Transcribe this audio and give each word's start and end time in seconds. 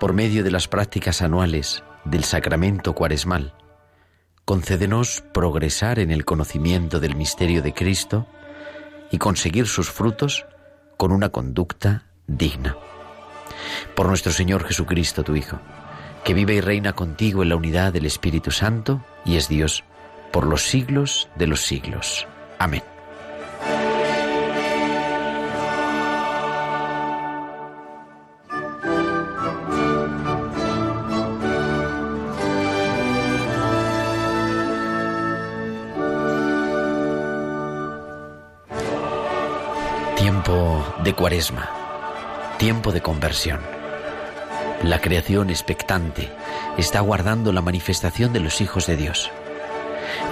Por 0.00 0.14
medio 0.14 0.42
de 0.42 0.50
las 0.50 0.66
prácticas 0.66 1.20
anuales 1.20 1.82
del 2.04 2.24
sacramento 2.24 2.94
cuaresmal, 2.94 3.54
concédenos 4.44 5.22
progresar 5.34 5.98
en 5.98 6.10
el 6.10 6.24
conocimiento 6.24 6.98
del 6.98 7.14
misterio 7.14 7.62
de 7.62 7.74
Cristo 7.74 8.26
y 9.10 9.18
conseguir 9.18 9.66
sus 9.66 9.90
frutos 9.90 10.46
con 10.96 11.12
una 11.12 11.28
conducta 11.28 12.06
digna. 12.26 12.76
Por 13.94 14.06
nuestro 14.06 14.32
Señor 14.32 14.64
Jesucristo, 14.64 15.22
tu 15.22 15.36
Hijo, 15.36 15.58
que 16.24 16.32
vive 16.32 16.54
y 16.54 16.60
reina 16.60 16.94
contigo 16.94 17.42
en 17.42 17.50
la 17.50 17.56
unidad 17.56 17.92
del 17.92 18.06
Espíritu 18.06 18.50
Santo 18.50 19.04
y 19.24 19.36
es 19.36 19.48
Dios 19.48 19.84
por 20.32 20.46
los 20.46 20.62
siglos 20.62 21.28
de 21.36 21.46
los 21.46 21.60
siglos. 21.60 22.26
Amén. 22.58 22.91
Tiempo 40.42 40.84
de 41.04 41.14
cuaresma, 41.14 41.70
tiempo 42.58 42.90
de 42.90 43.00
conversión. 43.00 43.60
La 44.82 45.00
creación 45.00 45.50
expectante 45.50 46.30
está 46.76 46.98
aguardando 46.98 47.52
la 47.52 47.60
manifestación 47.60 48.32
de 48.32 48.40
los 48.40 48.60
hijos 48.60 48.88
de 48.88 48.96
Dios. 48.96 49.30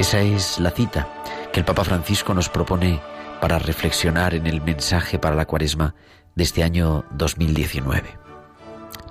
Esa 0.01 0.19
es 0.19 0.59
la 0.59 0.73
cita 0.73 1.07
que 1.53 1.61
el 1.61 1.65
Papa 1.65 1.85
Francisco 1.85 2.35
nos 2.35 2.49
propone 2.49 3.01
para 3.41 3.61
reflexionar 3.61 4.35
en 4.35 4.49
el 4.49 4.61
mensaje 4.61 5.21
para 5.21 5.37
la 5.37 5.47
cuaresma 5.47 5.95
de 6.35 6.43
este 6.43 6.65
año 6.65 7.05
2019. 7.13 8.19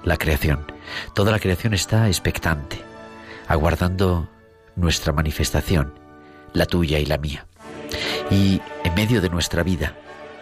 La 0.03 0.17
creación, 0.17 0.69
toda 1.13 1.31
la 1.31 1.39
creación 1.39 1.73
está 1.73 2.07
expectante, 2.07 2.83
aguardando 3.47 4.27
nuestra 4.75 5.13
manifestación, 5.13 5.97
la 6.51 6.65
tuya 6.65 6.99
y 6.99 7.05
la 7.05 7.17
mía. 7.17 7.47
Y 8.29 8.61
en 8.83 8.95
medio 8.95 9.21
de 9.21 9.29
nuestra 9.29 9.63
vida, 9.63 9.95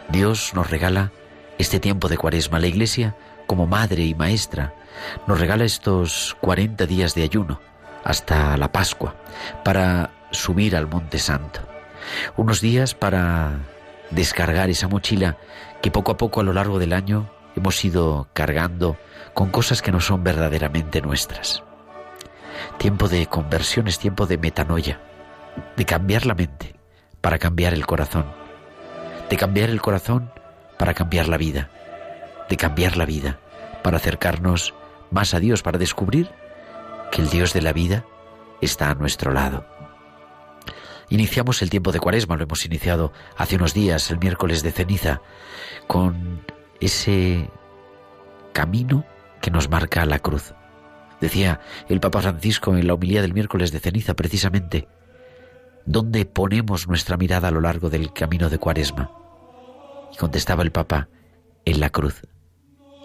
Dios 0.10 0.54
nos 0.54 0.72
regala 0.72 1.12
este 1.58 1.80
tiempo 1.80 2.08
de 2.08 2.18
cuaresma. 2.18 2.60
La 2.60 2.68
Iglesia, 2.68 3.16
como 3.46 3.68
madre 3.68 4.04
y 4.04 4.16
maestra, 4.16 4.74
nos 5.28 5.40
regala 5.40 5.66
estos 5.66 6.38
40 6.40 6.86
días 6.86 7.14
de 7.14 7.24
ayuno 7.24 7.60
hasta 8.06 8.56
la 8.56 8.72
Pascua 8.72 9.16
para 9.66 10.12
subir 10.32 10.78
al 10.78 10.88
Monte 10.88 11.20
Santo. 11.20 11.60
Unos 12.38 12.62
días 12.62 12.94
para 12.94 13.60
descargar 14.12 14.70
esa 14.70 14.88
mochila 14.88 15.38
que 15.82 15.92
poco 15.92 16.14
a 16.14 16.18
poco 16.18 16.40
a 16.40 16.44
lo 16.44 16.54
largo 16.54 16.80
del 16.80 16.94
año 16.94 17.30
hemos 17.58 17.84
ido 17.84 18.30
cargando 18.34 18.98
con 19.34 19.50
cosas 19.50 19.82
que 19.82 19.92
no 19.92 20.00
son 20.00 20.24
verdaderamente 20.24 21.02
nuestras. 21.02 21.64
Tiempo 22.78 23.10
de 23.10 23.28
conversión 23.28 23.88
es 23.88 24.00
tiempo 24.00 24.26
de 24.26 24.38
metanoia, 24.38 25.02
de 25.76 25.86
cambiar 25.86 26.26
la 26.26 26.34
mente 26.34 26.76
para 27.20 27.40
cambiar 27.40 27.74
el 27.74 27.86
corazón 27.86 28.47
de 29.30 29.38
cambiar 29.38 29.70
el 29.70 29.82
corazón 29.82 30.32
para 30.78 30.94
cambiar 30.94 31.28
la 31.28 31.38
vida, 31.38 31.70
de 32.50 32.58
cambiar 32.58 32.98
la 32.98 33.06
vida 33.06 33.40
para 33.84 33.98
acercarnos 33.98 34.74
más 35.12 35.34
a 35.34 35.40
Dios, 35.40 35.64
para 35.64 35.78
descubrir 35.78 36.30
que 37.12 37.22
el 37.22 37.30
Dios 37.30 37.54
de 37.54 37.62
la 37.62 37.74
vida 37.74 38.06
está 38.62 38.90
a 38.90 38.96
nuestro 38.96 39.32
lado. 39.32 39.66
Iniciamos 41.10 41.62
el 41.62 41.70
tiempo 41.70 41.92
de 41.92 42.00
Cuaresma, 42.00 42.36
lo 42.36 42.44
hemos 42.44 42.66
iniciado 42.66 43.14
hace 43.38 43.56
unos 43.56 43.74
días, 43.74 44.12
el 44.12 44.20
miércoles 44.20 44.62
de 44.62 44.72
ceniza, 44.72 45.22
con 45.88 46.42
ese 46.82 47.50
camino 48.52 49.06
que 49.42 49.52
nos 49.52 49.70
marca 49.70 50.06
la 50.06 50.20
cruz. 50.20 50.54
Decía 51.22 51.62
el 51.88 52.00
Papa 52.00 52.22
Francisco 52.22 52.76
en 52.76 52.88
la 52.88 52.94
homilía 52.94 53.22
del 53.22 53.34
miércoles 53.34 53.72
de 53.72 53.80
ceniza 53.80 54.16
precisamente, 54.16 54.88
¿dónde 55.88 56.26
ponemos 56.26 56.88
nuestra 56.88 57.18
mirada 57.18 57.48
a 57.48 57.52
lo 57.52 57.62
largo 57.62 57.90
del 57.90 58.14
camino 58.14 58.50
de 58.50 58.60
Cuaresma? 58.60 59.10
Y 60.14 60.18
contestaba 60.18 60.62
el 60.62 60.72
Papa, 60.72 61.08
en 61.66 61.80
la 61.80 61.90
cruz. 61.90 62.22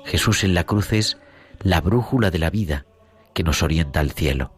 Jesús 0.04 0.44
en 0.44 0.53
la 0.53 0.65
cruz 0.65 0.93
es 0.93 1.16
la 1.60 1.81
brújula 1.81 2.31
de 2.31 2.38
la 2.38 2.50
vida 2.50 2.84
que 3.34 3.44
nos 3.44 3.62
orienta 3.62 4.00
al 4.00 4.10
cielo. 4.10 4.53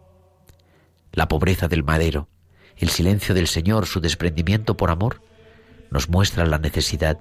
La 1.12 1.29
pobreza 1.29 1.69
del 1.69 1.85
madero, 1.85 2.29
el 2.77 2.89
silencio 2.89 3.35
del 3.35 3.47
Señor, 3.47 3.87
su 3.87 4.01
desprendimiento 4.01 4.77
por 4.77 4.91
amor, 4.91 5.23
nos 5.91 6.09
muestra 6.09 6.47
la 6.47 6.59
necesidad 6.59 7.21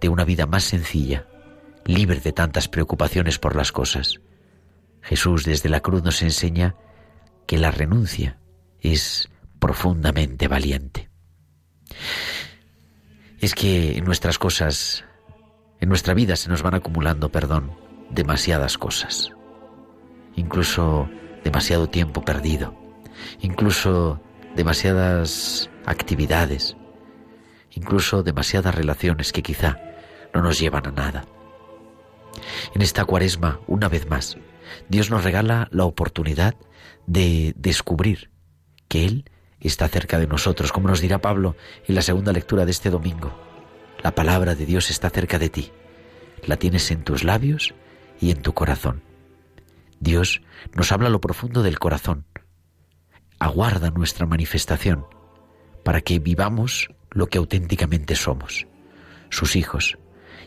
de 0.00 0.08
una 0.08 0.24
vida 0.24 0.46
más 0.46 0.64
sencilla, 0.64 1.26
libre 1.86 2.20
de 2.20 2.32
tantas 2.32 2.68
preocupaciones 2.68 3.38
por 3.38 3.56
las 3.56 3.72
cosas. 3.72 4.20
Jesús 5.00 5.44
desde 5.44 5.68
la 5.68 5.80
cruz 5.80 6.02
nos 6.02 6.22
enseña 6.22 6.76
que 7.46 7.58
la 7.58 7.70
renuncia 7.70 8.38
es 8.80 9.28
profundamente 9.64 10.46
valiente. 10.46 11.08
Es 13.40 13.54
que 13.54 13.96
en 13.96 14.04
nuestras 14.04 14.38
cosas, 14.38 15.06
en 15.80 15.88
nuestra 15.88 16.12
vida 16.12 16.36
se 16.36 16.50
nos 16.50 16.62
van 16.62 16.74
acumulando, 16.74 17.30
perdón, 17.30 17.72
demasiadas 18.10 18.76
cosas. 18.76 19.32
Incluso 20.36 21.08
demasiado 21.44 21.88
tiempo 21.88 22.22
perdido. 22.22 22.76
Incluso 23.40 24.20
demasiadas 24.54 25.70
actividades. 25.86 26.76
Incluso 27.70 28.22
demasiadas 28.22 28.74
relaciones 28.74 29.32
que 29.32 29.42
quizá 29.42 29.78
no 30.34 30.42
nos 30.42 30.58
llevan 30.58 30.88
a 30.88 30.92
nada. 30.92 31.24
En 32.74 32.82
esta 32.82 33.06
cuaresma, 33.06 33.60
una 33.66 33.88
vez 33.88 34.10
más, 34.10 34.36
Dios 34.90 35.10
nos 35.10 35.24
regala 35.24 35.68
la 35.70 35.86
oportunidad 35.86 36.54
de 37.06 37.54
descubrir 37.56 38.30
que 38.88 39.06
Él 39.06 39.30
está 39.68 39.88
cerca 39.88 40.18
de 40.18 40.26
nosotros, 40.26 40.72
como 40.72 40.88
nos 40.88 41.00
dirá 41.00 41.20
Pablo 41.20 41.56
en 41.86 41.94
la 41.94 42.02
segunda 42.02 42.32
lectura 42.32 42.64
de 42.64 42.70
este 42.70 42.90
domingo. 42.90 43.32
La 44.02 44.14
palabra 44.14 44.54
de 44.54 44.66
Dios 44.66 44.90
está 44.90 45.10
cerca 45.10 45.38
de 45.38 45.48
ti. 45.48 45.72
La 46.46 46.56
tienes 46.56 46.90
en 46.90 47.02
tus 47.02 47.24
labios 47.24 47.74
y 48.20 48.30
en 48.30 48.42
tu 48.42 48.52
corazón. 48.52 49.02
Dios 50.00 50.42
nos 50.74 50.92
habla 50.92 51.08
lo 51.08 51.20
profundo 51.20 51.62
del 51.62 51.78
corazón. 51.78 52.26
Aguarda 53.38 53.90
nuestra 53.90 54.26
manifestación 54.26 55.06
para 55.82 56.02
que 56.02 56.18
vivamos 56.18 56.90
lo 57.10 57.28
que 57.28 57.38
auténticamente 57.38 58.16
somos, 58.16 58.66
sus 59.30 59.56
hijos, 59.56 59.98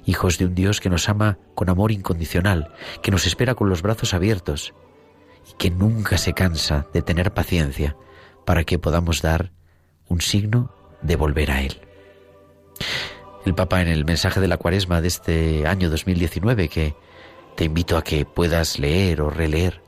hijos 0.06 0.38
de 0.38 0.46
un 0.46 0.54
Dios 0.56 0.80
que 0.80 0.90
nos 0.90 1.10
ama 1.10 1.40
con 1.56 1.70
amor 1.70 1.92
incondicional, 1.92 2.74
que 3.02 3.12
nos 3.12 3.26
espera 3.26 3.56
con 3.56 3.70
los 3.70 3.82
brazos 3.82 4.14
abiertos 4.14 4.74
y 5.50 5.56
que 5.58 5.72
nunca 5.72 6.18
se 6.18 6.34
cansa 6.34 6.88
de 6.94 7.02
tener 7.02 7.34
paciencia 7.34 7.96
para 8.48 8.64
que 8.64 8.80
podamos 8.80 9.22
dar 9.22 9.52
un 10.08 10.22
signo 10.22 10.74
de 11.02 11.18
volver 11.18 11.52
a 11.52 11.62
Él. 11.64 11.82
El 13.46 13.54
Papa 13.54 13.82
en 13.82 13.90
el 13.90 14.06
mensaje 14.06 14.40
de 14.40 14.48
la 14.48 14.56
cuaresma 14.56 15.02
de 15.02 15.10
este 15.10 15.68
año 15.68 15.90
2019, 15.90 16.70
que 16.70 16.96
te 17.58 17.66
invito 17.66 17.98
a 17.98 18.06
que 18.06 18.24
puedas 18.24 18.80
leer 18.80 19.20
o 19.20 19.30
releer, 19.30 19.82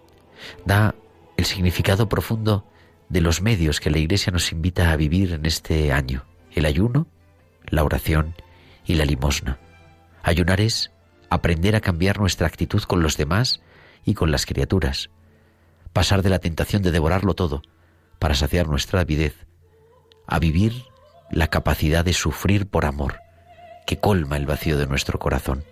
da 0.65 0.93
el 1.37 1.45
significado 1.45 2.09
profundo 2.09 2.67
de 3.07 3.21
los 3.21 3.41
medios 3.41 3.79
que 3.79 3.91
la 3.91 3.97
Iglesia 3.97 4.33
nos 4.33 4.51
invita 4.51 4.91
a 4.91 4.97
vivir 4.97 5.31
en 5.31 5.45
este 5.45 5.93
año, 5.93 6.25
el 6.51 6.65
ayuno, 6.65 7.07
la 7.63 7.85
oración 7.85 8.35
y 8.85 8.95
la 8.95 9.05
limosna. 9.05 9.57
Ayunar 10.21 10.59
es 10.59 10.91
aprender 11.29 11.77
a 11.77 11.81
cambiar 11.81 12.19
nuestra 12.19 12.47
actitud 12.47 12.83
con 12.83 13.01
los 13.01 13.15
demás 13.15 13.61
y 14.03 14.15
con 14.15 14.31
las 14.31 14.45
criaturas, 14.45 15.11
pasar 15.93 16.23
de 16.23 16.29
la 16.29 16.39
tentación 16.39 16.81
de 16.81 16.91
devorarlo 16.91 17.35
todo 17.35 17.61
para 18.19 18.35
saciar 18.35 18.67
nuestra 18.67 19.01
avidez, 19.01 19.47
a 20.27 20.39
vivir 20.39 20.83
la 21.31 21.47
capacidad 21.47 22.05
de 22.05 22.13
sufrir 22.13 22.67
por 22.67 22.85
amor, 22.85 23.19
que 23.87 23.99
colma 23.99 24.37
el 24.37 24.45
vacío 24.45 24.77
de 24.77 24.87
nuestro 24.87 25.19
corazón. 25.19 25.63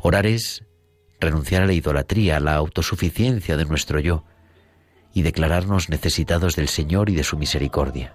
Orar 0.00 0.26
es 0.26 0.64
renunciar 1.20 1.62
a 1.62 1.66
la 1.66 1.72
idolatría, 1.72 2.36
a 2.36 2.40
la 2.40 2.54
autosuficiencia 2.54 3.56
de 3.56 3.64
nuestro 3.64 4.00
yo 4.00 4.24
y 5.12 5.22
declararnos 5.22 5.88
necesitados 5.88 6.56
del 6.56 6.68
Señor 6.68 7.10
y 7.10 7.14
de 7.14 7.24
su 7.24 7.36
misericordia. 7.36 8.14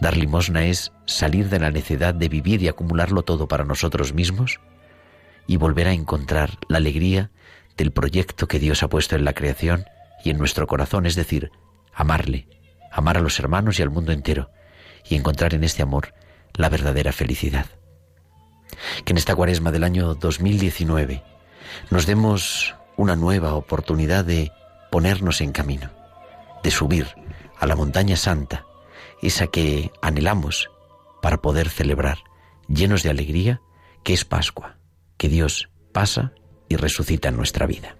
Dar 0.00 0.16
limosna 0.16 0.64
es 0.64 0.92
salir 1.06 1.48
de 1.48 1.60
la 1.60 1.70
necedad 1.70 2.14
de 2.14 2.28
vivir 2.28 2.62
y 2.62 2.68
acumularlo 2.68 3.22
todo 3.22 3.48
para 3.48 3.64
nosotros 3.64 4.12
mismos 4.12 4.60
y 5.46 5.56
volver 5.56 5.86
a 5.86 5.92
encontrar 5.92 6.58
la 6.68 6.78
alegría 6.78 7.30
del 7.76 7.92
proyecto 7.92 8.48
que 8.48 8.58
Dios 8.58 8.82
ha 8.82 8.88
puesto 8.88 9.16
en 9.16 9.24
la 9.24 9.34
creación 9.34 9.84
y 10.24 10.30
en 10.30 10.38
nuestro 10.38 10.66
corazón, 10.66 11.06
es 11.06 11.14
decir, 11.14 11.50
amarle, 11.94 12.48
amar 12.90 13.16
a 13.16 13.20
los 13.20 13.38
hermanos 13.38 13.78
y 13.78 13.82
al 13.82 13.90
mundo 13.90 14.12
entero, 14.12 14.50
y 15.08 15.16
encontrar 15.16 15.54
en 15.54 15.64
este 15.64 15.82
amor 15.82 16.14
la 16.54 16.68
verdadera 16.68 17.12
felicidad. 17.12 17.66
Que 19.04 19.12
en 19.12 19.18
esta 19.18 19.34
cuaresma 19.34 19.70
del 19.70 19.84
año 19.84 20.14
2019 20.14 21.22
nos 21.90 22.06
demos 22.06 22.74
una 22.96 23.16
nueva 23.16 23.54
oportunidad 23.54 24.24
de 24.24 24.52
ponernos 24.90 25.40
en 25.40 25.52
camino, 25.52 25.90
de 26.62 26.70
subir 26.70 27.08
a 27.58 27.66
la 27.66 27.76
montaña 27.76 28.16
santa, 28.16 28.66
esa 29.22 29.46
que 29.46 29.90
anhelamos 30.02 30.70
para 31.22 31.38
poder 31.38 31.68
celebrar, 31.68 32.18
llenos 32.68 33.02
de 33.02 33.10
alegría, 33.10 33.60
que 34.02 34.12
es 34.12 34.24
Pascua, 34.24 34.76
que 35.16 35.28
Dios 35.28 35.70
pasa 35.92 36.32
y 36.68 36.76
resucita 36.76 37.28
en 37.28 37.36
nuestra 37.36 37.66
vida. 37.66 37.96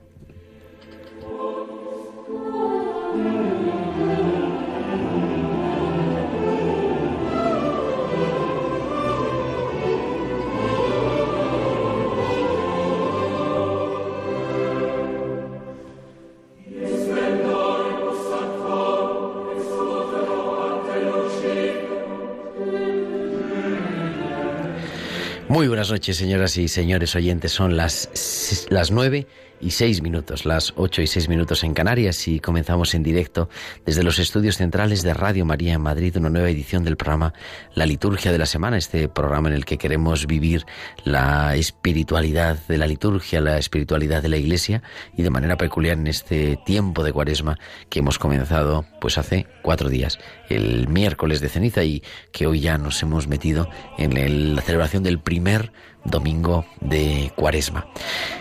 Muy 25.65 25.71
buenas 25.85 26.01
noches, 26.01 26.17
señoras 26.17 26.57
y 26.57 26.67
señores 26.67 27.15
oyentes. 27.15 27.53
Son 27.53 27.77
las, 27.77 28.09
las 28.71 28.91
nueve 28.91 29.27
y 29.61 29.71
seis 29.71 30.03
minutos, 30.03 30.45
las 30.45 30.73
ocho 30.77 31.01
y 31.01 31.07
seis 31.07 31.29
minutos 31.29 31.65
en 31.65 31.75
Canarias 31.75 32.29
y 32.29 32.41
comenzamos 32.41 32.95
en 32.95 33.03
directo 33.03 33.49
desde 33.87 34.03
los 34.03 34.19
estudios 34.19 34.59
centrales 34.59 35.03
de 35.03 35.15
Radio 35.15 35.45
María 35.45 35.75
en 35.75 35.81
Madrid 35.81 36.17
una 36.17 36.29
nueva 36.29 36.51
edición 36.51 36.85
del 36.85 36.97
programa 36.97 37.33
La 37.75 37.87
Liturgia 37.87 38.33
de 38.33 38.39
la 38.39 38.47
Semana, 38.47 38.77
este 38.77 39.09
programa 39.09 39.49
en 39.49 39.55
el 39.55 39.65
que 39.65 39.79
queremos 39.79 40.27
vivir 40.27 40.67
la 41.05 41.57
espiritualidad 41.57 42.59
de 42.69 42.79
la 42.79 42.87
liturgia, 42.87 43.41
la 43.41 43.59
espiritualidad 43.59 44.23
de 44.23 44.29
la 44.29 44.37
Iglesia 44.37 44.83
y 45.17 45.23
de 45.23 45.31
manera 45.31 45.57
peculiar 45.57 45.99
en 45.99 46.09
este 46.09 46.59
tiempo 46.67 47.03
de 47.03 47.13
Cuaresma 47.13 47.59
que 47.89 48.01
hemos 48.01 48.19
comenzado 48.19 48.85
pues 49.01 49.19
hace 49.19 49.47
cuatro 49.63 49.89
días, 49.89 50.19
el 50.49 50.89
miércoles 50.89 51.41
de 51.41 51.49
ceniza 51.49 51.85
y 51.85 52.03
que 52.33 52.47
hoy 52.47 52.61
ya 52.61 52.77
nos 52.77 53.03
hemos 53.03 53.29
metido 53.29 53.69
en 53.99 54.57
la 54.57 54.63
celebración 54.63 55.03
del 55.03 55.21
primer 55.21 55.73
domingo 56.05 56.65
de 56.81 57.33
cuaresma. 57.35 57.87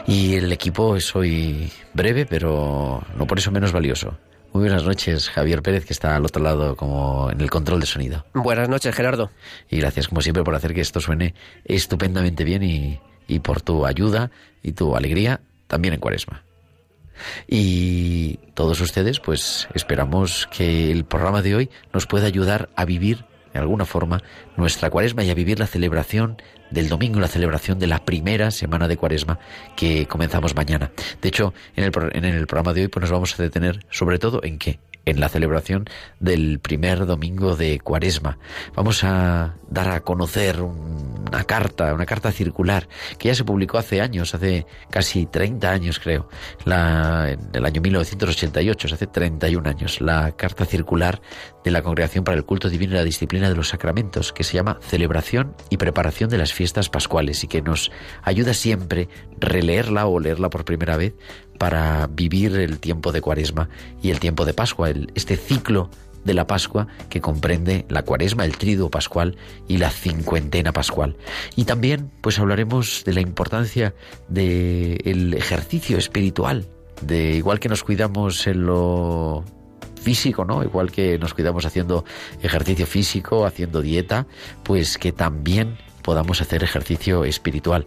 Y 0.08 0.36
el 0.36 0.52
equipo 0.52 0.96
es 0.96 1.16
hoy 1.16 1.72
breve, 1.94 2.26
pero 2.26 3.02
no 3.18 3.28
por 3.28 3.40
eso 3.40 3.52
menos 3.52 3.72
valioso. 3.72 4.18
Muy 4.54 4.66
buenas 4.66 4.84
noches, 4.84 5.30
Javier 5.30 5.64
Pérez, 5.64 5.86
que 5.86 5.94
está 5.94 6.16
al 6.16 6.26
otro 6.26 6.44
lado 6.44 6.76
como 6.76 7.32
en 7.32 7.42
el 7.42 7.50
control 7.50 7.80
de 7.80 7.88
sonido. 7.88 8.26
Buenas 8.36 8.70
noches, 8.70 8.94
Gerardo. 8.94 9.32
Y 9.70 9.80
gracias, 9.80 10.08
como 10.08 10.22
siempre, 10.22 10.44
por 10.44 10.54
hacer 10.54 10.76
que 10.76 10.82
esto 10.82 11.00
suene 11.00 11.34
estupendamente 11.66 12.44
bien 12.44 12.62
y, 12.62 13.00
y 13.28 13.40
por 13.40 13.62
tu 13.62 13.86
ayuda 13.86 14.30
y 14.62 14.74
tu 14.74 14.96
alegría 14.96 15.42
también 15.68 15.96
en 15.96 16.00
cuaresma. 16.00 16.44
Y 17.48 18.38
todos 18.54 18.80
ustedes, 18.82 19.20
pues 19.20 19.68
esperamos 19.74 20.48
que 20.56 20.92
el 20.92 21.06
programa 21.06 21.42
de 21.42 21.56
hoy 21.56 21.70
nos 21.92 22.06
pueda 22.06 22.28
ayudar 22.28 22.70
a 22.76 22.86
vivir 22.86 23.26
de 23.54 23.60
alguna 23.60 23.86
forma 23.86 24.22
nuestra 24.58 24.90
cuaresma 24.90 25.24
y 25.24 25.30
a 25.30 25.36
vivir 25.36 25.60
la 25.60 25.68
celebración 25.68 26.38
del 26.72 26.90
domingo, 26.90 27.20
la 27.20 27.28
celebración 27.28 27.80
de 27.80 27.88
la 27.88 28.04
primera 28.04 28.52
semana 28.52 28.88
de 28.88 28.98
cuaresma 28.98 29.40
que 29.76 30.08
comenzamos 30.08 30.56
mañana. 30.56 30.92
De 31.22 31.30
hecho, 31.30 31.54
en 31.76 31.84
el, 31.84 31.92
en 32.14 32.26
el 32.26 32.48
programa 32.48 32.74
de 32.74 32.82
hoy 32.82 32.88
pues 32.88 33.02
nos 33.02 33.12
vamos 33.12 33.40
a 33.40 33.44
detener 33.44 33.86
sobre 33.90 34.20
todo 34.20 34.42
en 34.44 34.58
qué? 34.58 34.80
En 35.06 35.20
la 35.20 35.30
celebración 35.30 35.86
del 36.20 36.60
primer 36.60 37.06
domingo 37.06 37.56
de 37.56 37.80
Cuaresma. 37.80 38.38
Vamos 38.76 39.04
a 39.04 39.56
dar 39.70 39.90
a 39.90 40.02
conocer 40.02 40.62
una 40.62 41.44
carta, 41.44 41.94
una 41.94 42.06
carta 42.06 42.32
circular 42.32 42.88
que 43.18 43.30
ya 43.30 43.36
se 43.36 43.44
publicó 43.44 43.78
hace 43.78 44.02
años, 44.02 44.34
hace 44.34 44.66
casi 44.90 45.26
30 45.26 45.70
años 45.70 46.00
creo, 46.00 46.30
la, 46.66 47.32
en 47.32 47.50
el 47.54 47.66
año 47.66 47.82
1988, 47.82 48.88
hace 48.94 49.08
31 49.08 49.70
años, 49.70 50.02
la 50.02 50.32
carta 50.34 50.66
circular 50.66 51.22
de 51.64 51.72
la 51.72 51.82
Congregación 51.82 52.24
para 52.24 52.38
el 52.38 52.46
Culto 52.46 52.70
Divino 52.70 52.94
y 52.94 52.98
la 52.98 53.04
Disciplina 53.04 53.50
de 53.50 53.56
los 53.56 53.70
Sacramentos, 53.70 54.34
que 54.34 54.44
se 54.44 54.54
llama 54.54 54.80
Celebración 54.82 55.56
y 55.70 55.78
Preparación 55.78 56.30
de 56.30 56.38
las 56.38 56.54
Fiestas 56.54 56.90
Pascuales 56.90 57.44
y 57.44 57.48
que 57.48 57.62
nos 57.62 57.92
ayuda 58.22 58.54
siempre 58.54 59.10
releerla 59.40 60.06
o 60.06 60.20
leerla 60.20 60.50
por 60.50 60.66
primera 60.66 60.98
vez 60.98 61.14
para 61.64 62.08
vivir 62.08 62.58
el 62.58 62.78
tiempo 62.80 63.14
de 63.14 63.22
Cuaresma 63.22 63.70
y 64.02 64.10
el 64.10 64.20
tiempo 64.20 64.44
de 64.44 64.54
Pascua, 64.54 64.90
este 65.16 65.38
ciclo 65.38 65.90
de 66.26 66.34
la 66.34 66.46
Pascua 66.46 66.90
que 67.10 67.22
comprende 67.22 67.86
la 67.88 68.04
Cuaresma, 68.04 68.44
el 68.44 68.58
Triduo 68.58 68.90
Pascual 68.90 69.38
y 69.70 69.78
la 69.78 69.90
Cincuentena 69.90 70.74
Pascual. 70.74 71.16
Y 71.56 71.64
también 71.64 72.12
pues 72.20 72.38
hablaremos 72.38 73.04
de 73.06 73.14
la 73.14 73.22
importancia 73.22 73.96
del 74.28 75.34
ejercicio 75.36 75.98
espiritual, 75.98 76.68
de 77.02 77.36
igual 77.36 77.62
que 77.62 77.70
nos 77.70 77.82
cuidamos 77.82 78.46
en 78.46 78.66
lo 78.66 79.46
físico, 80.02 80.44
¿no? 80.44 80.66
Igual 80.66 80.92
que 80.92 81.18
nos 81.18 81.34
cuidamos 81.34 81.66
haciendo 81.66 82.04
ejercicio 82.42 82.86
físico, 82.86 83.46
haciendo 83.46 83.82
dieta, 83.82 84.28
pues 84.64 84.98
que 84.98 85.14
también 85.14 85.78
podamos 86.02 86.42
hacer 86.42 86.62
ejercicio 86.62 87.24
espiritual. 87.24 87.86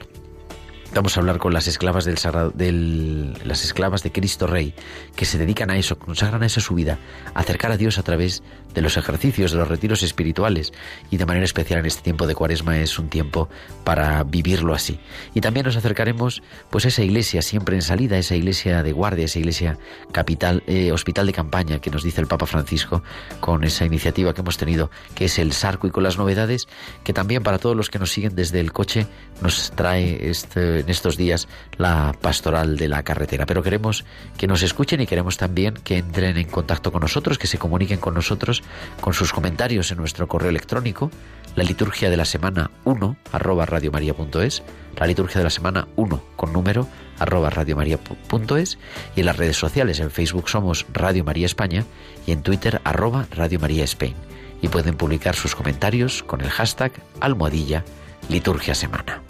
Vamos 0.94 1.16
a 1.16 1.20
hablar 1.20 1.38
con 1.38 1.52
las 1.52 1.66
esclavas 1.66 2.04
del, 2.04 2.16
del, 2.54 3.38
las 3.44 3.64
esclavas 3.64 4.02
de 4.02 4.12
Cristo 4.12 4.46
Rey, 4.46 4.74
que 5.14 5.24
se 5.24 5.36
dedican 5.36 5.70
a 5.70 5.76
eso, 5.76 5.98
consagran 5.98 6.42
a 6.42 6.46
eso 6.46 6.60
su 6.60 6.74
vida, 6.74 6.98
acercar 7.34 7.70
a 7.72 7.76
Dios 7.76 7.98
a 7.98 8.02
través 8.02 8.42
de 8.76 8.82
los 8.82 8.98
ejercicios, 8.98 9.52
de 9.52 9.58
los 9.58 9.68
retiros 9.68 10.02
espirituales, 10.02 10.72
y 11.10 11.16
de 11.16 11.24
manera 11.24 11.46
especial 11.46 11.80
en 11.80 11.86
este 11.86 12.02
tiempo 12.02 12.26
de 12.26 12.34
Cuaresma 12.34 12.78
es 12.78 12.98
un 12.98 13.08
tiempo 13.08 13.48
para 13.84 14.22
vivirlo 14.22 14.74
así. 14.74 15.00
Y 15.32 15.40
también 15.40 15.64
nos 15.64 15.76
acercaremos 15.76 16.42
pues 16.68 16.84
a 16.84 16.88
esa 16.88 17.02
iglesia 17.02 17.40
siempre 17.40 17.74
en 17.74 17.82
salida, 17.82 18.18
esa 18.18 18.36
iglesia 18.36 18.82
de 18.82 18.92
guardia, 18.92 19.24
esa 19.24 19.38
iglesia 19.38 19.78
capital, 20.12 20.62
eh, 20.66 20.92
hospital 20.92 21.26
de 21.26 21.32
campaña 21.32 21.78
que 21.80 21.90
nos 21.90 22.02
dice 22.02 22.20
el 22.20 22.26
Papa 22.26 22.44
Francisco 22.44 23.02
con 23.40 23.64
esa 23.64 23.86
iniciativa 23.86 24.34
que 24.34 24.42
hemos 24.42 24.58
tenido, 24.58 24.90
que 25.14 25.24
es 25.24 25.38
el 25.38 25.54
Sarco 25.54 25.86
y 25.86 25.90
con 25.90 26.02
las 26.02 26.18
novedades, 26.18 26.68
que 27.02 27.14
también 27.14 27.42
para 27.42 27.58
todos 27.58 27.74
los 27.74 27.88
que 27.88 27.98
nos 27.98 28.12
siguen 28.12 28.34
desde 28.34 28.60
el 28.60 28.72
coche 28.72 29.06
nos 29.40 29.70
trae 29.70 30.28
este 30.28 30.80
en 30.80 30.90
estos 30.90 31.16
días 31.16 31.48
la 31.78 32.14
pastoral 32.20 32.76
de 32.76 32.88
la 32.88 33.02
carretera. 33.02 33.46
Pero 33.46 33.62
queremos 33.62 34.04
que 34.36 34.46
nos 34.46 34.62
escuchen 34.62 35.00
y 35.00 35.06
queremos 35.06 35.38
también 35.38 35.74
que 35.82 35.96
entren 35.96 36.36
en 36.36 36.48
contacto 36.48 36.92
con 36.92 37.00
nosotros, 37.00 37.38
que 37.38 37.46
se 37.46 37.56
comuniquen 37.56 37.98
con 37.98 38.12
nosotros 38.12 38.62
con 39.00 39.14
sus 39.14 39.32
comentarios 39.32 39.90
en 39.90 39.98
nuestro 39.98 40.28
correo 40.28 40.50
electrónico, 40.50 41.10
la 41.54 41.64
liturgia 41.64 42.10
de 42.10 42.16
la 42.16 42.24
semana 42.24 42.70
1 42.84 43.16
arroba 43.32 43.66
radiomaria.es, 43.66 44.62
la 44.98 45.06
liturgia 45.06 45.38
de 45.38 45.44
la 45.44 45.50
semana 45.50 45.88
1 45.96 46.22
con 46.36 46.52
número 46.52 46.86
arroba 47.18 47.50
radiomaria.es 47.50 48.78
y 49.14 49.20
en 49.20 49.26
las 49.26 49.36
redes 49.36 49.56
sociales, 49.56 50.00
en 50.00 50.10
Facebook 50.10 50.48
somos 50.48 50.86
Radio 50.92 51.24
María 51.24 51.46
España 51.46 51.84
y 52.26 52.32
en 52.32 52.42
Twitter 52.42 52.80
arroba 52.84 53.26
Radio 53.30 53.58
María 53.58 53.84
Spain. 53.84 54.14
Y 54.62 54.68
pueden 54.68 54.96
publicar 54.96 55.34
sus 55.34 55.54
comentarios 55.54 56.22
con 56.22 56.40
el 56.40 56.50
hashtag 56.50 56.92
almohadilla 57.20 57.84
liturgia 58.28 58.74
semana. 58.74 59.22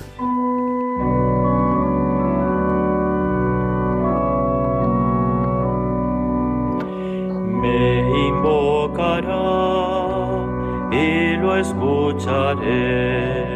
Escucharé, 11.58 13.46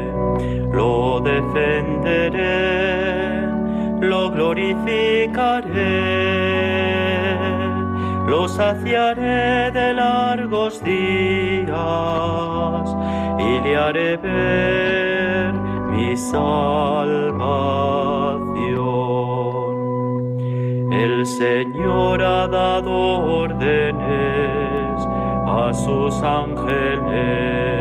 lo 0.73 1.21
defenderé, 1.21 2.41
lo 4.01 4.31
glorificaré, 4.31 5.69
lo 8.27 8.49
saciaré 8.49 9.71
de 9.71 9.95
largos 9.95 10.83
días 10.83 11.67
y 13.39 13.61
le 13.61 13.77
haré 13.77 14.17
ver 14.17 15.53
mi 15.91 16.17
salvación. 16.17 17.71
El 20.93 21.27
Señor 21.27 22.23
ha 22.23 22.47
dado 22.49 22.91
órdenes 23.43 24.01
a 25.47 25.73
sus 25.73 26.23
ángeles 26.23 27.80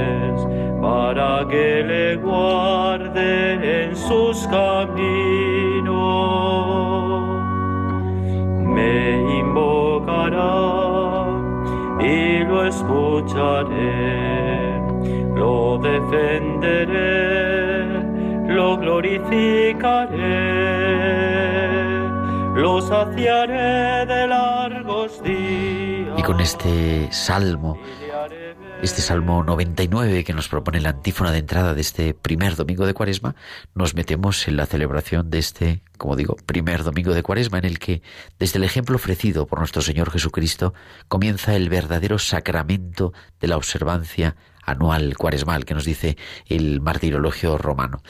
para 0.90 1.48
que 1.48 1.84
le 1.92 2.16
guarde 2.16 3.84
en 3.84 3.96
sus 3.96 4.48
caminos. 4.48 5.94
Me 8.76 8.94
invocará 9.40 10.56
y 12.00 12.44
lo 12.50 12.66
escucharé, 12.66 14.02
lo 15.36 15.78
defenderé, 15.78 17.24
lo 18.58 18.78
glorificaré, 18.78 20.18
lo 22.56 22.82
saciaré 22.82 24.08
de 24.08 24.28
largos 24.28 25.22
días. 25.22 26.18
Y 26.18 26.24
con 26.24 26.40
este 26.42 27.12
salmo 27.12 27.78
este 28.82 29.02
Salmo 29.02 29.44
99 29.44 30.24
que 30.24 30.34
nos 30.34 30.48
propone 30.48 30.80
la 30.80 30.92
antífona 30.92 31.32
de 31.32 31.40
entrada 31.40 31.74
de 31.74 31.82
este 31.82 32.14
primer 32.14 32.56
domingo 32.56 32.86
de 32.86 32.94
Cuaresma, 32.94 33.36
nos 33.76 33.94
metemos 33.94 34.48
en 34.48 34.56
la 34.56 34.66
celebración 34.66 35.30
de 35.30 35.40
este, 35.40 35.82
como 35.98 36.16
digo, 36.16 36.38
primer 36.46 36.84
domingo 36.84 37.14
de 37.14 37.22
Cuaresma 37.22 37.58
en 37.58 37.66
el 37.66 37.78
que, 37.78 38.02
desde 38.40 38.58
el 38.58 38.64
ejemplo 38.64 38.96
ofrecido 38.96 39.48
por 39.48 39.60
nuestro 39.60 39.82
Señor 39.82 40.12
Jesucristo, 40.12 40.74
comienza 41.10 41.56
el 41.56 41.68
verdadero 41.68 42.20
sacramento 42.20 43.12
de 43.42 43.48
la 43.50 43.58
observancia 43.58 44.38
anual 44.64 45.18
cuaresmal 45.18 45.66
que 45.66 45.74
nos 45.74 45.84
dice 45.84 46.18
el 46.46 46.80
martirologio 46.80 47.58
romano. 47.58 48.02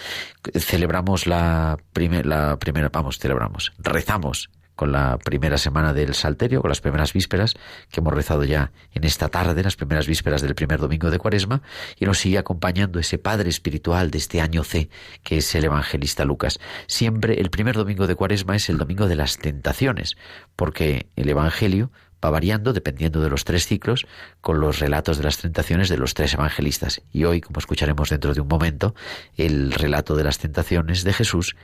Celebramos 0.54 1.26
la, 1.26 1.78
la 2.24 2.58
primera, 2.60 2.90
vamos, 2.90 3.18
celebramos, 3.18 3.74
rezamos 3.80 4.50
con 4.80 4.94
la 4.94 5.18
primera 5.18 5.58
semana 5.58 5.92
del 5.92 6.14
Salterio, 6.14 6.62
con 6.62 6.70
las 6.70 6.80
primeras 6.80 7.12
vísperas 7.12 7.56
que 7.92 8.00
hemos 8.00 8.14
rezado 8.14 8.46
ya 8.46 8.72
en 8.94 9.04
esta 9.04 9.28
tarde, 9.28 9.62
las 9.62 9.76
primeras 9.76 10.08
vísperas 10.08 10.42
del 10.42 10.56
primer 10.56 10.80
domingo 10.80 11.12
de 11.12 11.20
Cuaresma, 11.20 11.62
y 11.98 12.06
nos 12.06 12.20
sigue 12.20 12.38
acompañando 12.38 12.98
ese 12.98 13.18
Padre 13.18 13.50
espiritual 13.50 14.10
de 14.10 14.20
este 14.20 14.40
año 14.40 14.64
C, 14.64 14.90
que 15.22 15.40
es 15.40 15.54
el 15.54 15.66
evangelista 15.66 16.24
Lucas. 16.24 16.62
Siempre 16.88 17.42
el 17.42 17.50
primer 17.50 17.76
domingo 17.76 18.08
de 18.08 18.16
Cuaresma 18.16 18.56
es 18.56 18.70
el 18.70 18.78
domingo 18.78 19.10
de 19.10 19.18
las 19.18 19.38
tentaciones, 19.38 20.16
porque 20.56 21.08
el 21.18 21.28
Evangelio 21.28 21.92
va 22.24 22.30
variando 22.30 22.72
dependiendo 22.72 23.20
de 23.20 23.30
los 23.30 23.44
tres 23.44 23.66
ciclos 23.66 24.08
con 24.40 24.62
los 24.62 24.80
relatos 24.80 25.18
de 25.18 25.26
las 25.26 25.40
tentaciones 25.40 25.90
de 25.90 25.98
los 25.98 26.14
tres 26.14 26.34
evangelistas. 26.34 27.02
Y 27.12 27.26
hoy, 27.26 27.42
como 27.42 27.60
escucharemos 27.60 28.10
dentro 28.10 28.34
de 28.34 28.40
un 28.40 28.48
momento, 28.48 28.96
el 29.36 29.74
relato 29.74 30.16
de 30.16 30.24
las 30.24 30.38
tentaciones 30.38 31.04
de 31.04 31.12
Jesús 31.12 31.58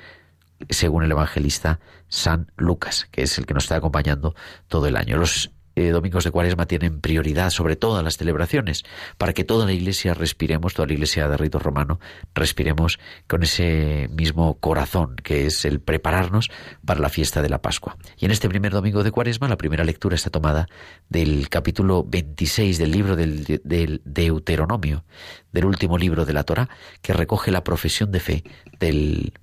según 0.70 1.04
el 1.04 1.12
evangelista 1.12 1.80
San 2.08 2.52
Lucas, 2.58 3.08
que 3.12 3.24
es 3.24 3.38
el 3.38 3.46
que 3.46 3.54
nos 3.54 3.64
está 3.66 3.76
acompañando 3.78 4.36
todo 4.68 4.88
el 4.88 4.96
año. 4.96 5.18
Los 5.18 5.52
eh, 5.78 5.90
domingos 5.90 6.24
de 6.24 6.32
cuaresma 6.32 6.68
tienen 6.68 7.02
prioridad 7.02 7.50
sobre 7.50 7.76
todas 7.76 8.02
las 8.02 8.16
celebraciones, 8.16 8.86
para 9.18 9.34
que 9.34 9.44
toda 9.44 9.66
la 9.66 9.74
iglesia 9.74 10.14
respiremos, 10.14 10.74
toda 10.74 10.88
la 10.88 10.94
iglesia 10.94 11.28
de 11.28 11.36
rito 11.36 11.60
romano, 11.60 12.00
respiremos 12.34 12.98
con 13.28 13.44
ese 13.44 14.10
mismo 14.14 14.58
corazón 14.60 15.18
que 15.18 15.48
es 15.48 15.66
el 15.66 15.82
prepararnos 15.82 16.50
para 16.86 17.02
la 17.02 17.10
fiesta 17.10 17.42
de 17.42 17.50
la 17.50 17.62
Pascua. 17.62 17.98
Y 18.18 18.24
en 18.24 18.32
este 18.32 18.48
primer 18.48 18.72
domingo 18.72 19.04
de 19.04 19.12
cuaresma, 19.12 19.50
la 19.50 19.58
primera 19.58 19.84
lectura 19.84 20.16
está 20.16 20.30
tomada 20.30 20.68
del 21.10 21.50
capítulo 21.50 22.06
26 22.06 22.78
del 22.78 22.92
libro 22.92 23.18
del, 23.18 23.60
del 23.66 24.02
Deuteronomio, 24.06 25.04
del 25.52 25.66
último 25.66 25.98
libro 25.98 26.24
de 26.26 26.34
la 26.34 26.46
Torah, 26.46 26.70
que 27.02 27.12
recoge 27.12 27.52
la 27.52 27.66
profesión 27.66 28.14
de 28.14 28.20
fe 28.22 28.44
del 28.80 29.34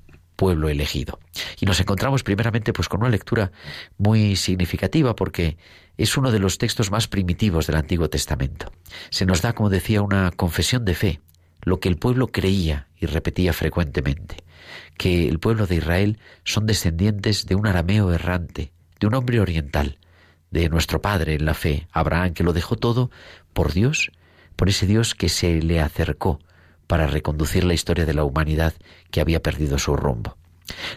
pueblo 0.43 0.69
elegido. 0.69 1.21
Y 1.61 1.67
nos 1.67 1.79
encontramos 1.79 2.25
primeramente 2.25 2.73
pues 2.73 2.89
con 2.89 3.03
una 3.03 3.11
lectura 3.11 3.53
muy 3.97 4.35
significativa 4.35 5.15
porque 5.15 5.57
es 5.97 6.17
uno 6.17 6.33
de 6.33 6.41
los 6.41 6.59
textos 6.59 6.91
más 6.91 7.07
primitivos 7.07 7.69
del 7.69 7.77
Antiguo 7.77 8.11
Testamento. 8.11 8.73
Se 9.11 9.25
nos 9.25 9.41
da, 9.41 9.53
como 9.53 9.71
decía, 9.71 10.03
una 10.03 10.33
confesión 10.33 10.85
de 10.85 10.97
fe, 10.97 11.21
lo 11.61 11.79
que 11.79 11.89
el 11.89 11.97
pueblo 11.97 12.27
creía 12.27 12.89
y 12.99 13.07
repetía 13.07 13.53
frecuentemente, 13.53 14.39
que 14.99 15.29
el 15.29 15.39
pueblo 15.39 15.69
de 15.69 15.77
Israel 15.77 16.19
son 16.43 16.67
descendientes 16.67 17.47
de 17.47 17.55
un 17.55 17.69
arameo 17.69 18.13
errante, 18.13 18.73
de 18.99 19.07
un 19.07 19.15
hombre 19.15 19.39
oriental, 19.39 20.01
de 20.51 20.69
nuestro 20.69 21.01
padre 21.01 21.35
en 21.35 21.45
la 21.45 21.55
fe, 21.55 21.87
Abraham, 21.93 22.35
que 22.35 22.43
lo 22.43 22.53
dejó 22.53 22.75
todo 22.75 23.13
por 23.53 23.73
Dios, 23.73 24.11
por 24.57 24.69
ese 24.69 24.89
Dios 24.89 25.15
que 25.15 25.29
se 25.29 25.63
le 25.63 25.81
acercó, 25.81 26.41
para 26.93 27.07
reconducir 27.07 27.65
la 27.65 27.73
historia 27.73 28.05
de 28.05 28.13
la 28.13 28.23
humanidad 28.23 28.75
que 29.11 29.23
había 29.23 29.41
perdido 29.41 29.79
su 29.79 29.97
rumbo. 29.97 30.37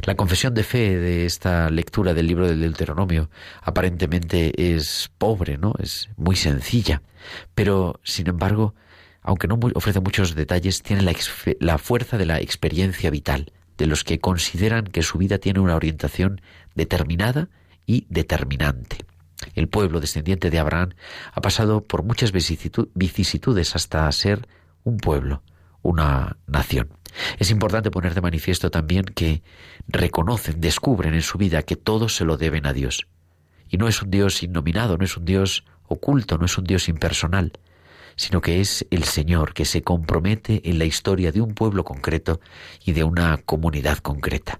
La 0.04 0.16
confesión 0.16 0.54
de 0.54 0.66
fe 0.66 0.98
de 0.98 1.26
esta 1.26 1.70
lectura 1.70 2.14
del 2.14 2.28
libro 2.28 2.50
del 2.50 2.60
Deuteronomio 2.60 3.30
aparentemente 3.62 4.76
es 4.76 5.10
pobre, 5.18 5.58
¿no? 5.58 5.74
Es 5.80 6.10
muy 6.18 6.36
sencilla, 6.36 7.02
pero 7.54 8.02
sin 8.04 8.28
embargo, 8.28 8.76
aunque 9.22 9.48
no 9.48 9.58
ofrece 9.74 10.02
muchos 10.02 10.36
detalles, 10.36 10.84
tiene 10.84 11.02
la, 11.02 11.14
la 11.62 11.78
fuerza 11.78 12.18
de 12.18 12.26
la 12.26 12.42
experiencia 12.42 13.10
vital 13.10 13.54
de 13.78 13.88
los 13.88 14.04
que 14.04 14.20
consideran 14.20 14.88
que 14.88 15.02
su 15.02 15.18
vida 15.18 15.38
tiene 15.38 15.62
una 15.62 15.78
orientación 15.78 16.42
determinada 16.74 17.48
y 17.86 18.06
determinante. 18.10 18.98
El 19.54 19.70
pueblo 19.70 20.02
descendiente 20.02 20.50
de 20.50 20.60
Abraham 20.60 20.90
ha 21.32 21.40
pasado 21.40 21.86
por 21.86 22.04
muchas 22.04 22.34
vicisitudes 22.34 23.76
hasta 23.78 24.12
ser 24.12 24.46
un 24.84 24.98
pueblo, 24.98 25.42
una 25.86 26.38
nación. 26.48 26.90
Es 27.38 27.52
importante 27.52 27.92
poner 27.92 28.16
de 28.16 28.22
manifiesto 28.22 28.72
también 28.72 29.06
que 29.06 29.44
reconocen, 29.88 30.60
descubren 30.60 31.14
en 31.14 31.22
su 31.22 31.38
vida 31.38 31.62
que 31.62 31.76
todos 31.76 32.16
se 32.16 32.26
lo 32.26 32.38
deben 32.38 32.66
a 32.66 32.74
Dios. 32.74 33.08
Y 33.70 33.78
no 33.78 33.88
es 33.88 34.02
un 34.02 34.10
Dios 34.10 34.42
innominado, 34.42 34.98
no 34.98 35.06
es 35.06 35.16
un 35.16 35.26
Dios 35.26 35.64
oculto, 35.88 36.38
no 36.38 36.46
es 36.46 36.58
un 36.58 36.66
Dios 36.66 36.90
impersonal, 36.90 37.54
sino 38.16 38.42
que 38.42 38.62
es 38.62 38.86
el 38.90 39.04
Señor 39.04 39.54
que 39.54 39.66
se 39.66 39.84
compromete 39.84 40.68
en 40.68 40.80
la 40.80 40.86
historia 40.86 41.32
de 41.32 41.42
un 41.42 41.54
pueblo 41.54 41.84
concreto 41.84 42.40
y 42.84 42.94
de 42.94 43.04
una 43.04 43.38
comunidad 43.38 44.00
concreta. 44.00 44.60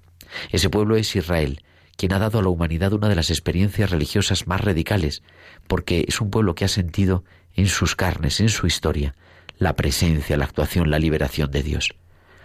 Ese 0.52 0.70
pueblo 0.70 0.96
es 0.96 1.16
Israel, 1.16 1.64
quien 1.98 2.14
ha 2.14 2.20
dado 2.20 2.38
a 2.38 2.44
la 2.44 2.50
humanidad 2.50 2.94
una 2.94 3.10
de 3.10 3.16
las 3.16 3.32
experiencias 3.32 3.90
religiosas 3.90 4.48
más 4.48 4.62
radicales, 4.62 5.24
porque 5.68 6.06
es 6.08 6.22
un 6.22 6.30
pueblo 6.30 6.54
que 6.54 6.66
ha 6.66 6.70
sentido 6.70 7.24
en 7.56 7.68
sus 7.68 7.96
carnes, 7.96 8.40
en 8.42 8.50
su 8.50 8.68
historia, 8.68 9.16
la 9.58 9.76
presencia, 9.76 10.38
la 10.38 10.46
actuación, 10.46 10.90
la 10.90 11.00
liberación 11.00 11.52
de 11.52 11.64
Dios. 11.64 11.96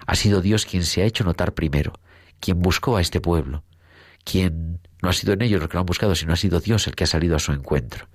Ha 0.07 0.14
sido 0.14 0.40
Dios 0.40 0.67
quien 0.67 0.85
se 0.85 1.02
ha 1.02 1.07
hecho 1.07 1.25
notar 1.25 1.55
primero, 1.55 1.93
quien 2.40 2.61
buscó 2.61 2.97
a 2.97 3.00
este 3.00 3.21
pueblo, 3.21 3.64
quien 4.25 4.81
no 5.02 5.09
ha 5.09 5.12
sido 5.12 5.33
en 5.33 5.43
ellos 5.43 5.61
los 5.61 5.69
que 5.69 5.75
lo 5.75 5.81
han 5.81 5.87
buscado, 5.87 6.14
sino 6.14 6.33
ha 6.33 6.37
sido 6.37 6.61
Dios 6.61 6.87
el 6.87 6.95
que 6.95 7.05
ha 7.05 7.07
salido 7.07 7.37
a 7.37 7.40
su 7.40 7.52
encuentro. 7.52 8.09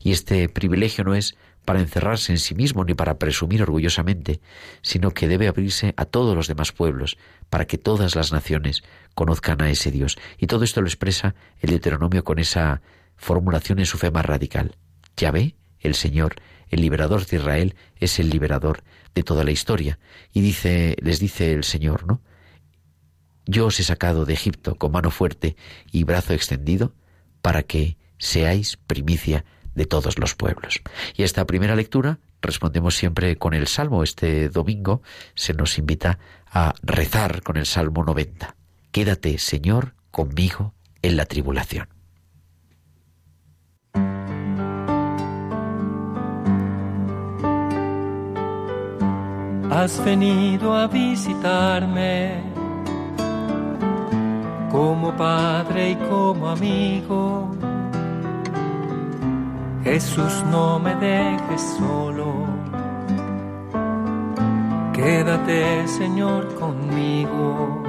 Y 0.00 0.12
este 0.12 0.48
privilegio 0.48 1.04
no 1.04 1.14
es 1.14 1.36
para 1.64 1.80
encerrarse 1.80 2.32
en 2.32 2.38
sí 2.38 2.54
mismo 2.54 2.84
ni 2.84 2.94
para 2.94 3.18
presumir 3.18 3.62
orgullosamente, 3.62 4.40
sino 4.82 5.12
que 5.12 5.28
debe 5.28 5.46
abrirse 5.46 5.94
a 5.96 6.04
todos 6.04 6.34
los 6.34 6.48
demás 6.48 6.72
pueblos, 6.72 7.18
para 7.50 7.66
que 7.66 7.78
todas 7.78 8.16
las 8.16 8.32
naciones 8.32 8.82
conozcan 9.14 9.62
a 9.62 9.70
ese 9.70 9.90
Dios. 9.90 10.18
Y 10.38 10.48
todo 10.48 10.64
esto 10.64 10.80
lo 10.80 10.88
expresa 10.88 11.34
el 11.60 11.70
Deuteronomio 11.70 12.24
con 12.24 12.38
esa 12.38 12.82
formulación 13.16 13.78
en 13.78 13.86
su 13.86 13.98
fe 13.98 14.10
más 14.10 14.26
radical. 14.26 14.76
Yahvé, 15.16 15.54
el 15.80 15.94
Señor, 15.94 16.36
el 16.72 16.80
liberador 16.80 17.24
de 17.26 17.36
Israel 17.36 17.76
es 17.96 18.18
el 18.18 18.30
liberador 18.30 18.82
de 19.14 19.22
toda 19.22 19.44
la 19.44 19.52
historia. 19.52 20.00
Y 20.32 20.40
dice, 20.40 20.96
les 21.00 21.20
dice 21.20 21.52
el 21.52 21.62
Señor, 21.62 22.06
¿no? 22.06 22.20
Yo 23.44 23.66
os 23.66 23.78
he 23.78 23.84
sacado 23.84 24.24
de 24.24 24.32
Egipto 24.32 24.76
con 24.76 24.92
mano 24.92 25.10
fuerte 25.10 25.54
y 25.92 26.04
brazo 26.04 26.32
extendido 26.32 26.94
para 27.42 27.62
que 27.62 27.98
seáis 28.18 28.78
primicia 28.86 29.44
de 29.74 29.84
todos 29.84 30.18
los 30.18 30.34
pueblos. 30.34 30.80
Y 31.14 31.24
esta 31.24 31.46
primera 31.46 31.76
lectura 31.76 32.20
respondemos 32.40 32.96
siempre 32.96 33.36
con 33.36 33.52
el 33.52 33.66
Salmo. 33.66 34.02
Este 34.02 34.48
domingo 34.48 35.02
se 35.34 35.52
nos 35.52 35.76
invita 35.78 36.18
a 36.50 36.74
rezar 36.82 37.42
con 37.42 37.58
el 37.58 37.66
Salmo 37.66 38.04
90. 38.04 38.56
Quédate, 38.92 39.38
Señor, 39.38 39.94
conmigo 40.10 40.74
en 41.02 41.16
la 41.16 41.26
tribulación. 41.26 41.88
Has 49.72 50.04
venido 50.04 50.74
a 50.74 50.86
visitarme 50.86 52.42
como 54.70 55.16
padre 55.16 55.92
y 55.92 55.96
como 55.96 56.50
amigo. 56.50 57.50
Jesús, 59.82 60.44
no 60.50 60.78
me 60.78 60.94
dejes 60.96 61.62
solo. 61.78 62.34
Quédate, 64.92 65.88
Señor, 65.88 66.54
conmigo. 66.54 67.82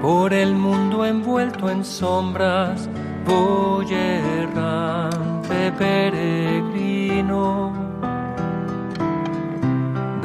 Por 0.00 0.32
el 0.32 0.54
mundo 0.54 1.04
envuelto 1.04 1.68
en 1.68 1.84
sombras, 1.84 2.88
voy 3.26 3.92
errante 3.92 5.72
peregrino 5.76 7.75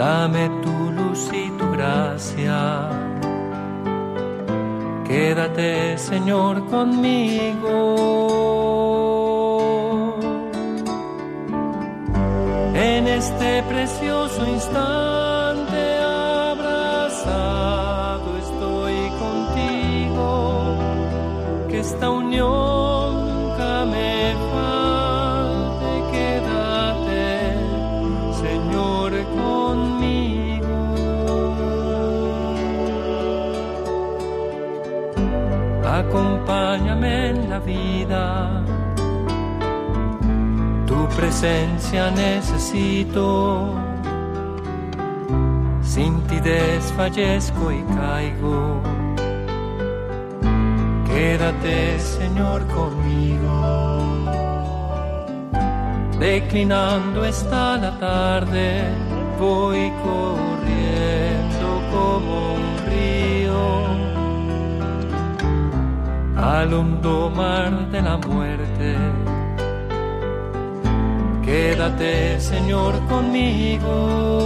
dame 0.02 0.50
tu 0.64 0.76
luz 0.98 1.30
y 1.32 1.46
tu 1.58 1.66
gracia. 1.76 2.90
Quédate, 5.08 5.98
Señor, 5.98 6.66
conmigo. 6.74 7.76
En 12.74 13.08
este 13.20 13.62
precioso 13.72 14.40
instante 14.48 15.11
la 36.78 37.60
vida. 37.60 38.64
Tu 40.86 41.08
presencia 41.16 42.12
necesito. 42.12 43.76
Sin 45.82 46.22
ti 46.28 46.40
desfallezco 46.40 47.72
y 47.72 47.84
caigo. 47.96 48.82
Quédate, 51.08 52.00
Señor, 52.00 52.66
conmigo. 52.68 53.52
Declinando 56.20 57.26
está 57.26 57.78
la 57.78 57.98
tarde, 58.00 58.84
voy 59.40 59.92
corriendo 60.04 61.68
como 61.92 62.54
un 62.54 62.78
río 62.86 63.21
al 66.42 66.74
hondo 66.74 67.30
mar 67.30 67.92
de 67.92 68.02
la 68.02 68.18
muerte. 68.18 68.98
Quédate, 71.46 72.40
Señor, 72.40 73.00
conmigo. 73.08 74.42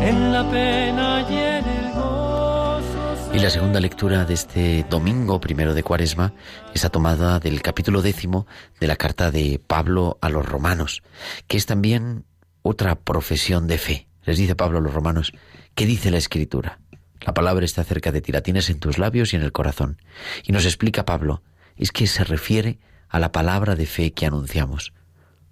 En 0.00 0.32
la 0.32 0.50
pena 0.50 1.26
y 1.28 1.34
en 1.34 1.64
el 1.66 1.92
gozo. 1.92 3.34
Y 3.34 3.38
la 3.40 3.50
segunda 3.50 3.80
lectura 3.80 4.24
de 4.24 4.34
este 4.34 4.86
domingo 4.88 5.38
primero 5.38 5.74
de 5.74 5.82
Cuaresma 5.82 6.32
está 6.74 6.88
tomada 6.88 7.40
del 7.40 7.60
capítulo 7.60 8.00
décimo 8.00 8.46
de 8.80 8.86
la 8.86 8.96
carta 8.96 9.30
de 9.30 9.60
Pablo 9.64 10.16
a 10.22 10.30
los 10.30 10.46
romanos, 10.46 11.02
que 11.46 11.58
es 11.58 11.66
también 11.66 12.24
otra 12.62 12.94
profesión 12.94 13.66
de 13.66 13.78
fe. 13.78 14.08
Les 14.24 14.38
dice 14.38 14.54
Pablo 14.54 14.78
a 14.78 14.80
los 14.80 14.94
romanos, 14.94 15.32
¿qué 15.74 15.84
dice 15.84 16.10
la 16.10 16.18
Escritura? 16.18 16.78
La 17.20 17.34
palabra 17.34 17.64
está 17.64 17.84
cerca 17.84 18.12
de 18.12 18.20
ti, 18.20 18.32
la 18.32 18.42
tienes 18.42 18.70
en 18.70 18.78
tus 18.78 18.98
labios 18.98 19.32
y 19.32 19.36
en 19.36 19.42
el 19.42 19.52
corazón. 19.52 20.00
Y 20.44 20.52
nos 20.52 20.64
explica 20.64 21.04
Pablo, 21.04 21.42
es 21.76 21.92
que 21.92 22.06
se 22.06 22.24
refiere 22.24 22.78
a 23.08 23.18
la 23.18 23.32
palabra 23.32 23.74
de 23.74 23.86
fe 23.86 24.12
que 24.12 24.26
anunciamos. 24.26 24.92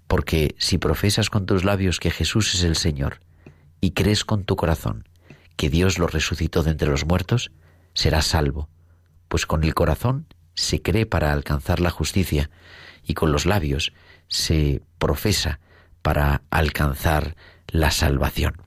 Porque 0.07 0.55
si 0.57 0.77
profesas 0.77 1.29
con 1.29 1.45
tus 1.45 1.63
labios 1.63 1.99
que 1.99 2.11
Jesús 2.11 2.55
es 2.55 2.63
el 2.63 2.75
Señor 2.75 3.19
y 3.81 3.91
crees 3.91 4.23
con 4.23 4.43
tu 4.45 4.55
corazón 4.55 5.07
que 5.55 5.69
Dios 5.69 5.97
lo 5.97 6.07
resucitó 6.07 6.63
de 6.63 6.71
entre 6.71 6.89
los 6.89 7.05
muertos, 7.05 7.51
serás 7.93 8.27
salvo. 8.27 8.69
Pues 9.27 9.45
con 9.45 9.63
el 9.63 9.73
corazón 9.73 10.27
se 10.53 10.81
cree 10.81 11.05
para 11.05 11.33
alcanzar 11.33 11.79
la 11.79 11.89
justicia 11.89 12.49
y 13.03 13.13
con 13.15 13.31
los 13.31 13.45
labios 13.45 13.93
se 14.27 14.81
profesa 14.97 15.59
para 16.01 16.43
alcanzar 16.49 17.35
la 17.67 17.91
salvación. 17.91 18.61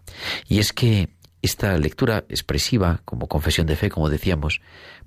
Y 0.46 0.58
es 0.58 0.72
que 0.72 1.08
esta 1.42 1.76
lectura 1.78 2.24
expresiva, 2.28 3.00
como 3.04 3.28
confesión 3.28 3.66
de 3.66 3.76
fe, 3.76 3.88
como 3.88 4.10
decíamos, 4.10 4.60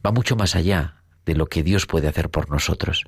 va 0.05 0.11
mucho 0.11 0.35
más 0.35 0.55
allá 0.55 1.03
de 1.25 1.35
lo 1.35 1.45
que 1.47 1.63
Dios 1.63 1.85
puede 1.85 2.07
hacer 2.07 2.29
por 2.29 2.49
nosotros. 2.49 3.03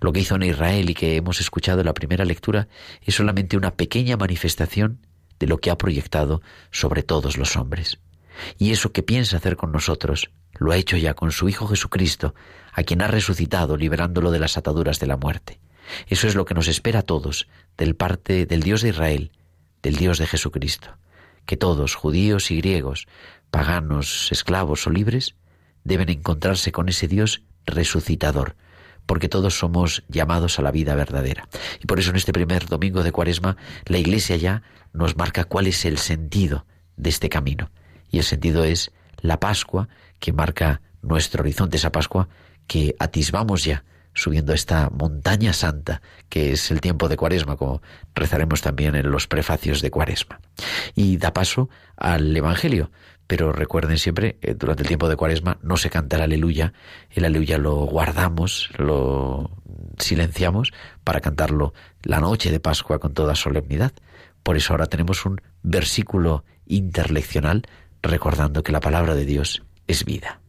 Lo 0.00 0.12
que 0.12 0.20
hizo 0.20 0.36
en 0.36 0.42
Israel 0.42 0.90
y 0.90 0.94
que 0.94 1.16
hemos 1.16 1.40
escuchado 1.40 1.80
en 1.80 1.86
la 1.86 1.94
primera 1.94 2.24
lectura 2.24 2.68
es 3.02 3.14
solamente 3.14 3.56
una 3.56 3.74
pequeña 3.76 4.16
manifestación 4.16 5.06
de 5.38 5.46
lo 5.46 5.58
que 5.58 5.70
ha 5.70 5.78
proyectado 5.78 6.42
sobre 6.70 7.02
todos 7.02 7.38
los 7.38 7.56
hombres. 7.56 7.98
Y 8.58 8.72
eso 8.72 8.92
que 8.92 9.02
piensa 9.02 9.38
hacer 9.38 9.56
con 9.56 9.72
nosotros, 9.72 10.30
lo 10.58 10.72
ha 10.72 10.76
hecho 10.76 10.96
ya 10.96 11.14
con 11.14 11.32
su 11.32 11.48
Hijo 11.48 11.66
Jesucristo, 11.66 12.34
a 12.72 12.82
quien 12.82 13.02
ha 13.02 13.08
resucitado 13.08 13.76
liberándolo 13.76 14.30
de 14.30 14.38
las 14.38 14.56
ataduras 14.56 15.00
de 15.00 15.06
la 15.06 15.16
muerte. 15.16 15.60
Eso 16.06 16.28
es 16.28 16.34
lo 16.34 16.44
que 16.44 16.54
nos 16.54 16.68
espera 16.68 17.00
a 17.00 17.04
todos, 17.04 17.48
del 17.76 17.96
parte 17.96 18.46
del 18.46 18.62
Dios 18.62 18.82
de 18.82 18.90
Israel, 18.90 19.32
del 19.82 19.96
Dios 19.96 20.18
de 20.18 20.26
Jesucristo 20.26 20.96
que 21.50 21.56
todos, 21.56 21.96
judíos 21.96 22.52
y 22.52 22.58
griegos, 22.58 23.08
paganos, 23.50 24.30
esclavos 24.30 24.86
o 24.86 24.90
libres, 24.90 25.34
deben 25.82 26.08
encontrarse 26.08 26.70
con 26.70 26.88
ese 26.88 27.08
Dios 27.08 27.42
resucitador, 27.66 28.54
porque 29.04 29.28
todos 29.28 29.58
somos 29.58 30.04
llamados 30.06 30.60
a 30.60 30.62
la 30.62 30.70
vida 30.70 30.94
verdadera. 30.94 31.48
Y 31.82 31.86
por 31.86 31.98
eso 31.98 32.10
en 32.10 32.16
este 32.18 32.32
primer 32.32 32.66
domingo 32.66 33.02
de 33.02 33.10
Cuaresma 33.10 33.56
la 33.86 33.98
Iglesia 33.98 34.36
ya 34.36 34.62
nos 34.92 35.16
marca 35.16 35.42
cuál 35.42 35.66
es 35.66 35.84
el 35.84 35.98
sentido 35.98 36.66
de 36.96 37.10
este 37.10 37.28
camino. 37.28 37.72
Y 38.12 38.18
el 38.18 38.24
sentido 38.24 38.62
es 38.62 38.92
la 39.20 39.40
Pascua 39.40 39.88
que 40.20 40.32
marca 40.32 40.82
nuestro 41.02 41.42
horizonte, 41.42 41.78
esa 41.78 41.90
Pascua 41.90 42.28
que 42.68 42.94
atisbamos 43.00 43.64
ya 43.64 43.82
subiendo 44.14 44.52
esta 44.52 44.90
montaña 44.90 45.52
santa 45.52 46.02
que 46.28 46.52
es 46.52 46.70
el 46.70 46.80
tiempo 46.80 47.08
de 47.08 47.16
Cuaresma, 47.16 47.56
como 47.56 47.82
rezaremos 48.14 48.62
también 48.62 48.94
en 48.94 49.10
los 49.10 49.26
prefacios 49.26 49.82
de 49.82 49.90
Cuaresma. 49.90 50.40
Y 50.94 51.16
da 51.16 51.32
paso 51.32 51.68
al 51.96 52.36
Evangelio. 52.36 52.90
Pero 53.26 53.52
recuerden 53.52 53.98
siempre, 53.98 54.38
eh, 54.42 54.54
durante 54.54 54.82
el 54.82 54.88
tiempo 54.88 55.08
de 55.08 55.14
Cuaresma 55.14 55.58
no 55.62 55.76
se 55.76 55.88
canta 55.88 56.16
el 56.16 56.22
aleluya, 56.22 56.72
el 57.10 57.24
aleluya 57.24 57.58
lo 57.58 57.76
guardamos, 57.76 58.70
lo 58.76 59.52
silenciamos 59.98 60.72
para 61.04 61.20
cantarlo 61.20 61.72
la 62.02 62.18
noche 62.18 62.50
de 62.50 62.58
Pascua 62.58 62.98
con 62.98 63.14
toda 63.14 63.36
solemnidad. 63.36 63.92
Por 64.42 64.56
eso 64.56 64.72
ahora 64.72 64.86
tenemos 64.86 65.26
un 65.26 65.40
versículo 65.62 66.44
interleccional 66.66 67.62
recordando 68.02 68.64
que 68.64 68.72
la 68.72 68.80
palabra 68.80 69.14
de 69.14 69.26
Dios 69.26 69.62
es 69.86 70.04
vida. 70.04 70.40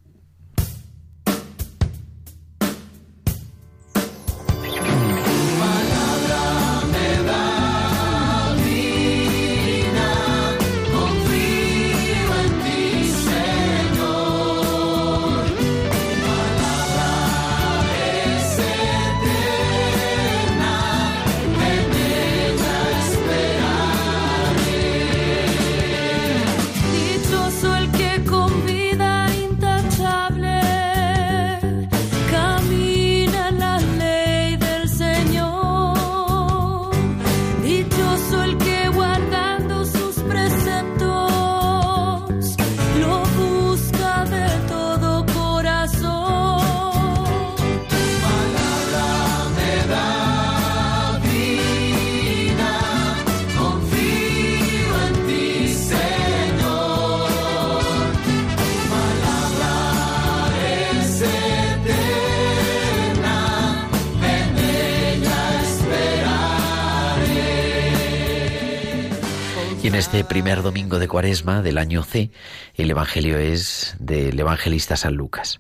Este 69.95 70.23
primer 70.23 70.62
domingo 70.62 70.99
de 70.99 71.08
Cuaresma 71.08 71.62
del 71.62 71.77
año 71.77 72.04
C, 72.04 72.32
el 72.75 72.89
Evangelio 72.91 73.38
es 73.38 73.95
del 73.99 74.39
evangelista 74.39 74.95
San 74.95 75.15
Lucas. 75.15 75.60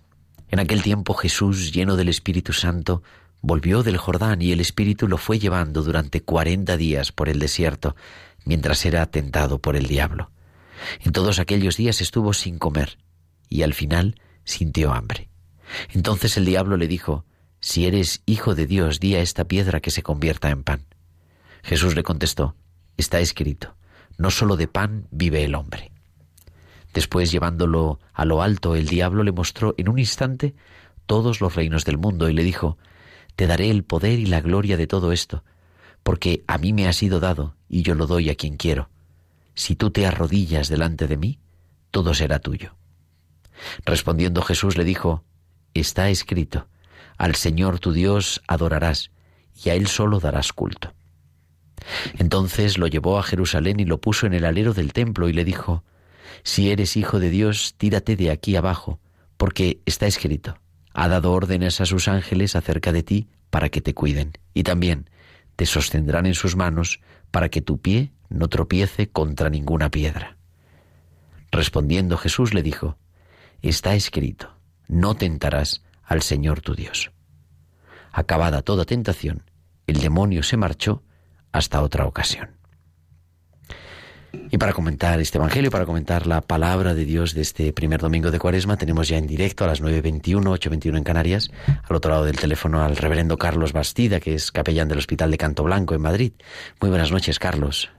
En 0.49 0.59
aquel 0.59 0.83
tiempo 0.83 1.15
Jesús, 1.15 1.71
lleno 1.73 1.97
del 1.97 2.07
Espíritu 2.07 2.53
Santo, 2.53 3.03
volvió 3.41 3.83
del 3.83 3.97
Jordán 3.97 4.41
y 4.41 4.51
el 4.51 4.61
Espíritu 4.61 5.07
lo 5.07 5.17
fue 5.17 5.37
llevando 5.37 5.83
durante 5.83 6.21
cuarenta 6.21 6.77
días 6.77 7.11
por 7.11 7.29
el 7.29 7.39
desierto, 7.39 7.95
mientras 8.45 8.85
era 8.85 9.05
tentado 9.07 9.59
por 9.59 9.75
el 9.75 9.87
diablo. 9.87 10.31
En 11.01 11.11
todos 11.11 11.39
aquellos 11.39 11.75
días 11.75 11.99
estuvo 11.99 12.33
sin 12.33 12.57
comer 12.57 12.99
y 13.49 13.63
al 13.63 13.73
final 13.73 14.21
sintió 14.45 14.93
hambre. 14.93 15.29
Entonces 15.89 16.37
el 16.37 16.45
diablo 16.45 16.77
le 16.77 16.87
dijo, 16.87 17.25
Si 17.59 17.85
eres 17.85 18.21
hijo 18.25 18.55
de 18.55 18.65
Dios, 18.65 18.99
di 18.99 19.15
a 19.15 19.21
esta 19.21 19.45
piedra 19.45 19.81
que 19.81 19.91
se 19.91 20.03
convierta 20.03 20.49
en 20.51 20.63
pan. 20.63 20.85
Jesús 21.63 21.95
le 21.95 22.03
contestó, 22.03 22.55
Está 22.97 23.19
escrito, 23.19 23.75
no 24.17 24.31
sólo 24.31 24.55
de 24.55 24.67
pan 24.67 25.07
vive 25.11 25.43
el 25.43 25.55
hombre. 25.55 25.91
Después, 26.93 27.31
llevándolo 27.31 27.99
a 28.13 28.25
lo 28.25 28.41
alto, 28.41 28.75
el 28.75 28.87
diablo 28.87 29.23
le 29.23 29.31
mostró 29.31 29.73
en 29.77 29.89
un 29.89 29.99
instante 29.99 30.55
todos 31.05 31.41
los 31.41 31.55
reinos 31.55 31.85
del 31.85 31.97
mundo 31.97 32.29
y 32.29 32.33
le 32.33 32.43
dijo, 32.43 32.77
Te 33.35 33.47
daré 33.47 33.69
el 33.69 33.83
poder 33.83 34.19
y 34.19 34.25
la 34.25 34.41
gloria 34.41 34.77
de 34.77 34.87
todo 34.87 35.11
esto, 35.11 35.43
porque 36.03 36.43
a 36.47 36.57
mí 36.57 36.73
me 36.73 36.87
ha 36.87 36.93
sido 36.93 37.19
dado 37.19 37.55
y 37.69 37.83
yo 37.83 37.95
lo 37.95 38.07
doy 38.07 38.29
a 38.29 38.35
quien 38.35 38.57
quiero. 38.57 38.89
Si 39.55 39.75
tú 39.75 39.91
te 39.91 40.05
arrodillas 40.05 40.69
delante 40.69 41.07
de 41.07 41.17
mí, 41.17 41.39
todo 41.91 42.13
será 42.13 42.39
tuyo. 42.39 42.75
Respondiendo 43.85 44.41
Jesús 44.41 44.77
le 44.77 44.83
dijo, 44.83 45.23
Está 45.73 46.09
escrito, 46.09 46.67
al 47.17 47.35
Señor 47.35 47.79
tu 47.79 47.93
Dios 47.93 48.41
adorarás, 48.47 49.11
y 49.63 49.69
a 49.69 49.75
Él 49.75 49.87
solo 49.87 50.19
darás 50.19 50.53
culto. 50.53 50.93
Entonces 52.17 52.77
lo 52.77 52.87
llevó 52.87 53.19
a 53.19 53.23
Jerusalén 53.23 53.79
y 53.79 53.85
lo 53.85 53.99
puso 53.99 54.27
en 54.27 54.33
el 54.33 54.45
alero 54.45 54.73
del 54.73 54.93
templo 54.93 55.29
y 55.29 55.33
le 55.33 55.43
dijo, 55.43 55.83
Si 56.43 56.71
eres 56.71 56.97
hijo 56.97 57.19
de 57.19 57.29
Dios, 57.29 57.75
tírate 57.77 58.15
de 58.15 58.31
aquí 58.31 58.55
abajo, 58.55 58.99
porque 59.37 59.81
está 59.85 60.07
escrito, 60.07 60.57
ha 60.93 61.07
dado 61.07 61.31
órdenes 61.31 61.81
a 61.81 61.85
sus 61.85 62.07
ángeles 62.07 62.55
acerca 62.55 62.91
de 62.91 63.03
ti 63.03 63.27
para 63.49 63.69
que 63.69 63.81
te 63.81 63.93
cuiden, 63.93 64.33
y 64.53 64.63
también 64.63 65.09
te 65.55 65.65
sostendrán 65.65 66.25
en 66.25 66.35
sus 66.35 66.55
manos 66.55 67.01
para 67.31 67.49
que 67.49 67.61
tu 67.61 67.79
pie 67.79 68.11
no 68.29 68.47
tropiece 68.47 69.09
contra 69.09 69.49
ninguna 69.49 69.89
piedra. 69.89 70.37
Respondiendo 71.51 72.17
Jesús 72.17 72.53
le 72.53 72.63
dijo, 72.63 72.97
Está 73.61 73.93
escrito, 73.93 74.55
no 74.87 75.15
tentarás 75.15 75.83
al 76.03 76.21
Señor 76.21 76.61
tu 76.61 76.73
Dios. 76.73 77.11
Acabada 78.11 78.61
toda 78.61 78.85
tentación, 78.85 79.43
el 79.87 79.99
demonio 79.99 80.43
se 80.43 80.57
marchó 80.57 81.03
hasta 81.51 81.81
otra 81.81 82.05
ocasión. 82.05 82.61
Y 84.49 84.57
para 84.57 84.73
comentar 84.73 85.19
este 85.19 85.37
Evangelio, 85.37 85.71
para 85.71 85.85
comentar 85.85 86.27
la 86.27 86.41
palabra 86.41 86.93
de 86.93 87.05
Dios 87.05 87.33
de 87.33 87.41
este 87.41 87.73
primer 87.73 87.99
domingo 87.99 88.31
de 88.31 88.39
Cuaresma, 88.39 88.77
tenemos 88.77 89.07
ya 89.07 89.17
en 89.17 89.27
directo 89.27 89.63
a 89.63 89.67
las 89.67 89.81
9.21, 89.81 90.41
8.21 90.43 90.97
en 90.97 91.03
Canarias, 91.03 91.51
al 91.87 91.95
otro 91.95 92.11
lado 92.11 92.25
del 92.25 92.37
teléfono 92.37 92.81
al 92.81 92.95
reverendo 92.95 93.37
Carlos 93.37 93.73
Bastida, 93.73 94.19
que 94.19 94.33
es 94.33 94.51
capellán 94.51 94.87
del 94.87 94.99
Hospital 94.99 95.31
de 95.31 95.37
Canto 95.37 95.63
Blanco 95.63 95.95
en 95.95 96.01
Madrid. 96.01 96.33
Muy 96.79 96.89
buenas 96.89 97.11
noches, 97.11 97.39
Carlos. 97.39 97.91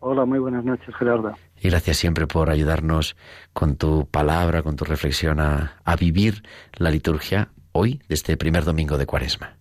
Hola, 0.00 0.24
muy 0.24 0.38
buenas 0.38 0.64
noches, 0.64 0.94
Gerardo. 0.96 1.34
Y 1.60 1.68
gracias 1.68 1.98
siempre 1.98 2.26
por 2.26 2.50
ayudarnos 2.50 3.16
con 3.52 3.76
tu 3.76 4.06
palabra, 4.06 4.62
con 4.62 4.76
tu 4.76 4.84
reflexión 4.84 5.40
a, 5.40 5.74
a 5.84 5.96
vivir 5.96 6.42
la 6.74 6.90
liturgia 6.90 7.50
hoy, 7.72 8.00
de 8.08 8.14
este 8.14 8.36
primer 8.36 8.64
domingo 8.64 8.96
de 8.96 9.06
Cuaresma. 9.06 9.56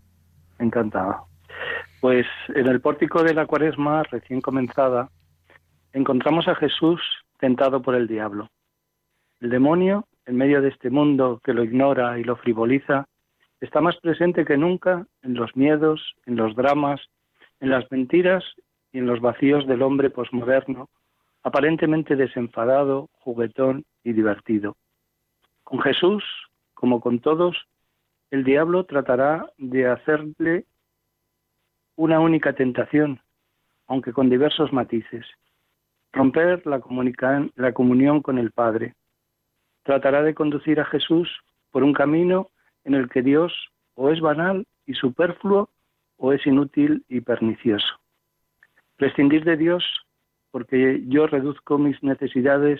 Encantado. 0.57 1.28
Pues 2.01 2.25
en 2.55 2.67
el 2.67 2.79
pórtico 2.79 3.23
de 3.23 3.33
la 3.33 3.45
Cuaresma 3.45 4.03
recién 4.03 4.39
comenzada, 4.39 5.09
encontramos 5.91 6.47
a 6.47 6.55
Jesús 6.55 7.01
tentado 7.39 7.81
por 7.81 7.93
el 7.93 8.07
diablo. 8.07 8.49
El 9.41 9.49
demonio, 9.49 10.07
en 10.25 10.37
medio 10.37 10.61
de 10.61 10.69
este 10.69 10.89
mundo 10.89 11.41
que 11.43 11.53
lo 11.53 11.61
ignora 11.63 12.17
y 12.17 12.23
lo 12.23 12.37
frivoliza, 12.37 13.07
está 13.59 13.81
más 13.81 13.97
presente 13.97 14.45
que 14.45 14.55
nunca 14.55 15.05
en 15.23 15.33
los 15.33 15.53
miedos, 15.57 16.15
en 16.25 16.37
los 16.37 16.55
dramas, 16.55 17.01
en 17.59 17.69
las 17.69 17.91
mentiras 17.91 18.45
y 18.93 18.99
en 18.99 19.05
los 19.05 19.19
vacíos 19.19 19.67
del 19.67 19.81
hombre 19.81 20.09
posmoderno, 20.09 20.89
aparentemente 21.43 22.15
desenfadado, 22.15 23.09
juguetón 23.19 23.83
y 24.05 24.13
divertido. 24.13 24.77
Con 25.65 25.81
Jesús, 25.81 26.23
como 26.73 27.01
con 27.01 27.19
todos, 27.19 27.57
el 28.31 28.45
diablo 28.45 28.85
tratará 28.85 29.51
de 29.57 29.87
hacerle 29.87 30.65
una 31.99 32.21
única 32.21 32.53
tentación, 32.53 33.19
aunque 33.85 34.13
con 34.13 34.29
diversos 34.29 34.71
matices 34.71 35.25
romper 36.13 36.65
la, 36.65 36.79
comunión 37.73 38.21
con 38.21 38.37
el 38.37 38.51
Padre. 38.51 38.95
Tratará 39.83 40.23
de 40.23 40.33
conducir 40.33 40.79
a 40.79 40.85
Jesús 40.85 41.29
por 41.71 41.83
un 41.83 41.91
camino 41.91 42.51
en 42.85 42.93
el 42.93 43.09
que 43.09 43.21
Dios 43.21 43.53
o 43.95 44.11
es 44.11 44.21
banal 44.21 44.65
y 44.85 44.93
superfluo 44.93 45.69
o 46.15 46.31
es 46.31 46.47
inútil 46.47 47.03
y 47.09 47.19
pernicioso. 47.19 47.99
Prescindir 48.95 49.43
de 49.43 49.57
Dios 49.57 49.83
porque 50.51 51.03
yo 51.05 51.27
reduzco 51.27 51.77
mis 51.77 52.01
necesidades 52.01 52.79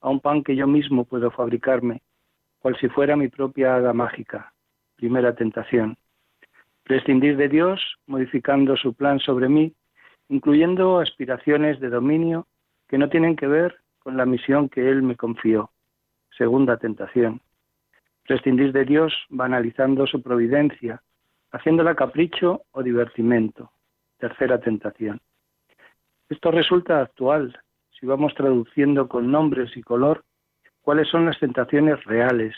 a 0.00 0.10
un 0.10 0.18
pan 0.18 0.42
que 0.42 0.56
yo 0.56 0.66
mismo 0.66 1.04
puedo 1.04 1.30
fabricarme, 1.30 2.02
cual 2.58 2.76
si 2.80 2.88
fuera 2.88 3.14
mi 3.14 3.28
propia 3.28 3.76
hada 3.76 3.92
mágica. 3.92 4.52
Primera 4.96 5.36
tentación. 5.36 5.96
Prescindir 6.86 7.36
de 7.36 7.48
Dios 7.48 7.80
modificando 8.06 8.76
su 8.76 8.94
plan 8.94 9.18
sobre 9.18 9.48
mí, 9.48 9.74
incluyendo 10.28 11.00
aspiraciones 11.00 11.80
de 11.80 11.88
dominio 11.88 12.46
que 12.86 12.96
no 12.96 13.08
tienen 13.08 13.34
que 13.34 13.48
ver 13.48 13.76
con 13.98 14.16
la 14.16 14.24
misión 14.24 14.68
que 14.68 14.88
Él 14.88 15.02
me 15.02 15.16
confió. 15.16 15.70
Segunda 16.38 16.76
tentación. 16.76 17.40
Prescindir 18.24 18.72
de 18.72 18.84
Dios 18.84 19.12
banalizando 19.28 20.06
su 20.06 20.22
providencia, 20.22 21.02
haciéndola 21.50 21.96
capricho 21.96 22.62
o 22.70 22.84
divertimento. 22.84 23.72
Tercera 24.18 24.60
tentación. 24.60 25.20
Esto 26.28 26.52
resulta 26.52 27.00
actual 27.00 27.58
si 27.98 28.06
vamos 28.06 28.32
traduciendo 28.36 29.08
con 29.08 29.32
nombres 29.32 29.76
y 29.76 29.82
color 29.82 30.22
cuáles 30.82 31.08
son 31.08 31.26
las 31.26 31.40
tentaciones 31.40 32.04
reales 32.04 32.54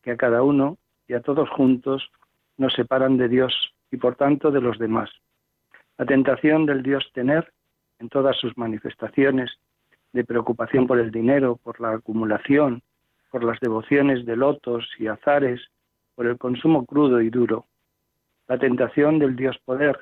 que 0.00 0.12
a 0.12 0.16
cada 0.16 0.42
uno 0.42 0.78
y 1.06 1.12
a 1.12 1.20
todos 1.20 1.50
juntos 1.50 2.10
nos 2.58 2.72
separan 2.74 3.16
de 3.16 3.28
Dios 3.28 3.52
y 3.90 3.96
por 3.96 4.16
tanto 4.16 4.50
de 4.50 4.60
los 4.60 4.78
demás. 4.78 5.10
La 5.98 6.06
tentación 6.06 6.66
del 6.66 6.82
Dios 6.82 7.10
tener 7.14 7.52
en 7.98 8.08
todas 8.08 8.36
sus 8.36 8.56
manifestaciones, 8.58 9.50
de 10.12 10.24
preocupación 10.24 10.86
por 10.86 10.98
el 10.98 11.10
dinero, 11.10 11.56
por 11.62 11.80
la 11.80 11.92
acumulación, 11.92 12.82
por 13.30 13.44
las 13.44 13.60
devociones 13.60 14.24
de 14.24 14.36
lotos 14.36 14.88
y 14.98 15.08
azares, 15.08 15.60
por 16.14 16.26
el 16.26 16.38
consumo 16.38 16.86
crudo 16.86 17.20
y 17.20 17.28
duro. 17.28 17.66
La 18.48 18.58
tentación 18.58 19.18
del 19.18 19.36
Dios 19.36 19.58
poder, 19.64 19.98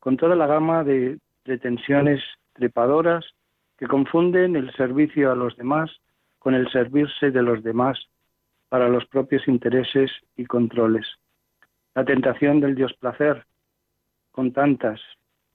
con 0.00 0.16
toda 0.16 0.36
la 0.36 0.46
gama 0.46 0.84
de 0.84 1.18
pretensiones 1.42 2.22
trepadoras 2.54 3.24
que 3.76 3.86
confunden 3.86 4.56
el 4.56 4.72
servicio 4.74 5.30
a 5.30 5.34
los 5.34 5.56
demás 5.56 5.90
con 6.38 6.54
el 6.54 6.70
servirse 6.70 7.30
de 7.30 7.42
los 7.42 7.62
demás 7.62 7.98
para 8.68 8.88
los 8.88 9.04
propios 9.06 9.46
intereses 9.46 10.10
y 10.36 10.46
controles. 10.46 11.06
La 11.94 12.04
tentación 12.04 12.60
del 12.60 12.74
Dios 12.74 12.92
placer, 12.94 13.44
con 14.30 14.52
tantas, 14.52 15.00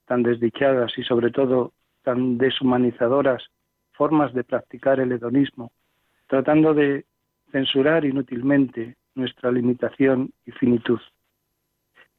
tan 0.05 0.23
desdichadas 0.23 0.97
y 0.97 1.03
sobre 1.03 1.31
todo 1.31 1.73
tan 2.03 2.37
deshumanizadoras 2.37 3.43
formas 3.93 4.33
de 4.33 4.43
practicar 4.43 4.99
el 4.99 5.11
hedonismo, 5.11 5.71
tratando 6.27 6.73
de 6.73 7.05
censurar 7.51 8.05
inútilmente 8.05 8.95
nuestra 9.15 9.51
limitación 9.51 10.31
y 10.45 10.51
finitud. 10.51 10.99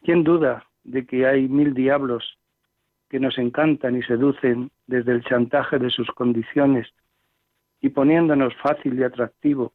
¿Quién 0.02 0.24
duda 0.24 0.64
de 0.84 1.06
que 1.06 1.26
hay 1.26 1.48
mil 1.48 1.74
diablos 1.74 2.38
que 3.08 3.20
nos 3.20 3.38
encantan 3.38 3.96
y 3.96 4.02
seducen 4.02 4.70
desde 4.86 5.12
el 5.12 5.24
chantaje 5.24 5.78
de 5.78 5.90
sus 5.90 6.08
condiciones 6.08 6.88
y 7.80 7.90
poniéndonos 7.90 8.54
fácil 8.56 8.98
y 8.98 9.04
atractivo 9.04 9.72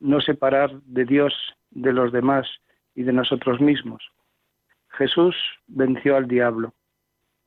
no 0.00 0.20
separar 0.20 0.72
de 0.82 1.04
Dios 1.04 1.32
de 1.70 1.92
los 1.92 2.12
demás 2.12 2.46
y 2.94 3.02
de 3.02 3.12
nosotros 3.12 3.60
mismos? 3.60 4.02
Jesús 4.90 5.34
venció 5.66 6.16
al 6.16 6.28
diablo. 6.28 6.74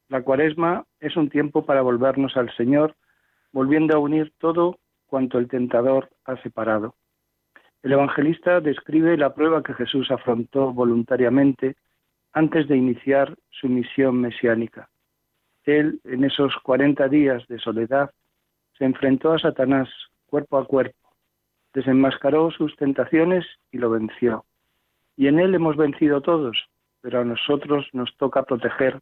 La 0.10 0.22
cuaresma 0.22 0.86
es 1.00 1.16
un 1.16 1.30
tiempo 1.30 1.66
para 1.66 1.82
volvernos 1.82 2.38
al 2.38 2.56
Señor 2.56 2.96
volviendo 3.52 3.96
a 3.96 4.00
unir 4.00 4.34
todo 4.38 4.80
cuanto 5.08 5.38
el 5.40 5.48
tentador 5.48 6.10
ha 6.26 6.36
separado. 6.42 6.96
El 7.84 7.94
evangelista 7.94 8.60
describe 8.60 9.16
la 9.16 9.34
prueba 9.34 9.64
que 9.64 9.74
Jesús 9.74 10.12
afrontó 10.12 10.74
voluntariamente 10.74 11.76
antes 12.34 12.68
de 12.68 12.76
iniciar 12.76 13.36
su 13.52 13.70
misión 13.70 14.20
mesiánica. 14.20 14.90
Él, 15.64 16.02
en 16.04 16.26
esos 16.26 16.54
cuarenta 16.64 17.08
días 17.08 17.48
de 17.48 17.60
soledad, 17.60 18.12
se 18.78 18.86
enfrentó 18.86 19.32
a 19.32 19.40
Satanás 19.40 19.88
cuerpo 20.26 20.58
a 20.58 20.66
cuerpo, 20.66 21.10
desenmascaró 21.74 22.52
sus 22.52 22.76
tentaciones 22.76 23.46
y 23.72 23.78
lo 23.78 23.90
venció. 23.90 24.44
Y 25.18 25.28
en 25.28 25.40
él 25.40 25.56
hemos 25.56 25.78
vencido 25.78 26.22
todos, 26.22 26.58
pero 27.02 27.22
a 27.22 27.26
nosotros 27.26 27.88
nos 27.94 28.16
toca 28.18 28.44
proteger 28.44 29.00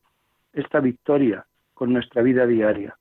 esta 0.54 0.80
victoria 0.80 1.46
con 1.74 1.92
nuestra 1.92 2.22
vida 2.22 2.46
diaria. 2.46 2.98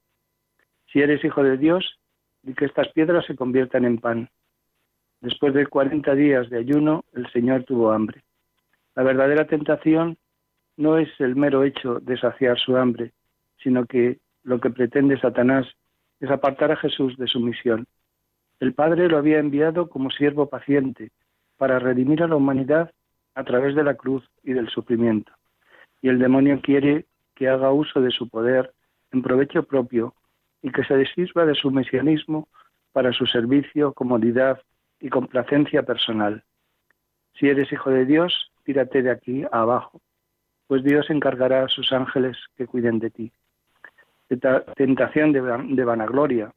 Si 0.92 1.00
eres 1.00 1.24
hijo 1.24 1.42
de 1.42 1.56
Dios, 1.58 1.98
di 2.42 2.54
que 2.54 2.64
estas 2.64 2.88
piedras 2.88 3.24
se 3.26 3.36
conviertan 3.36 3.84
en 3.84 3.98
pan. 3.98 4.28
Después 5.20 5.54
de 5.54 5.66
cuarenta 5.66 6.14
días 6.14 6.50
de 6.50 6.58
ayuno, 6.58 7.04
el 7.12 7.30
Señor 7.30 7.64
tuvo 7.64 7.92
hambre. 7.92 8.22
La 8.94 9.02
verdadera 9.02 9.46
tentación 9.46 10.18
no 10.76 10.98
es 10.98 11.08
el 11.20 11.36
mero 11.36 11.64
hecho 11.64 12.00
de 12.00 12.18
saciar 12.18 12.58
su 12.58 12.76
hambre, 12.76 13.12
sino 13.62 13.86
que 13.86 14.18
lo 14.42 14.60
que 14.60 14.70
pretende 14.70 15.20
Satanás 15.20 15.66
es 16.20 16.30
apartar 16.30 16.72
a 16.72 16.76
Jesús 16.76 17.16
de 17.16 17.26
su 17.26 17.40
misión. 17.40 17.86
El 18.60 18.74
Padre 18.74 19.08
lo 19.08 19.18
había 19.18 19.38
enviado 19.38 19.88
como 19.88 20.10
siervo 20.10 20.48
paciente 20.48 21.10
para 21.56 21.78
redimir 21.78 22.22
a 22.22 22.28
la 22.28 22.36
humanidad 22.36 22.92
a 23.34 23.44
través 23.44 23.74
de 23.74 23.84
la 23.84 23.94
cruz 23.94 24.28
y 24.42 24.52
del 24.52 24.68
sufrimiento. 24.68 25.32
Y 26.00 26.08
el 26.08 26.18
demonio 26.18 26.60
quiere 26.60 27.06
que 27.34 27.48
haga 27.48 27.72
uso 27.72 28.00
de 28.00 28.10
su 28.10 28.28
poder 28.28 28.72
en 29.12 29.22
provecho 29.22 29.62
propio 29.62 30.14
y 30.62 30.70
que 30.70 30.84
se 30.84 30.96
desisba 30.96 31.44
de 31.44 31.54
su 31.54 31.70
mesianismo 31.70 32.48
para 32.92 33.12
su 33.12 33.26
servicio, 33.26 33.92
comodidad 33.92 34.60
y 35.00 35.08
complacencia 35.08 35.82
personal. 35.82 36.44
Si 37.34 37.48
eres 37.48 37.72
hijo 37.72 37.90
de 37.90 38.04
Dios, 38.04 38.52
tírate 38.64 39.02
de 39.02 39.10
aquí 39.10 39.44
a 39.44 39.62
abajo, 39.62 40.00
pues 40.66 40.84
Dios 40.84 41.10
encargará 41.10 41.64
a 41.64 41.68
sus 41.68 41.92
ángeles 41.92 42.36
que 42.56 42.66
cuiden 42.66 42.98
de 42.98 43.10
ti. 43.10 43.32
Tentación 44.76 45.32
de 45.32 45.84
vanagloria. 45.84 46.52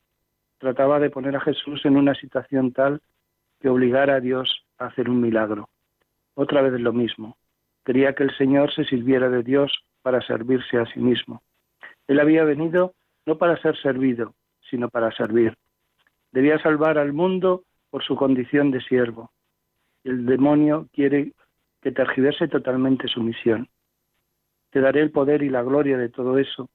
Trataba 0.59 0.99
de 0.99 1.09
poner 1.09 1.35
a 1.35 1.41
Jesús 1.41 1.85
en 1.85 1.97
una 1.97 2.15
situación 2.15 2.71
tal 2.71 3.01
que 3.59 3.69
obligara 3.69 4.15
a 4.15 4.19
Dios 4.21 4.65
a 4.77 4.85
hacer 4.85 5.09
un 5.09 5.19
milagro. 5.21 5.69
Otra 6.35 6.61
vez 6.61 6.79
lo 6.79 6.93
mismo. 6.93 7.37
Quería 7.83 8.13
que 8.13 8.23
el 8.23 8.35
Señor 8.37 8.73
se 8.73 8.83
sirviera 8.85 9.29
de 9.29 9.43
Dios 9.43 9.71
para 10.01 10.21
servirse 10.21 10.77
a 10.77 10.85
sí 10.85 10.99
mismo. 10.99 11.41
Él 12.07 12.19
había 12.19 12.43
venido 12.43 12.93
no 13.25 13.37
para 13.37 13.59
ser 13.61 13.75
servido, 13.77 14.35
sino 14.69 14.89
para 14.89 15.11
servir. 15.11 15.55
Debía 16.31 16.59
salvar 16.59 16.97
al 16.97 17.13
mundo 17.13 17.63
por 17.89 18.03
su 18.03 18.15
condición 18.15 18.71
de 18.71 18.81
siervo. 18.81 19.31
el 20.03 20.25
demonio 20.25 20.87
quiere 20.93 21.31
que 21.81 21.91
tergiverse 21.91 22.47
totalmente 22.47 23.07
su 23.07 23.23
misión. 23.23 23.67
Te 24.69 24.81
daré 24.81 25.01
el 25.01 25.11
poder 25.11 25.41
y 25.41 25.49
la 25.49 25.63
gloria 25.63 25.97
de 25.97 26.09
todo 26.09 26.37
eso, 26.37 26.69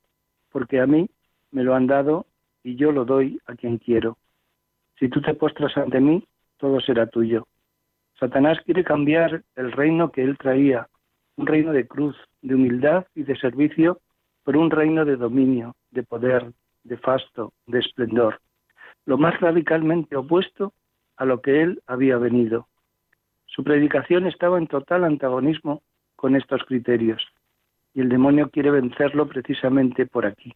porque 0.51 0.81
a 0.81 0.87
mí 0.87 1.09
me 1.53 1.62
lo 1.62 1.75
han 1.75 1.87
dado 1.87 2.27
y 2.64 2.77
yo 2.77 2.90
lo 2.90 3.05
doy 3.05 3.40
a 3.46 3.55
quien 3.55 3.79
quiero. 3.79 4.18
Si 4.99 5.09
tú 5.09 5.20
te 5.20 5.35
postras 5.35 5.77
ante 5.77 6.01
mí, 6.01 6.27
todo 6.57 6.81
será 6.81 7.07
tuyo. 7.07 7.46
Satanás 8.20 8.59
quiere 8.66 8.85
cambiar 8.85 9.42
el 9.56 9.72
reino 9.72 10.12
que 10.12 10.22
él 10.22 10.37
traía, 10.37 10.88
un 11.37 11.46
reino 11.46 11.72
de 11.72 11.88
cruz, 11.88 12.14
de 12.42 12.54
humildad 12.54 13.06
y 13.14 13.22
de 13.22 13.35
servicio, 13.37 14.02
por 14.44 14.59
un 14.59 14.70
reino 14.70 15.06
de 15.06 15.16
dominio, 15.16 15.74
de 15.90 16.02
poder, 16.02 16.52
de 16.85 16.98
fasto, 16.98 17.54
de 17.66 17.78
esplendor, 17.78 18.38
lo 19.06 19.16
más 19.16 19.40
radicalmente 19.40 20.16
opuesto 20.16 20.74
a 21.16 21.24
lo 21.24 21.40
que 21.40 21.62
él 21.62 21.83
había 21.87 22.18
venido. 22.18 22.68
Su 23.46 23.64
predicación 23.64 24.26
estaba 24.26 24.59
en 24.59 24.66
total 24.66 25.04
antagonismo 25.04 25.83
con 26.14 26.37
estos 26.37 26.62
criterios, 26.64 27.26
y 27.94 28.02
el 28.02 28.11
demonio 28.11 28.50
quiere 28.50 28.70
vencerlo 28.70 29.28
precisamente 29.28 30.04
por 30.04 30.26
aquí. 30.26 30.54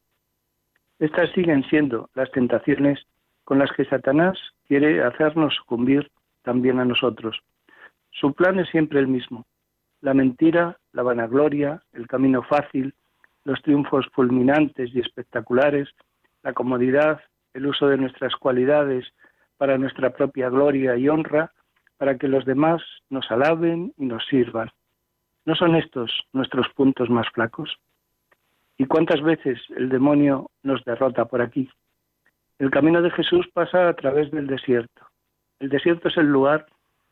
Estas 0.98 1.32
siguen 1.32 1.64
siendo 1.64 2.10
las 2.14 2.30
tentaciones 2.30 3.00
con 3.42 3.58
las 3.58 3.72
que 3.72 3.86
Satanás 3.86 4.38
quiere 4.68 5.02
hacernos 5.02 5.54
sucumbir 5.54 6.10
también 6.42 6.78
a 6.78 6.84
nosotros. 6.84 7.40
Su 8.14 8.32
plan 8.32 8.58
es 8.60 8.68
siempre 8.70 9.00
el 9.00 9.08
mismo. 9.08 9.44
La 10.00 10.14
mentira, 10.14 10.78
la 10.92 11.02
vanagloria, 11.02 11.82
el 11.92 12.06
camino 12.06 12.42
fácil, 12.42 12.94
los 13.44 13.60
triunfos 13.62 14.06
fulminantes 14.12 14.94
y 14.94 15.00
espectaculares, 15.00 15.88
la 16.42 16.52
comodidad, 16.52 17.20
el 17.52 17.66
uso 17.66 17.88
de 17.88 17.96
nuestras 17.96 18.34
cualidades 18.36 19.04
para 19.56 19.78
nuestra 19.78 20.10
propia 20.10 20.48
gloria 20.48 20.96
y 20.96 21.08
honra, 21.08 21.52
para 21.96 22.16
que 22.16 22.28
los 22.28 22.44
demás 22.44 22.82
nos 23.10 23.30
alaben 23.30 23.92
y 23.96 24.06
nos 24.06 24.24
sirvan. 24.26 24.70
¿No 25.44 25.54
son 25.54 25.74
estos 25.74 26.10
nuestros 26.32 26.68
puntos 26.70 27.10
más 27.10 27.28
flacos? 27.30 27.76
¿Y 28.78 28.86
cuántas 28.86 29.22
veces 29.22 29.60
el 29.76 29.88
demonio 29.88 30.50
nos 30.62 30.84
derrota 30.84 31.24
por 31.24 31.42
aquí? 31.42 31.68
El 32.58 32.70
camino 32.70 33.02
de 33.02 33.10
Jesús 33.10 33.46
pasa 33.52 33.88
a 33.88 33.94
través 33.94 34.30
del 34.30 34.46
desierto. 34.46 35.06
El 35.58 35.68
desierto 35.68 36.08
es 36.08 36.16
el 36.16 36.26
lugar 36.26 36.66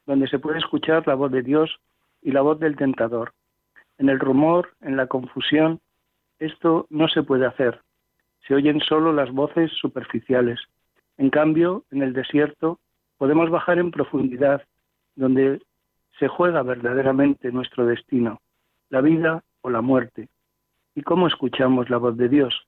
donde 0.06 0.28
se 0.28 0.38
puede 0.38 0.58
escuchar 0.58 1.06
la 1.06 1.14
voz 1.14 1.30
de 1.30 1.42
Dios 1.42 1.78
y 2.20 2.32
la 2.32 2.42
voz 2.42 2.58
del 2.58 2.76
tentador. 2.76 3.32
En 3.98 4.08
el 4.08 4.18
rumor, 4.18 4.70
en 4.80 4.96
la 4.96 5.06
confusión, 5.06 5.80
esto 6.38 6.86
no 6.90 7.08
se 7.08 7.22
puede 7.22 7.46
hacer. 7.46 7.80
Se 8.46 8.54
oyen 8.54 8.80
solo 8.80 9.12
las 9.12 9.30
voces 9.30 9.70
superficiales. 9.80 10.60
En 11.16 11.30
cambio, 11.30 11.84
en 11.90 12.02
el 12.02 12.12
desierto 12.12 12.80
podemos 13.16 13.50
bajar 13.50 13.78
en 13.78 13.90
profundidad, 13.90 14.62
donde 15.14 15.62
se 16.18 16.28
juega 16.28 16.62
verdaderamente 16.62 17.52
nuestro 17.52 17.86
destino, 17.86 18.40
la 18.90 19.00
vida 19.00 19.44
o 19.60 19.70
la 19.70 19.80
muerte. 19.80 20.28
¿Y 20.94 21.02
cómo 21.02 21.26
escuchamos 21.26 21.88
la 21.88 21.98
voz 21.98 22.16
de 22.16 22.28
Dios? 22.28 22.66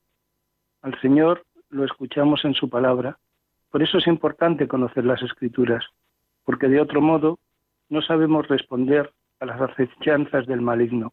Al 0.82 0.98
Señor 1.00 1.44
lo 1.70 1.84
escuchamos 1.84 2.44
en 2.44 2.54
su 2.54 2.70
palabra. 2.70 3.18
Por 3.70 3.82
eso 3.82 3.98
es 3.98 4.06
importante 4.06 4.68
conocer 4.68 5.04
las 5.04 5.22
escrituras, 5.22 5.84
porque 6.44 6.68
de 6.68 6.80
otro 6.80 7.00
modo 7.00 7.38
no 7.88 8.02
sabemos 8.02 8.48
responder 8.48 9.12
a 9.40 9.46
las 9.46 9.60
acechanzas 9.60 10.46
del 10.46 10.60
maligno. 10.60 11.12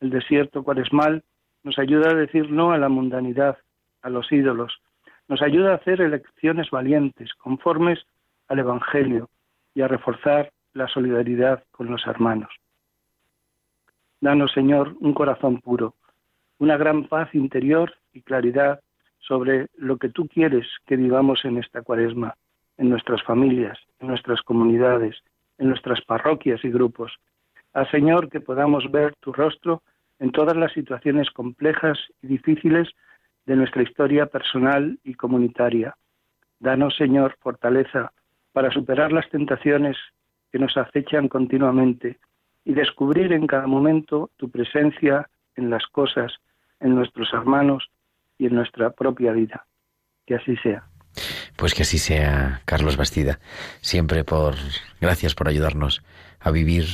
El 0.00 0.10
desierto 0.10 0.62
cuaresmal 0.62 1.24
nos 1.62 1.78
ayuda 1.78 2.10
a 2.10 2.14
decir 2.14 2.50
no 2.50 2.72
a 2.72 2.78
la 2.78 2.88
mundanidad, 2.88 3.58
a 4.02 4.08
los 4.08 4.30
ídolos, 4.32 4.80
nos 5.28 5.42
ayuda 5.42 5.72
a 5.72 5.76
hacer 5.76 6.00
elecciones 6.00 6.70
valientes, 6.70 7.32
conformes 7.34 8.00
al 8.48 8.58
Evangelio 8.58 9.28
y 9.74 9.82
a 9.82 9.88
reforzar 9.88 10.50
la 10.72 10.88
solidaridad 10.88 11.62
con 11.70 11.90
los 11.90 12.06
hermanos. 12.06 12.50
Danos, 14.20 14.52
Señor, 14.52 14.96
un 15.00 15.14
corazón 15.14 15.60
puro, 15.60 15.94
una 16.58 16.76
gran 16.76 17.06
paz 17.08 17.34
interior 17.34 17.94
y 18.12 18.22
claridad 18.22 18.80
sobre 19.18 19.68
lo 19.76 19.98
que 19.98 20.08
tú 20.08 20.26
quieres 20.26 20.66
que 20.86 20.96
vivamos 20.96 21.44
en 21.44 21.58
esta 21.58 21.82
cuaresma, 21.82 22.34
en 22.80 22.88
nuestras 22.88 23.22
familias, 23.22 23.78
en 24.00 24.08
nuestras 24.08 24.40
comunidades, 24.40 25.14
en 25.58 25.68
nuestras 25.68 26.00
parroquias 26.00 26.64
y 26.64 26.70
grupos. 26.70 27.12
Al 27.74 27.88
Señor, 27.90 28.30
que 28.30 28.40
podamos 28.40 28.90
ver 28.90 29.14
tu 29.20 29.34
rostro 29.34 29.82
en 30.18 30.32
todas 30.32 30.56
las 30.56 30.72
situaciones 30.72 31.30
complejas 31.30 31.98
y 32.22 32.28
difíciles 32.28 32.88
de 33.44 33.56
nuestra 33.56 33.82
historia 33.82 34.26
personal 34.26 34.98
y 35.04 35.12
comunitaria. 35.12 35.94
Danos, 36.58 36.96
Señor, 36.96 37.36
fortaleza 37.40 38.12
para 38.52 38.70
superar 38.70 39.12
las 39.12 39.28
tentaciones 39.28 39.98
que 40.50 40.58
nos 40.58 40.74
acechan 40.78 41.28
continuamente 41.28 42.18
y 42.64 42.72
descubrir 42.72 43.34
en 43.34 43.46
cada 43.46 43.66
momento 43.66 44.30
tu 44.38 44.50
presencia 44.50 45.28
en 45.54 45.68
las 45.68 45.86
cosas, 45.86 46.32
en 46.80 46.94
nuestros 46.94 47.30
hermanos 47.34 47.90
y 48.38 48.46
en 48.46 48.54
nuestra 48.54 48.90
propia 48.90 49.32
vida. 49.32 49.66
Que 50.26 50.36
así 50.36 50.56
sea. 50.56 50.84
Pues 51.60 51.74
que 51.74 51.82
así 51.82 51.98
sea, 51.98 52.62
Carlos 52.64 52.96
Bastida. 52.96 53.38
Siempre 53.82 54.24
por 54.24 54.56
gracias 54.98 55.34
por 55.34 55.46
ayudarnos 55.46 56.02
a 56.40 56.50
vivir 56.50 56.86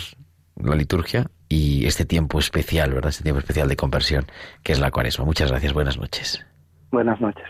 la 0.57 0.75
liturgia 0.75 1.31
y 1.49 1.87
este 1.87 2.05
tiempo 2.05 2.41
especial, 2.41 2.93
¿verdad? 2.93 3.11
Este 3.11 3.23
tiempo 3.23 3.39
especial 3.39 3.69
de 3.69 3.77
conversión 3.77 4.27
que 4.65 4.73
es 4.73 4.81
la 4.81 4.91
cuaresma. 4.91 5.25
Muchas 5.25 5.53
gracias, 5.53 5.73
buenas 5.73 5.99
noches. 5.99 6.45
Buenas 6.91 7.21
noches. 7.21 7.45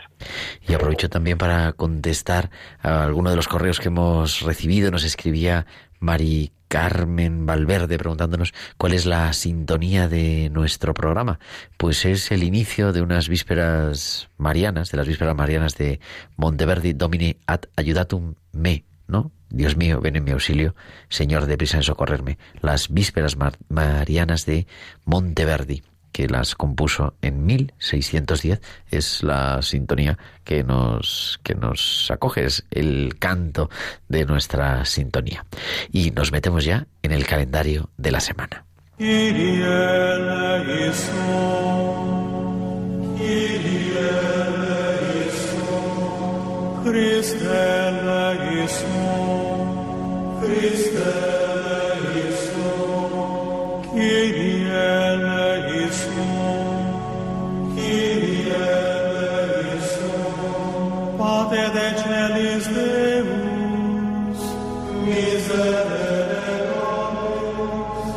Y 0.66 0.74
aprovecho 0.74 1.08
también 1.08 1.38
para 1.38 1.72
contestar 1.72 2.50
a 2.80 3.04
alguno 3.04 3.30
de 3.30 3.36
los 3.36 3.48
correos 3.48 3.80
que 3.80 3.88
hemos 3.88 4.40
recibido. 4.40 4.90
Nos 4.90 5.04
escribía 5.04 5.66
Mari 6.00 6.52
Carmen 6.68 7.46
Valverde 7.46 7.98
preguntándonos 7.98 8.52
cuál 8.76 8.92
es 8.92 9.06
la 9.06 9.32
sintonía 9.32 10.08
de 10.08 10.50
nuestro 10.50 10.94
programa. 10.94 11.38
Pues 11.76 12.04
es 12.04 12.32
el 12.32 12.42
inicio 12.42 12.92
de 12.92 13.02
unas 13.02 13.28
vísperas 13.28 14.28
marianas, 14.36 14.90
de 14.90 14.96
las 14.96 15.06
vísperas 15.06 15.36
marianas 15.36 15.76
de 15.76 16.00
Monteverdi, 16.36 16.92
Domini 16.94 17.36
ad 17.46 17.60
ayudatum 17.76 18.34
me, 18.52 18.84
¿no? 19.06 19.32
Dios 19.48 19.76
mío, 19.76 20.00
ven 20.00 20.16
en 20.16 20.24
mi 20.24 20.32
auxilio, 20.32 20.74
Señor, 21.08 21.46
de 21.46 21.56
prisa 21.56 21.76
en 21.76 21.84
socorrerme. 21.84 22.36
Las 22.62 22.88
vísperas 22.88 23.36
marianas 23.68 24.44
de 24.44 24.66
Monteverdi 25.04 25.82
que 26.16 26.28
las 26.28 26.54
compuso 26.54 27.12
en 27.20 27.44
1610, 27.44 28.62
es 28.90 29.22
la 29.22 29.60
sintonía 29.60 30.16
que 30.44 30.64
nos, 30.64 31.38
que 31.42 31.54
nos 31.54 32.10
acoge, 32.10 32.46
es 32.46 32.64
el 32.70 33.16
canto 33.18 33.68
de 34.08 34.24
nuestra 34.24 34.86
sintonía. 34.86 35.44
Y 35.92 36.12
nos 36.12 36.32
metemos 36.32 36.64
ya 36.64 36.86
en 37.02 37.12
el 37.12 37.26
calendario 37.26 37.90
de 37.98 38.10
la 38.12 38.20
semana. 38.20 38.64
Ate 61.28 61.64
de 61.74 61.86
celis 62.02 62.66
Deus, 62.76 64.40
miserere 65.04 66.44
Dominus. 66.72 68.08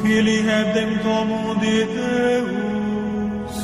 fili 0.00 0.36
redemptum 0.48 1.26
mundi 1.28 1.78
Deus, 1.94 3.54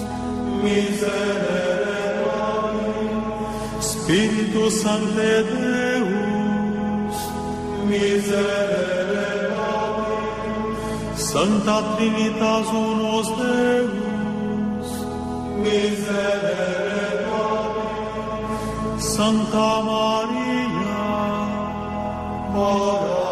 miserere 0.62 2.00
Dominus. 2.20 3.86
Spiritus 3.92 4.74
Sancte 4.82 5.32
Deus, 5.50 7.16
miserere 7.88 9.28
Dominus. 9.54 11.20
Sancta 11.30 11.76
Trinitas 11.96 12.68
unus 12.84 13.28
Deus, 13.40 14.88
miserere 15.62 17.03
nobis, 19.14 19.16
Sancta 19.16 19.82
Maria, 19.82 21.04
ora 22.54 23.24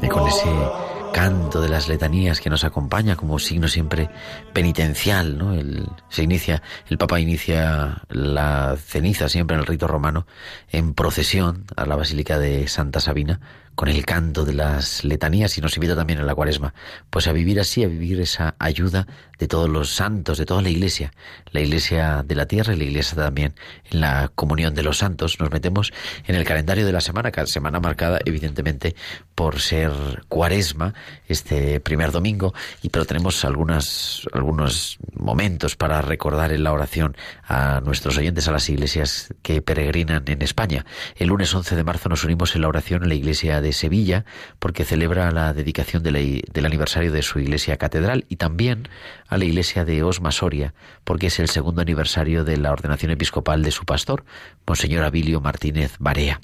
Y 0.00 0.08
con 0.08 0.26
ese 0.28 0.87
canto 1.18 1.60
de 1.60 1.68
las 1.68 1.88
letanías 1.88 2.40
que 2.40 2.48
nos 2.48 2.62
acompaña 2.62 3.16
como 3.16 3.40
signo 3.40 3.66
siempre 3.66 4.08
penitencial, 4.52 5.36
¿no? 5.36 5.52
El, 5.52 5.88
se 6.08 6.22
inicia, 6.22 6.62
el 6.88 6.96
Papa 6.96 7.18
inicia 7.18 8.02
la 8.08 8.76
ceniza 8.76 9.28
siempre 9.28 9.56
en 9.56 9.62
el 9.62 9.66
rito 9.66 9.88
romano 9.88 10.28
en 10.70 10.94
procesión 10.94 11.64
a 11.74 11.86
la 11.86 11.96
Basílica 11.96 12.38
de 12.38 12.68
Santa 12.68 13.00
Sabina 13.00 13.40
con 13.78 13.88
el 13.88 14.04
canto 14.04 14.44
de 14.44 14.54
las 14.54 15.04
letanías 15.04 15.56
y 15.56 15.60
nos 15.60 15.76
invita 15.76 15.94
también 15.94 16.18
en 16.18 16.26
la 16.26 16.34
cuaresma, 16.34 16.74
pues 17.10 17.28
a 17.28 17.32
vivir 17.32 17.60
así, 17.60 17.84
a 17.84 17.86
vivir 17.86 18.20
esa 18.20 18.56
ayuda 18.58 19.06
de 19.38 19.46
todos 19.46 19.68
los 19.68 19.90
santos, 19.90 20.36
de 20.36 20.46
toda 20.46 20.62
la 20.62 20.68
iglesia, 20.68 21.12
la 21.52 21.60
iglesia 21.60 22.24
de 22.26 22.34
la 22.34 22.46
tierra 22.46 22.74
y 22.74 22.76
la 22.76 22.82
iglesia 22.82 23.16
también 23.16 23.54
en 23.92 24.00
la 24.00 24.32
comunión 24.34 24.74
de 24.74 24.82
los 24.82 24.98
santos. 24.98 25.38
Nos 25.38 25.52
metemos 25.52 25.92
en 26.26 26.34
el 26.34 26.42
calendario 26.42 26.84
de 26.84 26.90
la 26.90 27.00
semana, 27.00 27.30
cada 27.30 27.46
semana 27.46 27.78
marcada 27.78 28.18
evidentemente 28.24 28.96
por 29.36 29.60
ser 29.60 29.92
cuaresma, 30.28 30.94
este 31.28 31.78
primer 31.78 32.10
domingo, 32.10 32.54
y 32.82 32.88
pero 32.88 33.04
tenemos 33.04 33.44
algunas, 33.44 34.22
algunos 34.32 34.98
momentos 35.14 35.76
para 35.76 36.02
recordar 36.02 36.50
en 36.50 36.64
la 36.64 36.72
oración 36.72 37.16
a 37.46 37.80
nuestros 37.84 38.18
oyentes, 38.18 38.48
a 38.48 38.52
las 38.52 38.68
iglesias 38.68 39.32
que 39.42 39.62
peregrinan 39.62 40.24
en 40.26 40.42
España. 40.42 40.84
El 41.14 41.28
lunes 41.28 41.54
11 41.54 41.76
de 41.76 41.84
marzo 41.84 42.08
nos 42.08 42.24
unimos 42.24 42.56
en 42.56 42.62
la 42.62 42.68
oración 42.68 43.04
en 43.04 43.10
la 43.10 43.14
iglesia 43.14 43.60
de 43.60 43.67
Sevilla, 43.72 44.24
porque 44.58 44.84
celebra 44.84 45.30
la 45.30 45.52
dedicación 45.52 46.02
del 46.02 46.66
aniversario 46.66 47.12
de 47.12 47.22
su 47.22 47.38
iglesia 47.38 47.76
catedral, 47.76 48.24
y 48.28 48.36
también 48.36 48.88
a 49.28 49.36
la 49.36 49.44
iglesia 49.44 49.84
de 49.84 50.02
Osma 50.02 50.32
Soria, 50.32 50.74
porque 51.04 51.28
es 51.28 51.38
el 51.38 51.48
segundo 51.48 51.82
aniversario 51.82 52.44
de 52.44 52.56
la 52.56 52.72
ordenación 52.72 53.10
episcopal 53.10 53.62
de 53.62 53.70
su 53.70 53.84
pastor, 53.84 54.24
Monseñor 54.66 55.04
Abilio 55.04 55.40
Martínez 55.40 55.96
Barea. 55.98 56.40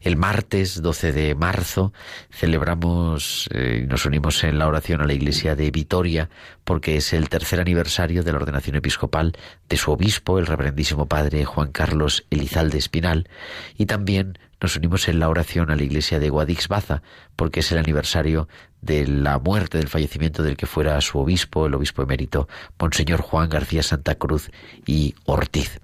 El 0.00 0.16
martes 0.16 0.82
12 0.82 1.12
de 1.12 1.34
marzo 1.34 1.92
celebramos 2.30 3.48
y 3.50 3.56
eh, 3.56 3.86
nos 3.88 4.04
unimos 4.04 4.44
en 4.44 4.58
la 4.58 4.68
oración 4.68 5.00
a 5.00 5.06
la 5.06 5.14
iglesia 5.14 5.54
de 5.54 5.70
Vitoria, 5.70 6.28
porque 6.64 6.96
es 6.96 7.12
el 7.12 7.28
tercer 7.28 7.60
aniversario 7.60 8.22
de 8.22 8.32
la 8.32 8.38
ordenación 8.38 8.76
episcopal 8.76 9.36
de 9.68 9.76
su 9.76 9.90
obispo, 9.92 10.38
el 10.38 10.46
reverendísimo 10.46 11.06
padre 11.06 11.44
Juan 11.44 11.72
Carlos 11.72 12.26
Elizalde 12.30 12.78
Espinal, 12.78 13.28
y 13.76 13.86
también 13.86 14.38
nos 14.64 14.76
unimos 14.76 15.08
en 15.08 15.18
la 15.18 15.28
oración 15.28 15.70
a 15.70 15.76
la 15.76 15.82
iglesia 15.82 16.18
de 16.18 16.30
Guadix-Baza, 16.30 17.02
porque 17.36 17.60
es 17.60 17.70
el 17.70 17.76
aniversario 17.76 18.48
de 18.80 19.06
la 19.06 19.38
muerte, 19.38 19.76
del 19.76 19.88
fallecimiento 19.88 20.42
del 20.42 20.56
que 20.56 20.64
fuera 20.64 20.98
su 21.02 21.18
obispo, 21.18 21.66
el 21.66 21.74
obispo 21.74 22.02
emérito, 22.02 22.48
Monseñor 22.78 23.20
Juan 23.20 23.50
García 23.50 23.82
Santa 23.82 24.14
Cruz 24.14 24.50
y 24.86 25.16
Ortiz. 25.26 25.82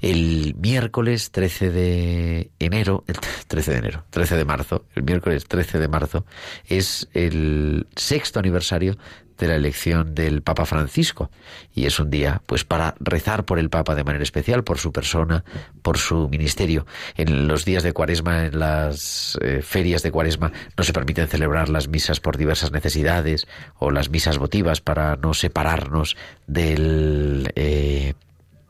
El 0.00 0.56
miércoles 0.60 1.30
13 1.30 1.70
de 1.70 2.50
enero, 2.58 3.04
el 3.06 3.14
13 3.46 3.70
de 3.70 3.78
enero, 3.78 4.04
13 4.10 4.36
de 4.36 4.44
marzo, 4.44 4.84
el 4.96 5.04
miércoles 5.04 5.46
13 5.46 5.78
de 5.78 5.86
marzo, 5.86 6.26
es 6.66 7.08
el 7.14 7.86
sexto 7.94 8.40
aniversario 8.40 8.98
de 9.38 9.48
la 9.48 9.54
elección 9.54 10.14
del 10.14 10.42
Papa 10.42 10.66
Francisco 10.66 11.30
y 11.74 11.86
es 11.86 11.98
un 11.98 12.10
día 12.10 12.42
pues 12.46 12.64
para 12.64 12.94
rezar 13.00 13.44
por 13.44 13.58
el 13.58 13.70
Papa 13.70 13.94
de 13.94 14.04
manera 14.04 14.22
especial, 14.22 14.64
por 14.64 14.78
su 14.78 14.92
persona, 14.92 15.44
por 15.82 15.98
su 15.98 16.28
ministerio. 16.28 16.86
En 17.16 17.48
los 17.48 17.64
días 17.64 17.82
de 17.82 17.92
Cuaresma, 17.92 18.46
en 18.46 18.58
las 18.58 19.38
eh, 19.42 19.62
ferias 19.62 20.02
de 20.02 20.10
Cuaresma, 20.10 20.52
no 20.76 20.84
se 20.84 20.92
permiten 20.92 21.28
celebrar 21.28 21.68
las 21.68 21.88
misas 21.88 22.20
por 22.20 22.36
diversas 22.36 22.72
necesidades 22.72 23.46
o 23.78 23.90
las 23.90 24.10
misas 24.10 24.38
votivas 24.38 24.80
para 24.80 25.16
no 25.16 25.34
separarnos 25.34 26.16
del 26.46 27.52
eh, 27.56 28.14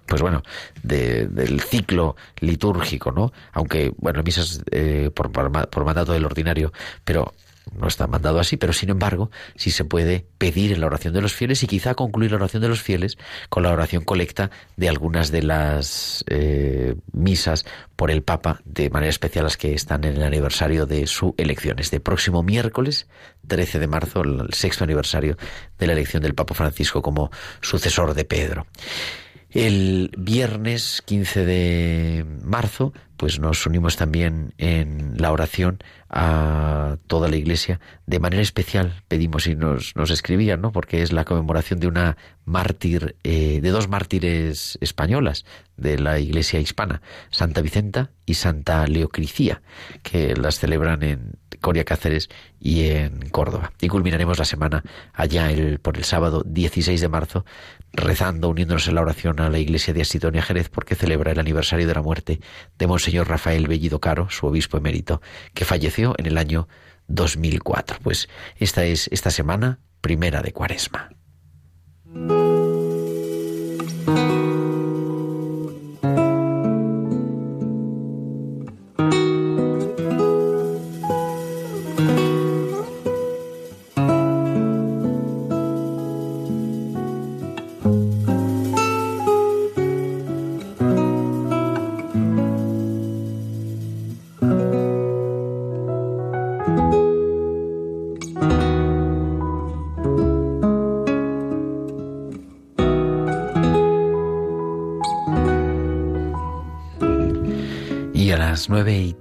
pues 0.07 0.23
bueno, 0.23 0.43
del 0.83 1.61
ciclo 1.61 2.17
litúrgico, 2.39 3.11
¿no? 3.11 3.33
Aunque, 3.53 3.93
bueno, 3.99 4.23
misas 4.23 4.63
eh, 4.71 5.11
por, 5.13 5.33
por, 5.33 5.85
mandato 5.85 6.13
del 6.13 6.25
ordinario, 6.25 6.73
pero 7.05 7.35
no 7.75 7.89
está 7.89 8.07
mandado 8.07 8.39
así, 8.39 8.57
pero 8.57 8.73
sin 8.73 8.91
embargo, 8.91 9.31
sí 9.57 9.71
se 9.71 9.85
puede 9.85 10.27
pedir 10.39 10.73
en 10.73 10.81
la 10.81 10.87
oración 10.87 11.13
de 11.15 11.21
los 11.21 11.35
fieles 11.35 11.63
y 11.63 11.67
quizá 11.67 11.95
concluir 11.95 12.31
la 12.31 12.39
oración 12.39 12.63
de 12.63 12.69
los 12.69 12.83
fieles 12.83 13.19
con 13.49 13.63
la 13.63 13.73
oración 13.73 14.05
colecta 14.05 14.51
de 14.77 14.89
algunas 14.89 15.31
de 15.31 15.43
las 15.43 16.25
eh, 16.29 16.95
misas 17.13 17.67
por 17.97 18.11
el 18.11 18.23
Papa, 18.23 18.61
de 18.65 18.91
manera 18.91 19.11
especial 19.11 19.45
las 19.45 19.57
que 19.57 19.75
están 19.75 20.05
en 20.05 20.17
el 20.17 20.23
aniversario 20.23 20.87
de 20.87 21.07
su 21.07 21.35
elección. 21.39 21.79
Este 21.79 22.01
próximo 22.01 22.43
miércoles, 22.43 23.09
13 23.47 23.79
de 23.79 23.87
marzo, 23.87 24.23
el 24.23 24.53
sexto 24.53 24.85
aniversario 24.85 25.37
de 25.79 25.87
la 25.87 25.93
elección 25.93 26.23
del 26.23 26.35
Papa 26.35 26.55
Francisco 26.55 27.03
como 27.03 27.31
sucesor 27.61 28.15
de 28.15 28.25
Pedro. 28.25 28.67
El 29.51 30.11
viernes 30.19 31.03
15 31.07 31.47
de 31.47 32.27
marzo, 32.43 32.93
pues 33.17 33.39
nos 33.41 33.67
unimos 33.67 33.97
también 33.97 34.55
en 34.59 35.15
la 35.17 35.33
oración 35.33 35.79
a 36.11 36.97
toda 37.07 37.29
la 37.29 37.37
Iglesia. 37.37 37.81
De 38.07 38.21
manera 38.21 38.43
especial 38.43 39.03
pedimos 39.09 39.47
y 39.47 39.55
nos, 39.55 39.97
nos 39.97 40.11
escribían, 40.11 40.61
¿no? 40.61 40.73
Porque 40.73 41.03
es 41.03 41.13
la 41.13 41.25
conmemoración 41.25 41.81
de 41.81 41.87
una 41.87 42.17
mártir, 42.45 43.17
eh, 43.25 43.61
de 43.61 43.71
dos 43.71 43.89
mártires 43.89 44.79
españolas 44.81 45.45
de 45.77 45.99
la 45.99 46.19
Iglesia 46.19 46.61
hispana, 46.61 47.03
Santa 47.31 47.61
Vicenta 47.61 48.11
y 48.25 48.35
Santa 48.35 48.87
Leocricia, 48.87 49.63
que 50.03 50.35
las 50.37 50.59
celebran 50.59 51.03
en 51.03 51.33
Coria 51.57 51.85
Cáceres 51.85 52.29
y 52.61 52.89
en 52.89 53.29
Córdoba. 53.31 53.73
Y 53.81 53.89
culminaremos 53.89 54.39
la 54.39 54.45
semana 54.45 54.83
allá 55.13 55.49
por 55.83 55.97
el 55.97 56.05
sábado 56.05 56.43
16 56.47 57.01
de 57.01 57.09
marzo 57.09 57.45
rezando, 57.93 58.49
uniéndonos 58.49 58.89
en 58.89 58.95
la 58.95 59.03
oración 59.03 59.41
a 59.41 59.51
la 59.51 59.59
iglesia 59.59 59.95
de 59.95 60.03
Asitonia 60.03 60.43
Jerez 60.43 60.69
porque 60.69 60.95
celebra 60.95 61.33
el 61.33 61.39
aniversario 61.39 61.87
de 61.87 61.95
la 61.95 62.03
muerte 62.03 62.41
de 62.79 62.87
Monseñor 62.87 63.29
Rafael 63.29 63.67
Bellido 63.67 64.01
Caro, 64.01 64.29
su 64.31 64.47
obispo 64.47 64.77
emérito, 64.77 65.23
que 65.55 65.65
falleció 65.65 66.15
en 66.19 66.27
el 66.27 66.39
año 66.39 66.69
2004. 67.09 67.99
Pues 68.03 68.29
esta 68.57 68.85
es 68.85 69.09
esta 69.13 69.31
semana 69.31 69.81
primera 70.01 70.43
de 70.43 70.53
Cuaresma. 70.53 71.11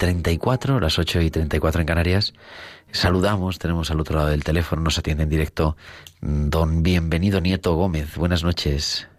34, 0.06 0.80
las 0.80 1.00
8 1.00 1.22
y 1.22 1.32
34 1.32 1.82
en 1.82 1.88
Canarias. 1.88 2.36
Saludamos, 2.92 3.58
tenemos 3.58 3.90
al 3.90 4.00
otro 4.00 4.18
lado 4.18 4.30
del 4.30 4.44
teléfono, 4.44 4.84
nos 4.84 5.00
atiende 5.00 5.24
en 5.24 5.30
directo 5.30 5.78
mm, 6.22 6.50
don 6.50 6.84
Bienvenido 6.84 7.42
Nieto 7.42 7.74
Gómez. 7.74 8.16
Buenas 8.16 8.44
noches. 8.44 9.10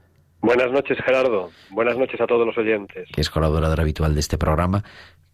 Buenas 0.43 0.70
noches, 0.70 0.97
Gerardo. 1.05 1.51
Buenas 1.70 1.97
noches 1.99 2.20
a 2.20 2.26
todos 2.28 2.47
los 2.47 2.57
oyentes. 2.57 3.09
Que 3.12 3.20
es 3.20 3.30
colaborador 3.30 3.80
habitual 3.80 4.14
de 4.14 4.20
este 4.20 4.39
programa, 4.39 4.84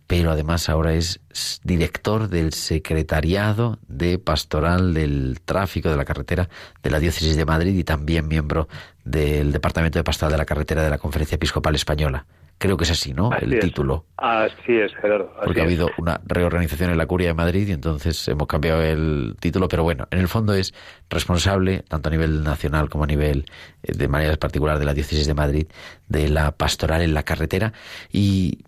pero 0.06 0.30
además 0.30 0.70
ahora 0.70 0.94
es 0.94 1.20
director 1.64 2.30
del 2.30 2.54
Secretariado 2.54 3.78
de 3.86 4.18
Pastoral 4.18 4.94
del 4.94 5.42
Tráfico 5.44 5.90
de 5.90 5.98
la 5.98 6.06
Carretera 6.06 6.48
de 6.82 6.90
la 6.90 6.98
Diócesis 6.98 7.36
de 7.36 7.44
Madrid 7.44 7.76
y 7.76 7.84
también 7.84 8.26
miembro 8.26 8.68
del 9.04 9.52
Departamento 9.52 9.98
de 9.98 10.04
Pastoral 10.04 10.32
de 10.32 10.38
la 10.38 10.46
Carretera 10.46 10.82
de 10.82 10.88
la 10.88 10.96
Conferencia 10.96 11.34
Episcopal 11.34 11.74
Española. 11.74 12.24
Creo 12.62 12.76
que 12.76 12.84
es 12.84 12.92
así, 12.92 13.12
¿no? 13.12 13.32
el 13.32 13.58
título. 13.58 14.06
Así 14.16 14.76
es, 14.76 14.94
Gerardo. 14.94 15.34
Porque 15.44 15.62
ha 15.62 15.64
habido 15.64 15.90
una 15.98 16.20
reorganización 16.24 16.90
en 16.90 16.96
la 16.96 17.06
Curia 17.06 17.26
de 17.26 17.34
Madrid 17.34 17.66
y 17.66 17.72
entonces 17.72 18.28
hemos 18.28 18.46
cambiado 18.46 18.80
el 18.82 19.34
título, 19.40 19.66
pero 19.66 19.82
bueno, 19.82 20.06
en 20.12 20.20
el 20.20 20.28
fondo 20.28 20.54
es 20.54 20.72
responsable, 21.10 21.82
tanto 21.88 22.08
a 22.08 22.12
nivel 22.12 22.44
nacional 22.44 22.88
como 22.88 23.02
a 23.02 23.08
nivel 23.08 23.46
eh, 23.82 23.94
de 23.96 24.06
manera 24.06 24.36
particular 24.36 24.78
de 24.78 24.84
la 24.84 24.94
Diócesis 24.94 25.26
de 25.26 25.34
Madrid, 25.34 25.66
de 26.06 26.28
la 26.28 26.52
pastoral 26.52 27.02
en 27.02 27.14
la 27.14 27.24
carretera 27.24 27.72
y 28.12 28.60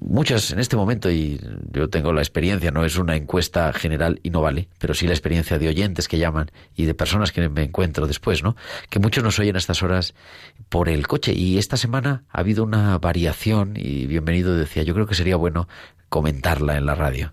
muchas 0.00 0.50
en 0.52 0.58
este 0.58 0.76
momento, 0.76 1.10
y 1.10 1.40
yo 1.70 1.88
tengo 1.88 2.12
la 2.12 2.20
experiencia, 2.20 2.70
no 2.70 2.84
es 2.84 2.98
una 2.98 3.16
encuesta 3.16 3.72
general 3.72 4.20
y 4.22 4.30
no 4.30 4.40
vale, 4.40 4.68
pero 4.78 4.94
sí 4.94 5.06
la 5.06 5.12
experiencia 5.12 5.58
de 5.58 5.68
oyentes 5.68 6.08
que 6.08 6.18
llaman 6.18 6.50
y 6.76 6.84
de 6.84 6.94
personas 6.94 7.32
que 7.32 7.48
me 7.48 7.62
encuentro 7.62 8.06
después, 8.06 8.42
¿no? 8.42 8.56
Que 8.90 8.98
muchos 8.98 9.22
nos 9.22 9.38
oyen 9.38 9.56
a 9.56 9.58
estas 9.58 9.82
horas 9.82 10.14
por 10.68 10.88
el 10.88 11.06
coche. 11.06 11.32
Y 11.32 11.58
esta 11.58 11.76
semana 11.76 12.24
ha 12.30 12.40
habido 12.40 12.64
una 12.64 12.98
variación 12.98 13.74
y 13.76 14.06
bienvenido 14.06 14.56
decía, 14.56 14.82
yo 14.82 14.94
creo 14.94 15.06
que 15.06 15.14
sería 15.14 15.36
bueno 15.36 15.68
comentarla 16.08 16.76
en 16.76 16.86
la 16.86 16.94
radio. 16.94 17.32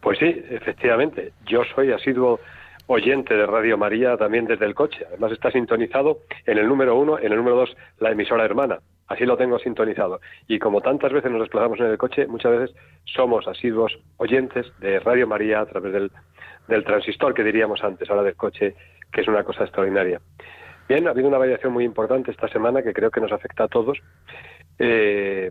Pues 0.00 0.18
sí, 0.18 0.42
efectivamente. 0.50 1.32
Yo 1.46 1.62
soy 1.74 1.92
asiduo 1.92 2.40
oyente 2.86 3.34
de 3.34 3.46
Radio 3.46 3.78
María 3.78 4.16
también 4.16 4.46
desde 4.46 4.66
el 4.66 4.74
coche. 4.74 5.04
Además 5.08 5.32
está 5.32 5.50
sintonizado 5.50 6.18
en 6.44 6.58
el 6.58 6.68
número 6.68 6.96
uno, 6.96 7.18
en 7.18 7.32
el 7.32 7.36
número 7.36 7.56
dos, 7.56 7.76
la 7.98 8.10
emisora 8.10 8.44
hermana. 8.44 8.80
Así 9.12 9.26
lo 9.26 9.36
tengo 9.36 9.58
sintonizado. 9.58 10.22
Y 10.48 10.58
como 10.58 10.80
tantas 10.80 11.12
veces 11.12 11.30
nos 11.30 11.42
desplazamos 11.42 11.78
en 11.80 11.86
el 11.86 11.98
coche, 11.98 12.26
muchas 12.26 12.52
veces 12.52 12.76
somos 13.04 13.46
asiduos 13.46 13.98
oyentes 14.16 14.72
de 14.80 15.00
Radio 15.00 15.26
María 15.26 15.60
a 15.60 15.66
través 15.66 15.92
del, 15.92 16.10
del 16.66 16.82
transistor 16.82 17.34
que 17.34 17.44
diríamos 17.44 17.84
antes, 17.84 18.08
ahora 18.08 18.22
del 18.22 18.36
coche, 18.36 18.74
que 19.12 19.20
es 19.20 19.28
una 19.28 19.44
cosa 19.44 19.64
extraordinaria. 19.64 20.18
Bien, 20.88 21.06
ha 21.06 21.10
habido 21.10 21.28
una 21.28 21.36
variación 21.36 21.74
muy 21.74 21.84
importante 21.84 22.30
esta 22.30 22.48
semana 22.48 22.82
que 22.82 22.94
creo 22.94 23.10
que 23.10 23.20
nos 23.20 23.32
afecta 23.32 23.64
a 23.64 23.68
todos. 23.68 23.98
Eh, 24.78 25.50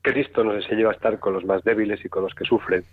Cristo 0.00 0.42
nos 0.42 0.56
enseñó 0.56 0.88
a 0.88 0.92
estar 0.92 1.18
con 1.18 1.34
los 1.34 1.44
más 1.44 1.62
débiles 1.62 2.02
y 2.06 2.08
con 2.08 2.22
los 2.22 2.34
que 2.34 2.46
sufren. 2.46 2.84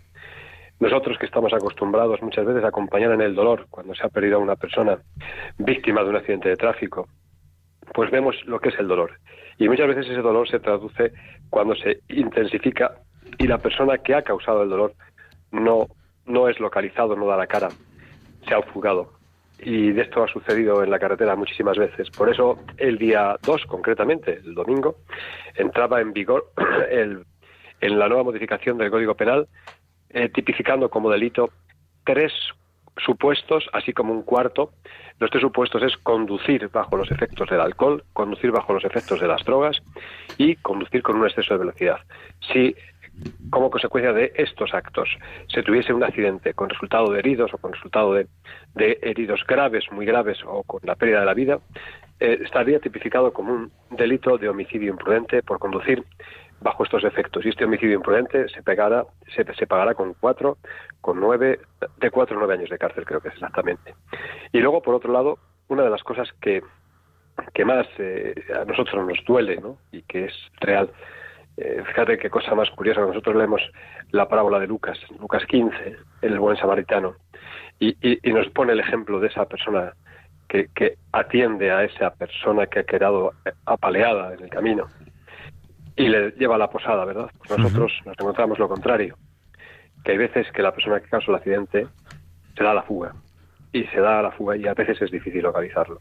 Nosotros 0.78 1.16
que 1.16 1.24
estamos 1.24 1.54
acostumbrados 1.54 2.20
muchas 2.20 2.44
veces 2.44 2.64
a 2.64 2.68
acompañar 2.68 3.12
en 3.12 3.22
el 3.22 3.34
dolor 3.34 3.66
cuando 3.70 3.94
se 3.94 4.04
ha 4.04 4.10
perdido 4.10 4.36
a 4.36 4.40
una 4.40 4.56
persona 4.56 4.98
víctima 5.56 6.02
de 6.02 6.10
un 6.10 6.16
accidente 6.16 6.50
de 6.50 6.56
tráfico, 6.56 7.08
pues 7.92 8.10
vemos 8.10 8.36
lo 8.46 8.60
que 8.60 8.70
es 8.70 8.78
el 8.78 8.88
dolor. 8.88 9.18
Y 9.58 9.68
muchas 9.68 9.88
veces 9.88 10.06
ese 10.08 10.22
dolor 10.22 10.48
se 10.48 10.60
traduce 10.60 11.12
cuando 11.50 11.74
se 11.74 12.00
intensifica 12.08 12.96
y 13.38 13.46
la 13.46 13.58
persona 13.58 13.98
que 13.98 14.14
ha 14.14 14.22
causado 14.22 14.62
el 14.62 14.70
dolor 14.70 14.94
no, 15.50 15.88
no 16.26 16.48
es 16.48 16.58
localizado, 16.60 17.16
no 17.16 17.26
da 17.26 17.36
la 17.36 17.46
cara, 17.46 17.68
se 18.46 18.54
ha 18.54 18.62
fugado. 18.62 19.12
Y 19.60 19.92
de 19.92 20.02
esto 20.02 20.24
ha 20.24 20.28
sucedido 20.28 20.82
en 20.82 20.90
la 20.90 20.98
carretera 20.98 21.36
muchísimas 21.36 21.78
veces. 21.78 22.10
Por 22.10 22.28
eso 22.28 22.58
el 22.78 22.98
día 22.98 23.36
2, 23.42 23.66
concretamente, 23.66 24.40
el 24.44 24.54
domingo, 24.54 24.96
entraba 25.54 26.00
en 26.00 26.12
vigor 26.12 26.50
el, 26.90 27.24
en 27.80 27.98
la 27.98 28.08
nueva 28.08 28.24
modificación 28.24 28.78
del 28.78 28.90
Código 28.90 29.14
Penal, 29.14 29.46
eh, 30.10 30.28
tipificando 30.28 30.90
como 30.90 31.10
delito 31.10 31.50
tres 32.04 32.32
supuestos, 32.96 33.68
así 33.72 33.92
como 33.92 34.12
un 34.12 34.22
cuarto. 34.22 34.72
Los 35.18 35.30
tres 35.30 35.42
supuestos 35.42 35.82
es 35.82 35.96
conducir 35.98 36.68
bajo 36.68 36.96
los 36.96 37.10
efectos 37.10 37.48
del 37.48 37.60
alcohol, 37.60 38.04
conducir 38.12 38.50
bajo 38.50 38.72
los 38.72 38.84
efectos 38.84 39.20
de 39.20 39.28
las 39.28 39.44
drogas 39.44 39.82
y 40.36 40.56
conducir 40.56 41.02
con 41.02 41.16
un 41.16 41.26
exceso 41.26 41.54
de 41.54 41.58
velocidad. 41.58 42.00
Si 42.52 42.74
como 43.50 43.70
consecuencia 43.70 44.12
de 44.12 44.32
estos 44.36 44.72
actos 44.74 45.08
se 45.48 45.62
tuviese 45.62 45.92
un 45.92 46.02
accidente 46.02 46.54
con 46.54 46.70
resultado 46.70 47.12
de 47.12 47.18
heridos 47.18 47.52
o 47.52 47.58
con 47.58 47.72
resultado 47.72 48.14
de, 48.14 48.26
heridos 48.74 49.44
graves, 49.46 49.84
muy 49.92 50.06
graves 50.06 50.38
o 50.46 50.62
con 50.62 50.80
la 50.82 50.96
pérdida 50.96 51.20
de 51.20 51.26
la 51.26 51.34
vida, 51.34 51.58
eh, 52.20 52.40
estaría 52.42 52.80
tipificado 52.80 53.32
como 53.32 53.52
un 53.52 53.72
delito 53.90 54.38
de 54.38 54.48
homicidio 54.48 54.90
imprudente 54.90 55.42
por 55.42 55.58
conducir 55.58 56.04
bajo 56.62 56.84
estos 56.84 57.04
efectos. 57.04 57.44
Y 57.44 57.50
este 57.50 57.64
homicidio 57.64 57.96
imprudente 57.96 58.46
se, 58.48 58.62
se, 58.62 59.54
se 59.54 59.66
pagará 59.66 59.94
con 59.94 60.14
cuatro, 60.14 60.58
con 61.00 61.20
nueve, 61.20 61.60
de 61.98 62.10
cuatro 62.10 62.36
a 62.36 62.38
nueve 62.38 62.54
años 62.54 62.70
de 62.70 62.78
cárcel, 62.78 63.04
creo 63.04 63.20
que 63.20 63.28
es 63.28 63.34
exactamente. 63.34 63.94
Y 64.52 64.60
luego, 64.60 64.82
por 64.82 64.94
otro 64.94 65.12
lado, 65.12 65.38
una 65.68 65.82
de 65.82 65.90
las 65.90 66.02
cosas 66.02 66.28
que, 66.40 66.62
que 67.54 67.64
más 67.64 67.86
eh, 67.98 68.34
a 68.54 68.64
nosotros 68.64 69.06
nos 69.06 69.24
duele, 69.24 69.56
¿no? 69.56 69.78
y 69.90 70.02
que 70.02 70.26
es 70.26 70.34
real, 70.60 70.90
eh, 71.56 71.82
fíjate 71.86 72.18
qué 72.18 72.30
cosa 72.30 72.54
más 72.54 72.70
curiosa, 72.70 73.00
nosotros 73.00 73.36
leemos 73.36 73.62
la 74.10 74.28
parábola 74.28 74.58
de 74.58 74.66
Lucas, 74.66 74.98
Lucas 75.18 75.44
15, 75.46 75.96
el 76.22 76.38
buen 76.38 76.56
samaritano, 76.56 77.16
y, 77.78 77.96
y, 78.00 78.32
nos 78.32 78.48
pone 78.50 78.72
el 78.72 78.80
ejemplo 78.80 79.18
de 79.18 79.26
esa 79.26 79.46
persona 79.46 79.92
que, 80.48 80.68
que, 80.74 80.96
atiende 81.10 81.72
a 81.72 81.82
esa 81.82 82.14
persona 82.14 82.66
que 82.66 82.80
ha 82.80 82.84
quedado 82.84 83.32
apaleada 83.66 84.34
en 84.34 84.44
el 84.44 84.50
camino 84.50 84.86
y 86.02 86.08
le 86.08 86.30
lleva 86.32 86.56
a 86.56 86.58
la 86.58 86.70
posada, 86.70 87.04
¿verdad? 87.04 87.30
Pues 87.38 87.58
nosotros 87.58 87.92
nos 88.04 88.18
encontramos 88.18 88.58
lo 88.58 88.68
contrario, 88.68 89.16
que 90.04 90.12
hay 90.12 90.18
veces 90.18 90.50
que 90.52 90.62
la 90.62 90.72
persona 90.72 91.00
que 91.00 91.08
causó 91.08 91.30
el 91.30 91.36
accidente 91.36 91.86
se 92.56 92.64
da 92.64 92.72
a 92.72 92.74
la 92.74 92.82
fuga 92.82 93.12
y 93.72 93.84
se 93.84 94.00
da 94.00 94.18
a 94.18 94.22
la 94.22 94.32
fuga 94.32 94.56
y 94.56 94.66
a 94.66 94.74
veces 94.74 95.00
es 95.00 95.10
difícil 95.10 95.42
localizarlo. 95.42 96.00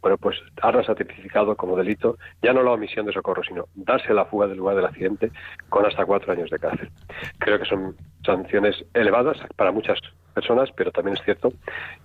Bueno, 0.00 0.16
pues 0.18 0.36
ahora 0.60 0.82
se 0.82 0.90
ha 0.90 0.94
tipificado 0.94 1.54
como 1.54 1.76
delito 1.76 2.18
ya 2.42 2.52
no 2.52 2.62
la 2.62 2.72
omisión 2.72 3.06
de 3.06 3.12
socorro, 3.12 3.42
sino 3.44 3.66
darse 3.74 4.12
la 4.12 4.24
fuga 4.24 4.48
del 4.48 4.58
lugar 4.58 4.76
del 4.76 4.86
accidente 4.86 5.30
con 5.68 5.86
hasta 5.86 6.04
cuatro 6.04 6.32
años 6.32 6.50
de 6.50 6.58
cárcel. 6.58 6.90
Creo 7.38 7.58
que 7.58 7.66
son 7.66 7.94
sanciones 8.24 8.84
elevadas 8.94 9.38
para 9.56 9.70
muchas 9.70 10.00
personas, 10.34 10.70
pero 10.74 10.90
también 10.90 11.16
es 11.16 11.24
cierto 11.24 11.52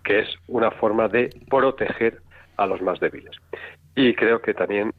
que 0.03 0.19
es 0.19 0.35
una 0.47 0.69
forma 0.69 1.07
de 1.07 1.29
proteger 1.49 2.19
a 2.57 2.65
los 2.67 2.81
más 2.81 2.99
débiles. 2.99 3.35
Y 3.95 4.13
creo 4.13 4.41
que 4.41 4.53
también 4.53 4.93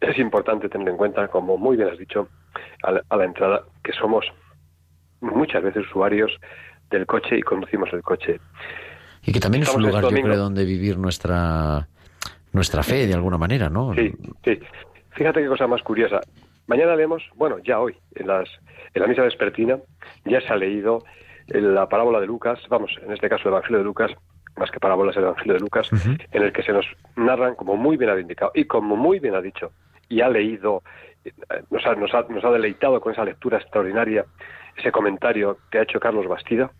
es 0.00 0.18
importante 0.18 0.68
tener 0.68 0.88
en 0.88 0.96
cuenta, 0.96 1.28
como 1.28 1.56
muy 1.56 1.76
bien 1.76 1.88
has 1.88 1.98
dicho 1.98 2.28
a 2.82 2.92
la, 2.92 3.24
entrada, 3.24 3.62
que 3.82 3.92
somos 3.92 4.24
muchas 5.20 5.62
veces 5.62 5.86
usuarios 5.86 6.30
del 6.90 7.06
coche 7.06 7.38
y 7.38 7.42
conducimos 7.42 7.92
el 7.92 8.02
coche. 8.02 8.40
Y 9.24 9.32
que 9.32 9.40
también 9.40 9.64
es 9.64 9.74
un 9.74 9.82
lugar, 9.82 10.04
yo 10.04 10.10
creo, 10.10 10.36
donde 10.36 10.64
vivir 10.64 10.96
nuestra 10.96 11.88
nuestra 12.52 12.82
fe 12.82 13.06
de 13.06 13.14
alguna 13.14 13.36
manera, 13.36 13.68
¿no? 13.68 13.94
Sí, 13.94 14.12
sí. 14.44 14.58
Fíjate 15.10 15.42
qué 15.42 15.48
cosa 15.48 15.66
más 15.66 15.82
curiosa. 15.82 16.20
Mañana 16.66 16.96
leemos, 16.96 17.22
bueno, 17.34 17.58
ya 17.58 17.80
hoy, 17.80 17.96
en, 18.14 18.26
las, 18.26 18.48
en 18.94 19.02
la 19.02 19.08
misa 19.08 19.22
vespertina, 19.22 19.78
ya 20.24 20.40
se 20.40 20.52
ha 20.52 20.56
leído 20.56 21.02
la 21.48 21.88
parábola 21.88 22.20
de 22.20 22.26
Lucas, 22.26 22.60
vamos, 22.68 22.90
en 23.02 23.12
este 23.12 23.28
caso 23.28 23.48
el 23.48 23.54
Evangelio 23.54 23.78
de 23.78 23.84
Lucas, 23.84 24.10
más 24.56 24.70
que 24.70 24.78
parábolas 24.78 25.16
el 25.16 25.24
Evangelio 25.24 25.54
de 25.54 25.60
Lucas, 25.60 25.88
en 26.30 26.42
el 26.42 26.52
que 26.52 26.62
se 26.62 26.72
nos 26.72 26.86
narran, 27.16 27.54
como 27.54 27.76
muy 27.76 27.96
bien 27.96 28.10
ha 28.10 28.20
indicado 28.20 28.52
y 28.54 28.64
como 28.64 28.96
muy 28.96 29.18
bien 29.18 29.34
ha 29.34 29.40
dicho, 29.40 29.72
y 30.08 30.20
ha 30.20 30.28
leído, 30.28 30.82
eh, 31.24 31.32
nos 31.70 31.84
ha, 31.86 31.94
nos 31.94 32.14
ha, 32.14 32.22
nos 32.28 32.44
ha 32.44 32.50
deleitado 32.50 33.00
con 33.00 33.12
esa 33.12 33.24
lectura 33.24 33.58
extraordinaria, 33.58 34.24
ese 34.76 34.92
comentario 34.92 35.58
que 35.70 35.78
ha 35.78 35.82
hecho 35.82 36.00
Carlos 36.00 36.26
Bastida, 36.26 36.70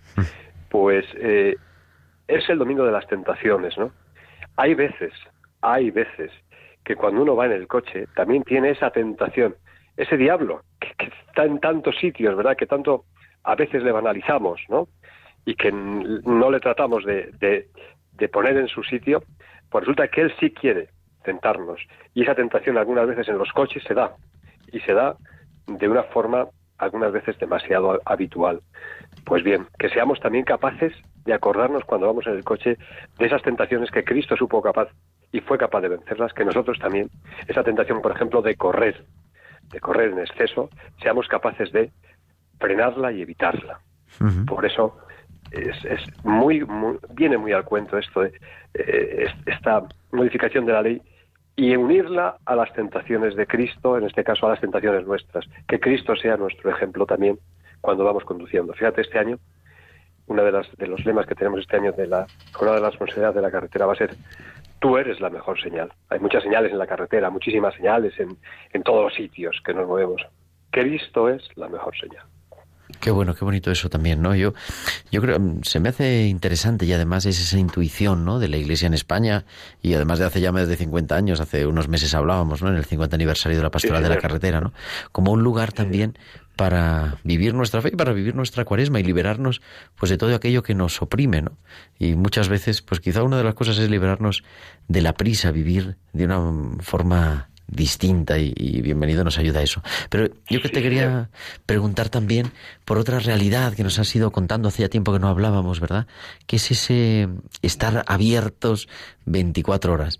pues 0.69 1.05
eh, 1.17 1.57
es 2.27 2.49
el 2.49 2.59
domingo 2.59 2.85
de 2.85 2.93
las 2.93 3.07
tentaciones, 3.07 3.77
¿no? 3.79 3.91
Hay 4.57 4.75
veces, 4.75 5.13
hay 5.61 5.91
veces 5.91 6.31
que 6.85 6.97
cuando 6.97 7.23
uno 7.23 7.37
va 7.37 7.47
en 7.47 7.53
el 7.53 7.67
coche 7.67 8.07
también 8.15 8.43
tiene 8.45 8.71
esa 8.71 8.91
tentación, 8.91 9.57
ese 9.97 10.17
diablo 10.17 10.63
que, 10.81 11.11
está 11.29 11.45
en 11.45 11.61
tantos 11.61 11.97
sitios, 11.99 12.37
¿verdad? 12.37 12.57
Que 12.57 12.67
tanto 12.67 13.05
a 13.45 13.55
veces 13.55 13.83
le 13.83 13.93
banalizamos, 13.93 14.61
¿no? 14.69 14.89
Y 15.45 15.55
que 15.55 15.73
no 15.73 16.51
le 16.51 16.61
tratamos 16.61 17.05
de, 17.05 17.31
de, 17.39 18.29
poner 18.29 18.57
en 18.57 18.69
su 18.69 18.83
sitio, 18.83 19.23
pues 19.71 19.85
resulta 19.85 20.09
que 20.09 20.23
él 20.23 20.35
sí 20.39 20.51
quiere 20.51 20.89
tentarnos. 21.29 21.81
Y 22.15 22.23
esa 22.23 22.35
tentación 22.35 22.79
algunas 22.79 23.07
veces 23.07 23.29
en 23.29 23.37
los 23.37 23.53
coches 23.53 23.83
se 23.85 23.93
da. 23.93 24.17
Y 24.73 24.81
se 24.81 24.95
da 24.95 25.15
de 25.67 25.89
una 25.89 26.05
forma 26.05 26.47
algunas 26.79 27.13
veces 27.13 27.39
demasiado 27.39 28.01
habitual. 28.07 28.63
Pues 29.27 29.43
bien, 29.45 29.67
que 29.79 29.91
seamos 29.91 30.21
también 30.21 30.45
capaces 30.45 30.93
de 31.27 31.35
acordarnos 31.35 31.85
cuando 31.85 32.07
vamos 32.07 32.27
en 32.27 32.35
el 32.35 32.45
coche 32.45 32.79
de 33.19 33.27
esas 33.27 33.43
tentaciones 33.43 33.91
que 33.91 34.05
Cristo 34.05 34.37
supo 34.37 34.63
capaz 34.63 34.89
y 35.31 35.41
fue 35.41 35.59
capaz 35.59 35.83
de 35.83 35.89
vencerlas, 35.89 36.33
que 36.33 36.47
nosotros 36.47 36.79
también, 36.79 37.11
esa 37.47 37.63
tentación, 37.63 38.01
por 38.01 38.13
ejemplo, 38.13 38.41
de 38.41 38.55
correr, 38.55 39.05
de 39.71 39.81
correr 39.81 40.13
en 40.13 40.21
exceso, 40.21 40.71
seamos 41.03 41.29
capaces 41.29 41.71
de 41.73 41.91
frenarla 42.59 43.13
y 43.13 43.21
evitarla. 43.21 43.81
Por 44.47 44.65
eso 44.65 44.97
es, 45.51 46.25
muy, 46.25 46.65
viene 47.11 47.37
muy 47.37 47.53
al 47.53 47.65
cuento 47.65 47.99
esto 47.99 48.23
de 48.23 48.33
eh, 48.75 49.27
esta 49.47 49.83
modificación 50.13 50.67
de 50.67 50.73
la 50.73 50.83
ley 50.83 51.03
y 51.59 51.75
unirla 51.75 52.37
a 52.47 52.55
las 52.55 52.73
tentaciones 52.73 53.35
de 53.35 53.45
Cristo, 53.45 53.99
en 53.99 54.05
este 54.05 54.23
caso 54.23 54.47
a 54.47 54.51
las 54.51 54.61
tentaciones 54.61 55.05
nuestras. 55.05 55.45
Que 55.67 55.81
Cristo 55.81 56.15
sea 56.15 56.37
nuestro 56.37 56.71
ejemplo 56.71 57.05
también 57.05 57.41
cuando 57.81 58.05
vamos 58.05 58.23
conduciendo. 58.23 58.75
Fíjate, 58.75 59.01
este 59.01 59.19
año 59.19 59.41
uno 60.29 60.45
de, 60.45 60.53
de 60.53 60.87
los 60.87 61.05
lemas 61.05 61.27
que 61.27 61.35
tenemos 61.35 61.59
este 61.59 61.77
año 61.77 61.91
de 61.91 62.07
la 62.07 62.29
Jornada 62.53 62.77
de 62.77 62.83
la 62.83 62.91
Responsabilidad 62.91 63.35
de 63.35 63.43
la 63.43 63.51
Carretera 63.51 63.87
va 63.87 63.95
a 63.95 63.97
ser 63.97 64.15
tú 64.79 64.99
eres 64.99 65.21
la 65.21 65.31
mejor 65.31 65.61
señal. 65.61 65.93
Hay 66.11 66.21
muchas 66.21 66.45
señales 66.45 66.71
en 66.71 66.79
la 66.79 66.87
carretera, 66.87 67.29
muchísimas 67.29 67.75
señales 67.75 68.15
en, 68.21 68.37
en 68.73 68.83
todos 68.85 69.03
los 69.03 69.15
sitios 69.15 69.61
que 69.65 69.75
nos 69.75 69.89
movemos. 69.89 70.25
Cristo 70.71 71.29
es 71.29 71.43
la 71.57 71.69
mejor 71.69 71.99
señal. 71.99 72.25
Qué 73.01 73.11
bueno, 73.11 73.35
qué 73.35 73.45
bonito 73.45 73.71
eso 73.71 73.91
también, 73.91 74.23
¿no? 74.23 74.35
Yo, 74.35 74.55
yo 75.13 75.21
creo, 75.21 75.39
se 75.63 75.79
me 75.79 75.91
hace 75.91 76.27
interesante 76.27 76.87
y 76.87 76.93
además 76.93 77.27
es 77.27 77.39
esa 77.41 77.59
intuición, 77.59 78.25
¿no? 78.25 78.39
De 78.39 78.49
la 78.49 78.57
Iglesia 78.57 78.87
en 78.87 78.95
España 78.95 79.45
y 79.83 79.93
además 79.93 80.19
de 80.19 80.25
hace 80.25 80.41
ya 80.41 80.53
más 80.53 80.69
de 80.69 80.77
50 80.77 81.15
años, 81.15 81.41
hace 81.41 81.67
unos 81.67 81.89
meses 81.89 82.15
hablábamos, 82.15 82.63
¿no? 82.63 82.71
En 82.71 82.77
el 82.77 82.85
50 82.85 83.15
aniversario 83.15 83.59
de 83.59 83.63
la 83.63 83.71
Pastoral 83.71 84.03
de 84.03 84.09
la 84.09 84.17
Carretera, 84.17 84.61
¿no? 84.61 84.73
Como 85.13 85.33
un 85.33 85.43
lugar 85.43 85.73
también 85.73 86.19
para 86.57 87.19
vivir 87.23 87.55
nuestra 87.55 87.81
fe 87.81 87.91
y 87.93 87.97
para 87.97 88.13
vivir 88.13 88.35
nuestra 88.35 88.65
cuaresma 88.65 88.99
y 88.99 89.05
liberarnos 89.05 89.63
pues 89.97 90.11
de 90.11 90.19
todo 90.19 90.35
aquello 90.35 90.65
que 90.65 90.75
nos 90.75 91.01
oprime, 91.01 91.41
¿no? 91.41 91.53
Y 92.01 92.17
muchas 92.17 92.49
veces, 92.49 92.83
pues 92.83 93.01
quizá 93.01 93.23
una 93.23 93.37
de 93.37 93.45
las 93.45 93.55
cosas 93.55 93.79
es 93.79 93.89
liberarnos 93.91 94.43
de 94.89 95.03
la 95.03 95.13
prisa, 95.13 95.53
vivir 95.53 95.97
de 96.13 96.25
una 96.25 96.41
forma 96.81 97.49
distinta 97.69 98.39
y, 98.39 98.53
bienvenido 98.83 99.25
nos 99.25 99.39
ayuda 99.39 99.61
a 99.61 99.63
eso. 99.63 99.83
Pero 100.09 100.29
yo 100.49 100.61
que 100.61 100.69
te 100.69 100.83
quería 100.83 101.29
preguntar 101.67 102.09
también 102.09 102.51
por 102.85 102.99
otra 102.99 103.19
realidad 103.21 103.75
que 103.75 103.85
nos 103.85 103.99
has 103.99 104.15
ido 104.17 104.33
contando 104.33 104.69
hace 104.69 104.83
ya 104.83 104.89
tiempo 104.89 105.13
que 105.13 105.19
no 105.19 105.29
hablábamos, 105.29 105.79
¿verdad? 105.81 106.07
Que 106.47 106.57
es 106.57 106.71
ese 106.71 107.29
estar 107.63 108.05
abiertos 108.07 108.89
24 109.27 109.93
horas. 109.93 110.19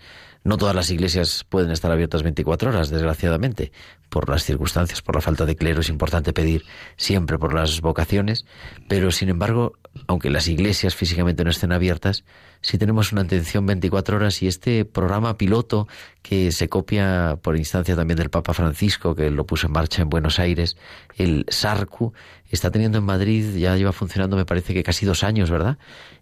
No 0.49 0.57
todas 0.57 0.75
las 0.75 0.91
iglesias 0.91 1.45
pueden 1.47 1.71
estar 1.73 1.93
abiertas 1.93 2.23
24 2.23 2.71
horas, 2.71 2.89
desgraciadamente, 2.89 3.71
por 4.09 4.31
las 4.31 4.45
circunstancias, 4.45 5.03
por 5.03 5.15
la 5.15 5.21
falta 5.21 5.45
de 5.45 5.57
clero. 5.57 5.83
Es 5.83 5.91
importante 5.91 6.33
pedir 6.33 6.65
siempre 6.97 7.37
por 7.37 7.53
las 7.53 7.83
vocaciones, 7.83 8.47
pero 8.89 9.11
sin 9.11 9.29
embargo, 9.29 9.75
aunque 10.07 10.31
las 10.31 10.49
iglesias 10.49 10.95
físicamente 10.95 11.45
no 11.45 11.51
estén 11.51 11.71
abiertas, 11.71 12.25
sí 12.63 12.79
tenemos 12.79 13.13
una 13.13 13.21
atención 13.21 13.67
24 13.67 14.17
horas 14.17 14.43
y 14.43 14.47
este 14.47 14.87
programa 14.87 15.37
piloto 15.37 15.87
que 16.23 16.51
se 16.51 16.71
copia 16.71 17.39
por 17.43 17.59
instancia 17.59 17.95
también 17.95 18.17
del 18.17 18.31
Papa 18.31 18.55
Francisco, 18.55 19.15
que 19.15 19.31
lo 19.31 19.45
puso 19.45 19.67
en 19.67 19.75
marcha 19.75 20.01
en 20.01 20.09
Buenos 20.09 20.39
Aires, 20.39 20.79
el 21.19 21.45
SARCU, 21.49 22.15
está 22.49 22.71
teniendo 22.71 22.97
en 22.97 23.05
Madrid, 23.05 23.55
ya 23.57 23.77
lleva 23.77 23.93
funcionando 23.93 24.39
me 24.39 24.47
parece 24.47 24.73
que 24.73 24.83
casi 24.83 25.05
dos 25.05 25.25
años, 25.25 25.51
¿verdad? 25.51 25.77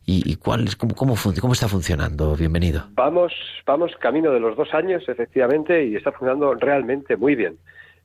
¿Y, 0.09 0.37
cuál 0.37 0.69
es, 0.69 0.77
cómo, 0.77 1.15
está 1.53 1.67
funcionando? 1.67 2.37
Bienvenido. 2.37 2.85
Vamos, 2.93 3.33
vamos 3.67 3.91
camino 3.97 4.31
de 4.31 4.39
los 4.39 4.57
dos 4.57 4.73
años, 4.73 5.03
efectivamente, 5.09 5.85
y 5.85 5.97
está 5.97 6.13
funcionando 6.13 6.55
realmente 6.55 7.17
muy 7.17 7.35
bien. 7.35 7.59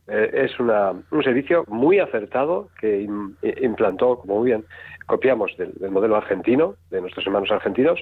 eh, 0.07 0.31
es 0.33 0.59
una, 0.59 0.93
un 1.11 1.23
servicio 1.23 1.63
muy 1.67 1.99
acertado 1.99 2.69
que 2.79 3.07
implantó, 3.61 4.17
como 4.17 4.39
muy 4.39 4.47
bien 4.47 4.65
copiamos 5.11 5.55
del, 5.57 5.73
modelo 5.91 6.15
argentino, 6.15 6.75
de 6.89 7.01
nuestros 7.01 7.25
hermanos 7.25 7.51
argentinos, 7.51 7.99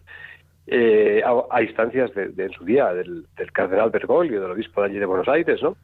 eh, 0.68 1.24
a, 1.26 1.62
instancias 1.62 2.14
de, 2.14 2.32
en 2.38 2.52
su 2.52 2.64
día 2.64 2.94
del, 2.94 3.26
cardenal 3.52 3.90
Bergoglio, 3.90 4.42
del 4.42 4.52
obispo 4.52 4.82
de 4.82 4.90
allí 4.90 5.00
de 5.00 5.06
Buenos 5.08 5.28
Aires, 5.28 5.62
¿no? 5.64 5.76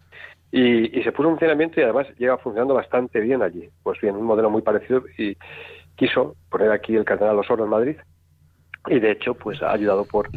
Y, 0.51 1.01
se 1.03 1.11
puso 1.11 1.27
en 1.29 1.35
funcionamiento 1.35 1.79
y 1.79 1.83
además 1.83 2.07
lleva 2.17 2.37
funcionando 2.37 2.75
bastante 2.75 3.19
bien 3.19 3.41
allí. 3.41 3.67
Pues 3.81 3.99
bien, 3.99 4.15
un 4.15 4.23
modelo 4.23 4.49
muy 4.51 4.61
parecido 4.61 5.03
y 5.17 5.35
quiso 5.95 6.35
poner 6.49 6.71
aquí 6.71 6.95
el 6.95 7.05
cardenal 7.05 7.39
Osorno 7.39 7.65
en 7.65 7.69
Madrid 7.69 7.97
y 8.87 8.99
de 8.99 9.11
hecho 9.11 9.33
pues 9.33 9.61
ha 9.61 9.71
ayudado 9.71 10.05
por, 10.05 10.29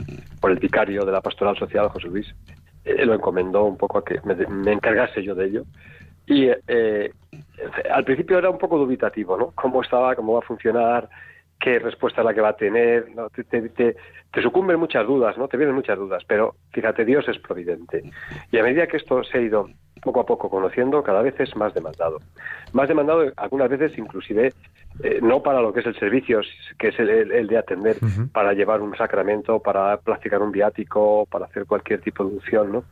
el 0.43 0.59
vicario 0.59 1.05
de 1.05 1.13
la 1.13 1.21
pastoral 1.21 1.57
social, 1.57 1.89
José 1.89 2.09
Luis, 2.09 2.35
eh, 2.85 3.05
lo 3.05 3.15
encomendó 3.15 3.65
un 3.65 3.77
poco 3.77 3.99
a 3.99 4.05
que 4.05 4.21
me, 4.25 4.73
encargase 4.73 5.23
yo 5.23 5.35
de 5.35 5.47
ello. 5.47 5.65
Y 6.27 6.49
eh, 6.67 7.13
al 7.91 8.05
principio 8.05 8.39
era 8.39 8.51
un 8.51 8.59
poco 8.59 8.79
dubitativo, 8.79 9.37
¿no? 9.37 9.53
¿Cómo 9.55 9.83
estaba, 9.83 10.15
cómo 10.15 10.35
va 10.35 10.41
a 10.41 10.43
funcionar, 10.43 11.09
qué 11.59 11.79
respuesta 11.79 12.21
es 12.21 12.27
la 12.27 12.35
que 12.35 12.41
va 12.41 12.51
a 12.51 12.57
tener? 12.57 13.15
¿no? 13.15 13.31
Te, 13.31 13.45
te, 13.45 13.69
te, 13.71 14.43
sucumben 14.43 14.79
muchas 14.79 15.07
dudas, 15.07 15.39
¿no? 15.39 15.49
Te 15.49 15.57
vienen 15.57 15.75
muchas 15.75 15.99
dudas, 15.99 16.23
pero 16.27 16.55
fíjate, 16.73 17.05
Dios 17.05 17.27
es 17.29 17.39
providente. 17.39 18.03
Y 18.53 18.59
a 18.59 18.63
medida 18.63 18.87
que 18.87 18.99
esto 18.99 19.25
se 19.25 19.39
ha 19.39 19.41
ido 19.41 19.69
poco 20.01 20.21
a 20.21 20.27
poco 20.27 20.51
conociendo, 20.51 21.03
cada 21.03 21.23
vez 21.23 21.39
es 21.39 21.55
más 21.57 21.75
demandado. 21.75 22.19
Más 22.73 22.89
demandado 22.89 23.33
algunas 23.37 23.69
veces 23.69 23.97
inclusive 23.99 24.53
eh, 25.03 25.21
no 25.23 25.43
para 25.43 25.61
lo 25.61 25.73
que 25.73 25.81
es 25.81 25.87
el 25.87 25.99
servicio, 25.99 26.41
que 26.79 26.89
es 26.89 26.99
el, 26.99 27.47
de 27.47 27.59
atender, 27.59 27.97
para 28.33 28.53
llevar 28.53 28.81
un 28.81 28.97
sacramento, 28.97 29.61
para 29.61 29.97
practicar 29.99 30.43
un 30.43 30.51
viático, 30.51 31.27
para 31.31 31.47
hacer 31.47 31.67
cualquier 31.67 32.01
tipo 32.01 32.25
de 32.25 32.35
unción, 32.35 32.73
¿no? 32.73 32.85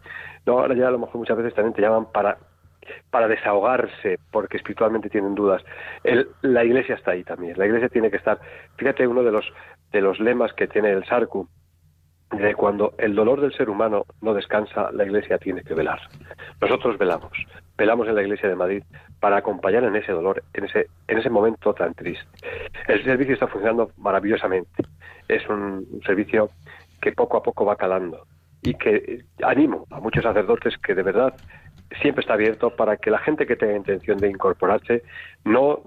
No, 0.44 0.61
ahora 0.61 0.74
ya 0.74 0.88
a 0.88 0.92
lo 0.92 0.98
mejor 0.98 1.16
muchas 1.16 1.36
veces 1.36 1.54
también 1.54 1.74
te 1.74 1.82
llaman 1.82 2.07
para 2.12 2.38
para 3.11 3.26
desahogarse 3.26 4.20
porque 4.30 4.59
espiritualmente 4.59 5.11
tienen 5.11 5.34
dudas. 5.34 5.61
la 6.42 6.64
iglesia 6.64 6.94
está 6.94 7.12
ahí 7.12 7.24
también. 7.24 7.59
La 7.59 7.66
iglesia 7.66 7.88
tiene 7.88 8.12
que 8.12 8.16
estar. 8.16 8.38
Fíjate 8.76 9.09
uno 9.09 9.24
de 9.24 9.32
los 9.32 9.44
de 9.90 10.00
los 10.00 10.20
lemas 10.20 10.52
que 10.52 10.68
tiene 10.68 10.90
el 10.90 11.04
Sarku 11.04 11.48
de 12.33 12.55
cuando 12.55 12.95
el 12.99 13.14
dolor 13.14 13.41
del 13.41 13.53
ser 13.53 13.70
humano 13.70 14.05
no 14.20 14.35
descansa, 14.35 14.91
la 14.93 15.05
Iglesia 15.05 15.39
tiene 15.39 15.62
que 15.62 15.74
velar. 15.74 16.01
Nosotros 16.61 16.99
velamos, 16.99 17.33
velamos 17.79 18.09
en 18.09 18.14
la 18.16 18.22
Iglesia 18.22 18.49
de 18.49 18.57
Madrid 18.57 18.83
para 19.20 19.39
acompañar 19.39 19.85
en 19.85 19.97
ese 19.97 20.12
dolor, 20.12 20.43
en 20.53 20.64
ese, 20.64 20.89
en 21.07 21.18
ese 21.18 21.31
momento 21.31 21.72
tan 21.72 21.95
triste. 21.95 22.27
El 22.89 23.05
servicio 23.05 23.35
está 23.35 23.47
funcionando 23.47 23.91
maravillosamente. 23.99 24.83
Es 25.29 25.49
un, 25.49 25.87
servicio 26.05 26.51
que 27.01 27.12
poco 27.12 27.37
a 27.37 27.43
poco 27.43 27.64
va 27.64 27.77
calando 27.77 28.27
y 28.62 28.74
que 28.74 29.24
animo 29.43 29.87
a 29.91 30.01
muchos 30.01 30.24
sacerdotes 30.24 30.77
que 30.79 30.95
de 30.95 31.03
verdad 31.03 31.35
siempre 32.01 32.22
está 32.22 32.35
abierto 32.35 32.70
para 32.70 32.97
que 32.97 33.11
la 33.11 33.18
gente 33.18 33.47
que 33.47 33.55
tenga 33.55 33.77
intención 33.77 34.18
de 34.18 34.29
incorporarse 34.29 35.03
no, 35.45 35.81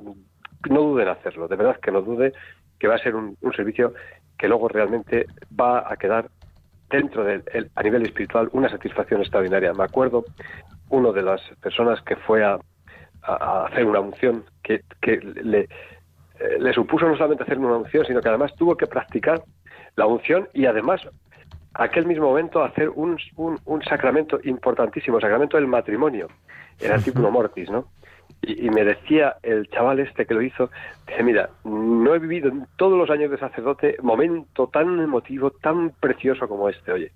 no 0.70 0.82
dude 0.82 1.04
en 1.04 1.10
hacerlo, 1.10 1.48
de 1.48 1.58
verdad 1.58 1.80
que 1.82 1.92
no 1.92 2.02
dude 2.02 2.32
que 2.80 2.88
va 2.88 2.96
a 2.96 3.00
ser 3.00 3.16
un 3.16 3.36
servicio 3.56 3.94
que 4.40 4.48
luego 4.48 4.70
realmente 4.70 5.28
va 5.60 5.92
a 5.92 5.98
quedar 5.98 6.30
dentro 6.90 7.24
del 7.24 7.44
a 7.76 7.84
nivel 7.84 8.04
espiritual 8.04 8.50
una 8.54 8.70
satisfacción 8.70 9.22
extraordinaria. 9.22 9.74
Me 9.74 9.84
acuerdo 9.84 10.24
uno 10.90 11.12
de 11.12 11.22
las 11.22 11.42
personas 11.62 12.02
que 12.02 12.16
fue 12.16 12.44
a, 12.44 12.58
hacer 13.22 13.86
una 13.86 14.00
unción 14.00 14.46
que, 14.64 14.82
le, 15.44 15.60
eh, 15.60 15.68
le 16.58 16.74
supuso 16.74 17.06
no 17.06 17.16
solamente 17.16 17.44
hacer 17.44 17.60
una 17.60 17.76
unción, 17.76 18.06
sino 18.06 18.22
que 18.22 18.30
además 18.30 18.56
tuvo 18.56 18.76
que 18.76 18.88
practicar 18.88 19.44
la 19.98 20.08
unción 20.08 20.48
y 20.54 20.66
además 20.66 21.02
aquel 21.74 22.08
mismo 22.08 22.28
momento 22.28 22.64
hacer 22.64 22.90
un, 22.90 23.18
un, 23.36 23.60
un 23.66 23.84
sacramento 23.84 24.40
importantísimo, 24.46 25.18
el 25.18 25.22
sacramento 25.22 25.58
del 25.58 25.68
matrimonio, 25.68 26.28
el 26.80 26.92
artículo 26.92 27.30
mortis, 27.38 27.70
¿no? 27.70 27.90
Y, 28.42 28.70
me 28.70 28.84
decía 28.84 29.36
el 29.44 29.70
chaval 29.70 30.00
este 30.00 30.26
que 30.26 30.34
lo 30.34 30.42
hizo, 30.42 30.70
dice, 31.08 31.24
mira, 31.24 31.50
no 31.66 32.16
he 32.16 32.20
vivido 32.20 32.50
en 32.50 32.66
todos 32.78 32.98
los 32.98 33.10
años 33.10 33.30
de 33.32 33.38
sacerdote 33.38 33.98
momento 34.02 34.68
tan 34.68 35.00
emotivo, 35.00 35.52
tan 35.52 35.92
precioso 36.00 36.48
como 36.48 36.70
este, 36.70 36.92
oye. 36.92 37.12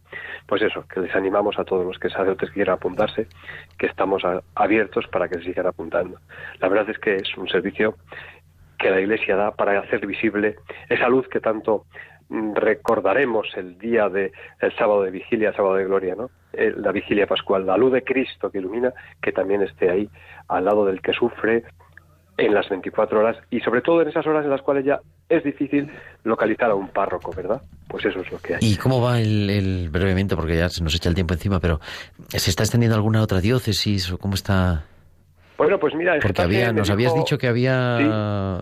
Pues 0.48 0.62
eso, 0.62 0.86
que 0.88 1.00
les 1.00 1.16
animamos 1.16 1.58
a 1.58 1.64
todos 1.64 1.86
los 1.86 1.98
que 1.98 2.10
sacerdotes 2.10 2.52
quieran 2.52 2.76
apuntarse, 2.76 3.28
que 3.78 3.88
estamos 3.88 4.24
abiertos 4.56 5.08
para 5.08 5.30
que 5.30 5.36
se 5.36 5.46
sigan 5.46 5.68
apuntando. 5.68 6.20
La 6.60 6.68
verdad 6.68 6.90
es 6.90 7.00
que 7.00 7.16
es 7.16 7.38
un 7.38 7.48
servicio 7.48 7.96
que 8.78 8.90
la 8.90 9.00
Iglesia 9.00 9.38
da 9.38 9.52
para 9.52 9.80
hacer 9.80 10.06
visible 10.06 10.58
esa 10.90 11.08
luz 11.08 11.28
que 11.30 11.40
tanto 11.40 11.86
recordaremos 12.54 13.48
el 13.56 13.78
día 13.78 14.10
de 14.10 14.32
el 14.60 14.76
sábado 14.76 15.04
de 15.04 15.12
vigilia, 15.12 15.54
sábado 15.54 15.76
de 15.76 15.86
gloria, 15.86 16.16
¿no? 16.16 16.30
La 16.54 16.92
vigilia 16.92 17.28
pascual, 17.28 17.66
la 17.66 17.78
luz 17.78 17.94
de 17.94 18.04
Cristo 18.04 18.50
que 18.50 18.60
ilumina, 18.60 18.94
que 19.22 19.32
también 19.32 19.62
esté 19.62 19.90
ahí 19.90 20.10
al 20.48 20.66
lado 20.66 20.86
del 20.86 21.02
que 21.02 21.14
sufre 21.14 21.64
en 22.38 22.54
las 22.54 22.68
24 22.70 23.20
horas 23.20 23.38
y 23.52 23.60
sobre 23.60 23.82
todo 23.82 24.02
en 24.02 24.08
esas 24.08 24.26
horas 24.26 24.44
en 24.44 24.50
las 24.50 24.62
cuales 24.62 24.86
ya 24.86 25.00
es 25.30 25.44
difícil 25.44 25.90
localizar 26.24 26.72
a 26.72 26.76
un 26.76 26.90
párroco, 26.90 27.32
¿verdad? 27.36 27.62
Pues 27.88 28.06
eso 28.06 28.22
es 28.22 28.32
lo 28.32 28.40
que 28.40 28.56
hay. 28.56 28.60
¿Y 28.62 28.76
cómo 28.78 29.02
va 29.02 29.20
el, 29.20 29.90
brevemente, 29.92 30.36
porque 30.36 30.58
ya 30.58 30.70
se 30.70 30.84
nos 30.84 30.96
echa 30.96 31.10
el 31.10 31.16
tiempo 31.16 31.34
encima, 31.34 31.60
pero 31.60 31.80
¿se 32.30 32.50
está 32.50 32.64
extendiendo 32.64 32.96
alguna 32.96 33.22
otra 33.22 33.40
diócesis 33.40 34.12
o 34.12 34.18
cómo 34.18 34.34
está? 34.34 34.86
Bueno, 35.58 35.80
pues 35.80 35.94
mira, 35.94 36.18
porque 36.22 36.42
había, 36.42 36.74
nos 36.74 36.90
habías 36.90 37.14
dicho 37.14 37.38
que 37.38 37.48
había, 37.48 38.60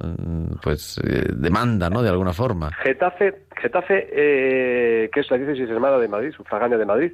pues, 0.61 0.99
eh, 1.07 1.23
demanda, 1.33 1.89
¿no? 1.89 2.01
De 2.01 2.09
alguna 2.09 2.33
forma. 2.33 2.71
Getafe, 2.83 3.45
Getafe, 3.55 4.09
eh, 4.11 5.09
que 5.11 5.21
es 5.21 5.31
la 5.31 5.37
diócesis 5.37 5.69
hermana 5.69 5.97
de 5.97 6.07
Madrid, 6.09 6.31
sufragánea 6.31 6.77
de 6.77 6.85
Madrid, 6.85 7.13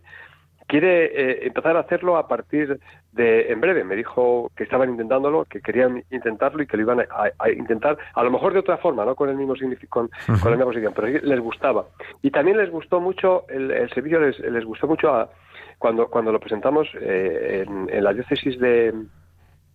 quiere 0.67 1.05
eh, 1.05 1.47
empezar 1.47 1.77
a 1.77 1.81
hacerlo 1.81 2.17
a 2.17 2.27
partir 2.27 2.79
de 3.11 3.51
en 3.51 3.61
breve. 3.61 3.83
Me 3.83 3.95
dijo 3.95 4.51
que 4.55 4.63
estaban 4.63 4.89
intentándolo, 4.89 5.45
que 5.45 5.61
querían 5.61 6.03
intentarlo 6.09 6.63
y 6.63 6.67
que 6.67 6.77
lo 6.77 6.83
iban 6.83 7.01
a, 7.01 7.49
intentar, 7.51 7.97
a 8.15 8.23
lo 8.23 8.31
mejor 8.31 8.53
de 8.53 8.59
otra 8.59 8.77
forma, 8.77 9.05
no 9.05 9.15
con 9.15 9.29
el 9.29 9.37
mismo 9.37 9.53
con, 9.89 10.09
con 10.25 10.51
la 10.51 10.57
misma 10.57 10.65
posición, 10.65 10.93
pero 10.95 11.07
les 11.07 11.39
gustaba. 11.39 11.85
Y 12.23 12.31
también 12.31 12.57
les 12.57 12.71
gustó 12.71 12.99
mucho 12.99 13.45
el, 13.47 13.89
servicio, 13.93 14.19
les, 14.19 14.39
les, 14.39 14.65
gustó 14.65 14.87
mucho 14.87 15.13
a, 15.13 15.29
cuando 15.77 16.07
cuando 16.07 16.31
lo 16.31 16.39
presentamos 16.39 16.87
en, 16.99 17.89
en 17.89 18.03
la 18.03 18.13
diócesis 18.13 18.59
de 18.59 18.93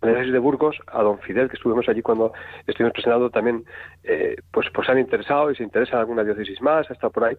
de 0.03 0.39
Burgos, 0.39 0.77
a 0.89 1.03
don 1.03 1.19
Fidel, 1.21 1.49
que 1.49 1.57
estuvimos 1.57 1.89
allí 1.89 2.03
cuando 2.03 2.33
estuvimos 2.67 2.93
presentando 2.93 3.31
también, 3.31 3.65
eh, 4.03 4.37
pues, 4.51 4.67
pues 4.75 4.87
se 4.87 4.93
han 4.93 4.99
interesado 4.99 5.51
y 5.51 5.57
se 5.57 5.63
interesa 5.63 5.95
en 5.95 6.01
alguna 6.01 6.25
diócesis 6.25 6.61
más, 6.61 6.91
hasta 6.91 7.09
por 7.11 7.25
ahí. 7.25 7.37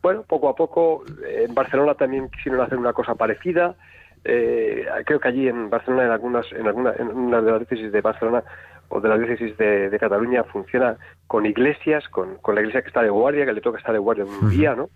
Bueno, 0.00 0.22
poco 0.22 0.48
a 0.48 0.54
poco, 0.54 1.04
en 1.26 1.54
Barcelona 1.54 1.94
también 1.94 2.30
quisieron 2.30 2.60
hacer 2.60 2.78
una 2.78 2.94
cosa 2.94 3.14
parecida. 3.14 3.76
Eh, 4.24 4.86
creo 5.04 5.20
que 5.20 5.28
allí 5.28 5.46
en 5.46 5.68
Barcelona, 5.68 6.04
en 6.04 6.10
algunas, 6.10 6.50
en 6.52 6.66
alguna, 6.66 6.94
en 6.98 7.08
una 7.08 7.42
de 7.42 7.50
las 7.50 7.60
diócesis 7.60 7.92
de 7.92 8.00
Barcelona 8.00 8.42
o 8.88 9.00
de 9.00 9.08
la 9.08 9.18
diócesis 9.18 9.56
de, 9.58 9.96
Cataluña 10.00 10.44
funciona 10.44 10.96
con 11.26 11.44
iglesias, 11.44 12.08
con, 12.08 12.36
con, 12.38 12.54
la 12.54 12.62
iglesia 12.62 12.82
que 12.82 12.88
está 12.88 13.02
de 13.02 13.10
guardia, 13.10 13.44
que 13.44 13.52
le 13.52 13.60
toca 13.60 13.78
estar 13.78 13.92
de 13.92 13.98
guardia 13.98 14.24
un 14.24 14.50
día, 14.50 14.74
¿no? 14.74 14.88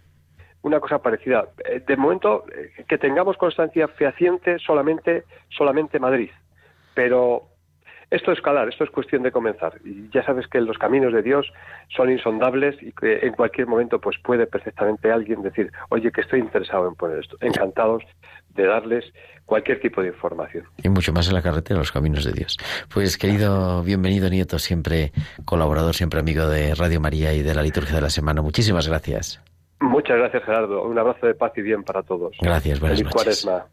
Una 0.63 0.81
cosa 0.81 0.99
parecida. 0.99 1.49
Eh, 1.65 1.83
de 1.87 1.97
momento, 1.97 2.45
que 2.89 2.99
tengamos 2.99 3.37
constancia 3.37 3.89
fehaciente 3.89 4.59
solamente, 4.59 5.25
solamente 5.49 5.99
Madrid 5.99 6.31
pero 7.01 7.49
esto 8.11 8.31
es 8.31 8.37
escalar, 8.37 8.69
esto 8.69 8.85
es 8.85 8.91
cuestión 8.91 9.23
de 9.23 9.33
comenzar. 9.33 9.81
Y 9.83 10.11
ya 10.13 10.23
sabes 10.23 10.47
que 10.49 10.61
los 10.61 10.77
caminos 10.77 11.15
de 11.15 11.23
Dios 11.23 11.51
son 11.97 12.13
insondables 12.13 12.77
y 12.83 12.93
que 12.93 13.21
en 13.23 13.33
cualquier 13.33 13.67
momento 13.67 13.99
pues 13.99 14.19
puede 14.23 14.47
perfectamente 14.47 15.11
alguien 15.11 15.41
decir, 15.41 15.73
oye, 15.89 16.13
que 16.13 16.21
estoy 16.21 16.41
interesado 16.41 16.87
en 16.87 16.95
poner 16.97 17.21
esto. 17.21 17.39
Encantados 17.41 18.03
de 18.51 18.67
darles 18.67 19.07
cualquier 19.47 19.81
tipo 19.81 20.03
de 20.03 20.09
información. 20.09 20.65
Y 20.83 20.91
mucho 20.91 21.11
más 21.15 21.27
en 21.29 21.35
la 21.35 21.41
carretera, 21.41 21.79
los 21.79 21.91
caminos 21.91 22.23
de 22.23 22.33
Dios. 22.33 22.59
Pues 22.93 23.17
querido, 23.17 23.83
bienvenido 23.83 24.29
Nieto, 24.29 24.59
siempre 24.59 25.13
colaborador, 25.47 25.95
siempre 25.95 26.21
amigo 26.21 26.49
de 26.49 26.75
Radio 26.75 27.01
María 27.01 27.33
y 27.33 27.41
de 27.41 27.55
la 27.55 27.63
Liturgia 27.63 27.95
de 27.95 28.03
la 28.03 28.11
Semana. 28.11 28.43
Muchísimas 28.43 28.87
gracias. 28.87 29.43
Muchas 29.81 30.19
gracias, 30.19 30.45
Gerardo. 30.45 30.83
Un 30.83 30.99
abrazo 30.99 31.27
de 31.27 31.35
paz 31.35 31.53
y 31.57 31.63
bien 31.63 31.83
para 31.83 32.03
todos. 32.03 32.37
Gracias, 32.43 32.79
buenas 32.79 32.99
Feliz 32.99 33.11
Cuaresma. 33.11 33.65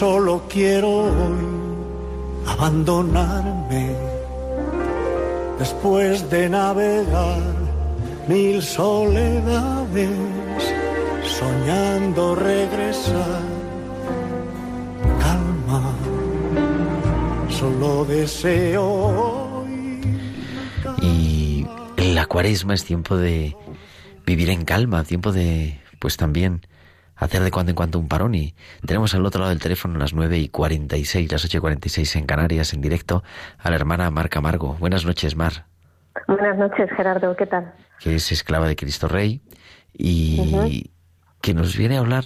Solo 0.00 0.44
quiero 0.48 0.88
hoy 0.88 1.46
abandonarme 2.46 3.94
después 5.58 6.30
de 6.30 6.48
navegar 6.48 7.42
mil 8.26 8.62
soledades, 8.62 10.08
soñando 11.38 12.34
regresar. 12.34 13.42
Calma, 15.20 15.92
solo 17.50 18.06
deseo. 18.06 19.66
Y 21.02 21.66
la 21.98 22.24
cuaresma 22.24 22.72
es 22.72 22.86
tiempo 22.86 23.18
de 23.18 23.54
vivir 24.24 24.48
en 24.48 24.64
calma, 24.64 25.04
tiempo 25.04 25.30
de, 25.30 25.78
pues 25.98 26.16
también, 26.16 26.62
hacer 27.20 27.42
de 27.42 27.50
cuando 27.50 27.70
en 27.70 27.76
cuando 27.76 27.98
un 27.98 28.08
parón. 28.08 28.34
Y 28.34 28.54
tenemos 28.84 29.14
al 29.14 29.24
otro 29.24 29.40
lado 29.40 29.50
del 29.50 29.60
teléfono 29.60 29.98
las 29.98 30.12
9 30.12 30.38
y 30.38 30.48
46, 30.48 31.30
las 31.30 31.44
8 31.44 31.58
y 31.58 31.60
46 31.60 32.16
en 32.16 32.26
Canarias, 32.26 32.74
en 32.74 32.80
directo, 32.80 33.22
a 33.58 33.70
la 33.70 33.76
hermana 33.76 34.10
Mar 34.10 34.28
Camargo. 34.28 34.76
Buenas 34.80 35.04
noches, 35.04 35.36
Mar. 35.36 35.66
Buenas 36.26 36.58
noches, 36.58 36.90
Gerardo, 36.96 37.36
¿qué 37.36 37.46
tal? 37.46 37.72
Que 38.00 38.16
es 38.16 38.32
esclava 38.32 38.66
de 38.66 38.74
Cristo 38.74 39.06
Rey 39.06 39.40
y 39.92 40.90
que 41.40 41.54
nos 41.54 41.76
viene 41.76 41.96
a 41.96 42.00
hablar, 42.00 42.24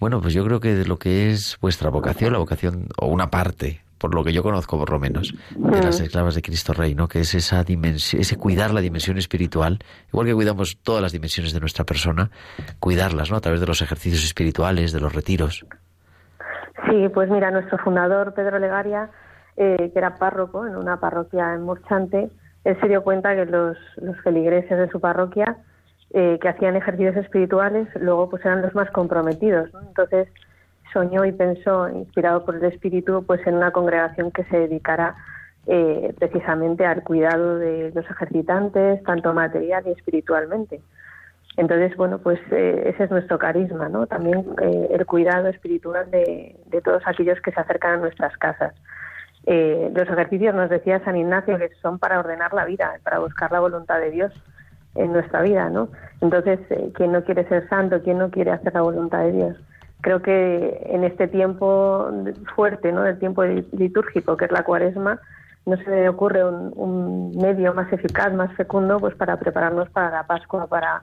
bueno, 0.00 0.20
pues 0.20 0.34
yo 0.34 0.44
creo 0.44 0.60
que 0.60 0.74
de 0.74 0.84
lo 0.84 0.98
que 0.98 1.30
es 1.30 1.58
vuestra 1.60 1.90
vocación, 1.90 2.32
la 2.32 2.38
vocación, 2.38 2.88
o 2.98 3.06
una 3.06 3.30
parte, 3.30 3.82
por 3.98 4.14
lo 4.14 4.24
que 4.24 4.32
yo 4.32 4.42
conozco 4.42 4.78
por 4.78 4.90
lo 4.90 4.98
menos, 4.98 5.34
de 5.50 5.82
las 5.82 6.00
esclavas 6.00 6.34
de 6.34 6.42
Cristo 6.42 6.72
Rey, 6.72 6.94
¿no? 6.94 7.08
Que 7.08 7.20
es 7.20 7.34
esa 7.34 7.64
dimensión, 7.64 8.20
ese 8.20 8.36
cuidar 8.36 8.72
la 8.72 8.80
dimensión 8.80 9.18
espiritual, 9.18 9.78
igual 10.12 10.26
que 10.26 10.34
cuidamos 10.34 10.78
todas 10.82 11.02
las 11.02 11.12
dimensiones 11.12 11.52
de 11.52 11.60
nuestra 11.60 11.84
persona, 11.84 12.30
cuidarlas, 12.80 13.30
¿no? 13.30 13.36
A 13.36 13.40
través 13.40 13.60
de 13.60 13.66
los 13.66 13.82
ejercicios 13.82 14.24
espirituales, 14.24 14.92
de 14.92 15.00
los 15.00 15.14
retiros. 15.14 15.66
Sí, 16.88 17.08
pues 17.12 17.28
mira, 17.28 17.50
nuestro 17.50 17.78
fundador, 17.78 18.34
Pedro 18.34 18.58
Legaria, 18.58 19.10
eh, 19.56 19.90
que 19.92 19.98
era 19.98 20.16
párroco 20.16 20.66
en 20.66 20.76
una 20.76 21.00
parroquia 21.00 21.54
en 21.54 21.62
Murchante, 21.62 22.30
él 22.64 22.80
se 22.80 22.88
dio 22.88 23.02
cuenta 23.02 23.34
que 23.34 23.46
los, 23.46 23.76
los 23.96 24.16
feligreses 24.22 24.78
de 24.78 24.88
su 24.88 25.00
parroquia 25.00 25.58
eh, 26.10 26.38
que 26.40 26.48
hacían 26.48 26.76
ejercicios 26.76 27.16
espirituales 27.16 27.86
luego 28.00 28.30
pues 28.30 28.44
eran 28.44 28.62
los 28.62 28.74
más 28.74 28.90
comprometidos. 28.90 29.72
¿no? 29.72 29.80
Entonces 29.82 30.28
soñó 30.92 31.24
y 31.24 31.32
pensó, 31.32 31.88
inspirado 31.88 32.44
por 32.44 32.56
el 32.56 32.64
Espíritu, 32.64 33.24
pues 33.26 33.46
en 33.46 33.54
una 33.54 33.70
congregación 33.70 34.30
que 34.30 34.44
se 34.44 34.58
dedicara 34.58 35.16
eh, 35.66 36.14
precisamente 36.18 36.86
al 36.86 37.02
cuidado 37.02 37.58
de 37.58 37.92
los 37.94 38.08
ejercitantes, 38.10 39.02
tanto 39.02 39.34
material 39.34 39.84
y 39.86 39.90
espiritualmente. 39.90 40.80
Entonces, 41.58 41.96
bueno, 41.96 42.18
pues 42.18 42.38
eh, 42.52 42.84
ese 42.86 43.04
es 43.04 43.10
nuestro 43.10 43.36
carisma, 43.36 43.88
¿no? 43.88 44.06
También 44.06 44.46
eh, 44.62 44.88
el 44.92 45.04
cuidado 45.06 45.48
espiritual 45.48 46.08
de, 46.08 46.56
de, 46.66 46.80
todos 46.80 47.02
aquellos 47.04 47.40
que 47.40 47.50
se 47.50 47.60
acercan 47.60 47.94
a 47.94 47.96
nuestras 47.96 48.36
casas. 48.38 48.74
Eh, 49.44 49.90
los 49.92 50.08
ejercicios, 50.08 50.54
nos 50.54 50.70
decía 50.70 51.02
San 51.04 51.16
Ignacio, 51.16 51.58
que 51.58 51.70
son 51.82 51.98
para 51.98 52.20
ordenar 52.20 52.54
la 52.54 52.64
vida, 52.64 53.00
para 53.02 53.18
buscar 53.18 53.50
la 53.50 53.58
voluntad 53.58 53.98
de 53.98 54.12
Dios 54.12 54.32
en 54.94 55.12
nuestra 55.12 55.42
vida, 55.42 55.68
¿no? 55.68 55.88
Entonces, 56.20 56.60
¿quién 56.94 57.10
no 57.10 57.24
quiere 57.24 57.48
ser 57.48 57.68
santo? 57.68 58.02
¿Quién 58.04 58.18
no 58.18 58.30
quiere 58.30 58.52
hacer 58.52 58.74
la 58.74 58.82
voluntad 58.82 59.24
de 59.24 59.32
Dios? 59.32 59.56
Creo 60.00 60.22
que 60.22 60.80
en 60.86 61.04
este 61.04 61.28
tiempo 61.28 62.08
fuerte, 62.54 62.92
¿no? 62.92 63.02
Del 63.02 63.18
tiempo 63.18 63.44
litúrgico, 63.44 64.36
que 64.36 64.44
es 64.44 64.52
la 64.52 64.62
cuaresma, 64.62 65.20
no 65.66 65.76
se 65.76 65.90
me 65.90 66.08
ocurre 66.08 66.44
un, 66.44 66.72
un 66.76 67.36
medio 67.36 67.74
más 67.74 67.92
eficaz, 67.92 68.32
más 68.32 68.54
fecundo, 68.56 68.98
pues 68.98 69.14
para 69.16 69.36
prepararnos 69.38 69.90
para 69.90 70.10
la 70.10 70.26
Pascua, 70.26 70.66
para 70.66 71.02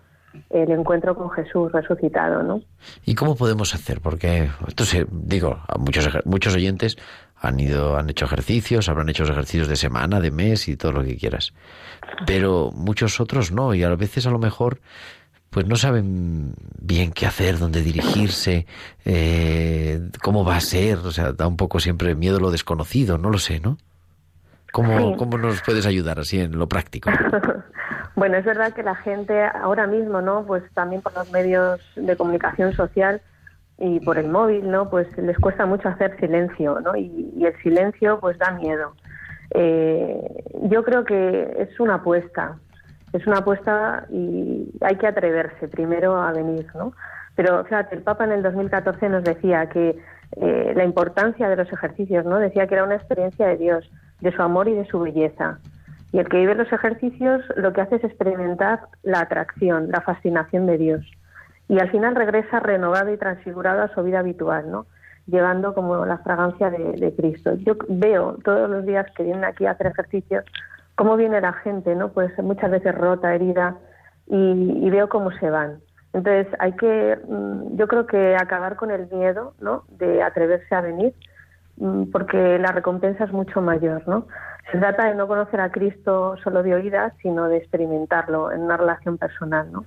el 0.50 0.72
encuentro 0.72 1.16
con 1.16 1.30
Jesús 1.32 1.72
resucitado, 1.72 2.44
¿no? 2.44 2.62
¿Y 3.06 3.16
cómo 3.16 3.36
podemos 3.36 3.74
hacer? 3.74 4.02
Porque 4.02 4.50
esto 4.68 4.84
digo, 5.12 5.60
a 5.68 5.78
muchos 5.78 6.10
muchos 6.26 6.56
oyentes 6.56 6.98
han 7.36 7.60
ido, 7.60 7.98
han 7.98 8.10
hecho 8.10 8.26
ejercicios, 8.26 8.90
habrán 8.90 9.10
hecho 9.10 9.24
ejercicios 9.24 9.68
de 9.68 9.76
semana, 9.76 10.20
de 10.20 10.32
mes 10.32 10.68
y 10.68 10.78
todo 10.78 10.94
lo 10.94 11.04
que 11.04 11.18
quieras. 11.18 11.54
Pero 12.26 12.72
muchos 12.74 13.20
otros 13.20 13.52
no, 13.52 13.74
y 13.74 13.84
a 13.84 13.90
veces 13.96 14.26
a 14.26 14.32
lo 14.32 14.40
mejor 14.40 14.80
pues 15.56 15.68
no 15.68 15.78
saben 15.78 16.54
bien 16.82 17.14
qué 17.14 17.26
hacer, 17.26 17.58
dónde 17.58 17.82
dirigirse, 17.82 18.66
eh, 19.06 20.02
cómo 20.22 20.44
va 20.44 20.58
a 20.58 20.60
ser, 20.60 20.98
o 20.98 21.12
sea, 21.12 21.32
da 21.32 21.48
un 21.48 21.56
poco 21.56 21.80
siempre 21.80 22.14
miedo 22.14 22.42
lo 22.42 22.52
desconocido, 22.52 23.18
no 23.18 23.30
lo 23.30 23.38
sé, 23.38 23.62
¿no? 23.62 23.78
¿Cómo, 24.74 24.98
Sí. 24.98 25.16
¿Cómo 25.18 25.38
nos 25.38 25.62
puedes 25.62 25.86
ayudar 25.86 26.20
así 26.20 26.42
en 26.42 26.60
lo 26.60 26.68
práctico? 26.68 27.10
Bueno, 28.18 28.38
es 28.38 28.46
verdad 28.46 28.72
que 28.72 28.82
la 28.82 28.96
gente 28.96 29.44
ahora 29.44 29.88
mismo, 29.88 30.22
¿no? 30.22 30.46
Pues 30.46 30.64
también 30.74 31.02
por 31.02 31.14
los 31.14 31.30
medios 31.34 31.82
de 31.98 32.16
comunicación 32.16 32.74
social 32.74 33.22
y 33.78 34.00
por 34.00 34.18
el 34.18 34.30
móvil, 34.30 34.72
¿no? 34.72 34.90
Pues 34.90 35.06
les 35.18 35.38
cuesta 35.38 35.66
mucho 35.66 35.90
hacer 35.90 36.18
silencio, 36.22 36.80
¿no? 36.80 36.96
Y, 36.96 37.34
y 37.36 37.46
el 37.46 37.54
silencio, 37.62 38.18
pues 38.22 38.38
da 38.38 38.52
miedo. 38.52 38.94
Eh, 39.52 40.44
yo 40.64 40.84
creo 40.84 41.04
que 41.04 41.56
es 41.60 41.78
una 41.80 41.96
apuesta, 41.96 42.58
es 43.18 43.26
una 43.28 43.38
apuesta 43.38 44.06
y 44.10 44.70
hay 44.82 44.96
que 44.98 45.08
atreverse 45.08 45.68
primero 45.68 46.18
a 46.18 46.32
venir, 46.34 46.68
¿no? 46.76 46.94
Pero 47.36 47.64
fíjate, 47.64 47.96
el 47.96 48.02
Papa 48.02 48.26
en 48.26 48.32
el 48.32 48.44
2014 48.44 49.10
nos 49.10 49.24
decía 49.24 49.68
que 49.70 49.98
eh, 50.38 50.74
la 50.76 50.84
importancia 50.84 51.50
de 51.50 51.56
los 51.56 51.72
ejercicios, 51.72 52.26
¿no? 52.26 52.40
Decía 52.40 52.68
que 52.68 52.76
era 52.76 52.84
una 52.84 52.96
experiencia 52.96 53.48
de 53.48 53.58
Dios, 53.58 53.90
de 54.22 54.32
su 54.32 54.42
amor 54.42 54.68
y 54.68 54.74
de 54.74 54.86
su 54.86 55.00
belleza. 55.00 55.60
Y 56.12 56.20
el 56.20 56.30
que 56.30 56.38
vive 56.38 56.56
los 56.56 56.72
ejercicios 56.72 57.42
lo 57.56 57.74
que 57.74 57.82
hace 57.82 57.96
es 57.96 58.04
experimentar 58.04 58.80
la 59.04 59.22
atracción, 59.22 59.90
la 59.92 60.02
fascinación 60.02 60.66
de 60.66 60.78
Dios. 60.78 61.12
Y 61.68 61.80
al 61.80 61.90
final 61.92 62.16
regresa 62.16 62.60
renovado 62.60 63.12
y 63.14 63.18
transfigurado 63.18 63.84
a 63.84 63.94
su 63.94 64.04
vida 64.04 64.20
habitual, 64.20 64.72
¿no? 64.72 64.86
Llevando 65.26 65.74
como 65.74 66.06
la 66.06 66.20
fragancia 66.20 66.70
de, 66.70 66.94
de 66.94 67.16
Cristo. 67.16 67.56
Yo 67.56 67.76
veo 67.90 68.38
todos 68.44 68.70
los 68.70 68.86
días 68.86 69.08
que 69.16 69.24
vienen 69.24 69.44
aquí 69.44 69.66
a 69.66 69.72
hacer 69.72 69.88
ejercicios 69.88 70.46
cómo 70.96 71.18
viene 71.18 71.42
la 71.42 71.54
gente, 71.54 71.96
¿no? 71.96 72.10
Pues 72.10 72.32
muchas 72.40 72.72
veces 72.72 72.96
rota, 72.96 73.34
herida, 73.34 73.78
y, 74.28 74.36
y 74.36 74.90
veo 74.90 75.10
cómo 75.10 75.32
se 75.32 75.50
van. 75.50 75.80
Entonces 76.14 76.48
hay 76.60 76.72
que, 76.74 77.20
mm, 77.28 77.76
yo 77.76 77.88
creo 77.88 78.08
que 78.08 78.36
acabar 78.36 78.78
con 78.78 78.90
el 78.90 79.08
miedo, 79.12 79.54
¿no? 79.60 79.84
De 79.90 80.24
atreverse 80.24 80.74
a 80.74 80.82
venir, 80.82 81.14
mm, 81.78 82.12
porque 82.12 82.58
la 82.58 82.72
recompensa 82.72 83.26
es 83.26 83.32
mucho 83.34 83.62
mayor, 83.62 84.08
¿no? 84.08 84.28
Se 84.72 84.78
trata 84.80 85.10
de 85.10 85.16
no 85.16 85.28
conocer 85.28 85.60
a 85.60 85.72
Cristo 85.72 86.36
solo 86.44 86.64
de 86.64 86.74
oídas, 86.74 87.14
sino 87.22 87.48
de 87.50 87.58
experimentarlo 87.58 88.52
en 88.52 88.62
una 88.62 88.78
relación 88.78 89.18
personal, 89.18 89.72
¿no? 89.72 89.86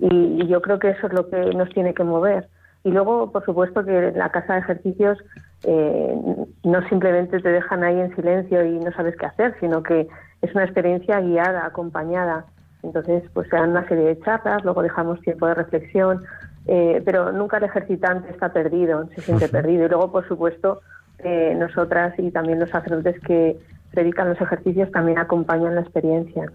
Y, 0.00 0.42
y 0.42 0.48
yo 0.48 0.60
creo 0.60 0.78
que 0.78 0.90
eso 0.90 1.06
es 1.06 1.12
lo 1.12 1.28
que 1.30 1.54
nos 1.54 1.70
tiene 1.70 1.94
que 1.94 2.04
mover. 2.04 2.48
Y 2.84 2.90
luego, 2.90 3.30
por 3.32 3.44
supuesto, 3.44 3.84
que 3.84 4.12
la 4.12 4.30
casa 4.30 4.54
de 4.54 4.60
ejercicios 4.60 5.18
eh, 5.64 6.16
no 6.64 6.88
simplemente 6.88 7.40
te 7.40 7.48
dejan 7.48 7.82
ahí 7.82 7.98
en 8.00 8.14
silencio 8.14 8.64
y 8.64 8.78
no 8.78 8.92
sabes 8.92 9.16
qué 9.16 9.26
hacer, 9.26 9.54
sino 9.60 9.82
que 9.82 10.08
es 10.42 10.54
una 10.54 10.64
experiencia 10.64 11.20
guiada, 11.20 11.66
acompañada. 11.66 12.46
Entonces, 12.82 13.24
pues 13.34 13.48
se 13.48 13.56
dan 13.56 13.70
una 13.70 13.86
serie 13.88 14.04
de 14.04 14.20
charlas, 14.20 14.64
luego 14.64 14.82
dejamos 14.82 15.20
tiempo 15.20 15.46
de 15.46 15.54
reflexión, 15.54 16.22
eh, 16.66 17.02
pero 17.04 17.32
nunca 17.32 17.56
el 17.56 17.64
ejercitante 17.64 18.30
está 18.30 18.52
perdido, 18.52 19.08
se 19.14 19.20
siente 19.22 19.48
perdido. 19.48 19.86
Y 19.86 19.88
luego, 19.88 20.12
por 20.12 20.26
supuesto, 20.28 20.80
eh, 21.18 21.54
nosotras 21.58 22.14
y 22.18 22.30
también 22.30 22.60
los 22.60 22.70
sacerdotes 22.70 23.18
que 23.20 23.58
predican 23.90 24.28
los 24.28 24.40
ejercicios 24.40 24.90
también 24.92 25.18
acompañan 25.18 25.74
la 25.74 25.80
experiencia. 25.80 26.52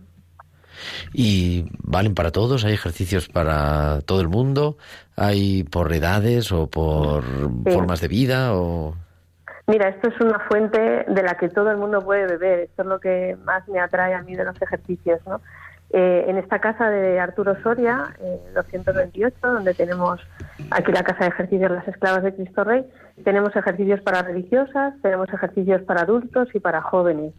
¿Y 1.14 1.66
valen 1.84 2.16
para 2.16 2.32
todos? 2.32 2.66
¿Hay 2.66 2.74
ejercicios 2.74 3.28
para 3.30 4.02
todo 4.02 4.22
el 4.22 4.28
mundo? 4.28 4.78
¿Hay 5.16 5.64
por 5.64 5.92
edades 5.94 6.52
o 6.52 6.68
por 6.68 7.24
Sí. 7.24 7.72
formas 7.72 8.02
de 8.02 8.08
vida? 8.08 8.54
o 8.54 8.96
Mira, 9.68 9.88
esto 9.90 10.10
es 10.10 10.20
una 10.20 10.40
fuente 10.40 10.78
de 11.08 11.24
la 11.24 11.36
que 11.38 11.48
todo 11.48 11.72
el 11.72 11.78
mundo 11.78 12.02
puede 12.02 12.26
beber. 12.28 12.60
Esto 12.60 12.82
es 12.82 12.88
lo 12.88 13.00
que 13.00 13.38
más 13.46 13.66
me 13.70 13.80
atrae 13.80 14.14
a 14.14 14.22
mí 14.22 14.36
de 14.36 14.44
los 14.44 14.62
ejercicios, 14.62 15.22
¿no? 15.26 15.40
Eh, 15.96 16.26
en 16.28 16.38
esta 16.38 16.60
casa 16.60 16.90
de 16.90 17.20
Arturo 17.20 17.56
Soria, 17.62 18.16
eh, 18.20 18.40
228, 18.56 19.36
donde 19.42 19.74
tenemos 19.76 20.20
aquí 20.72 20.92
la 20.92 21.04
casa 21.04 21.26
de 21.26 21.30
ejercicios 21.30 21.72
Las 21.72 21.88
Esclavas 21.88 22.24
de 22.24 22.34
Cristo 22.34 22.64
Rey, 22.64 22.84
tenemos 23.24 23.56
ejercicios 23.56 24.02
para 24.02 24.24
religiosas, 24.24 24.96
tenemos 25.04 25.32
ejercicios 25.32 25.84
para 25.84 26.02
adultos 26.02 26.50
y 26.56 26.60
para 26.60 26.82
jóvenes 26.82 27.34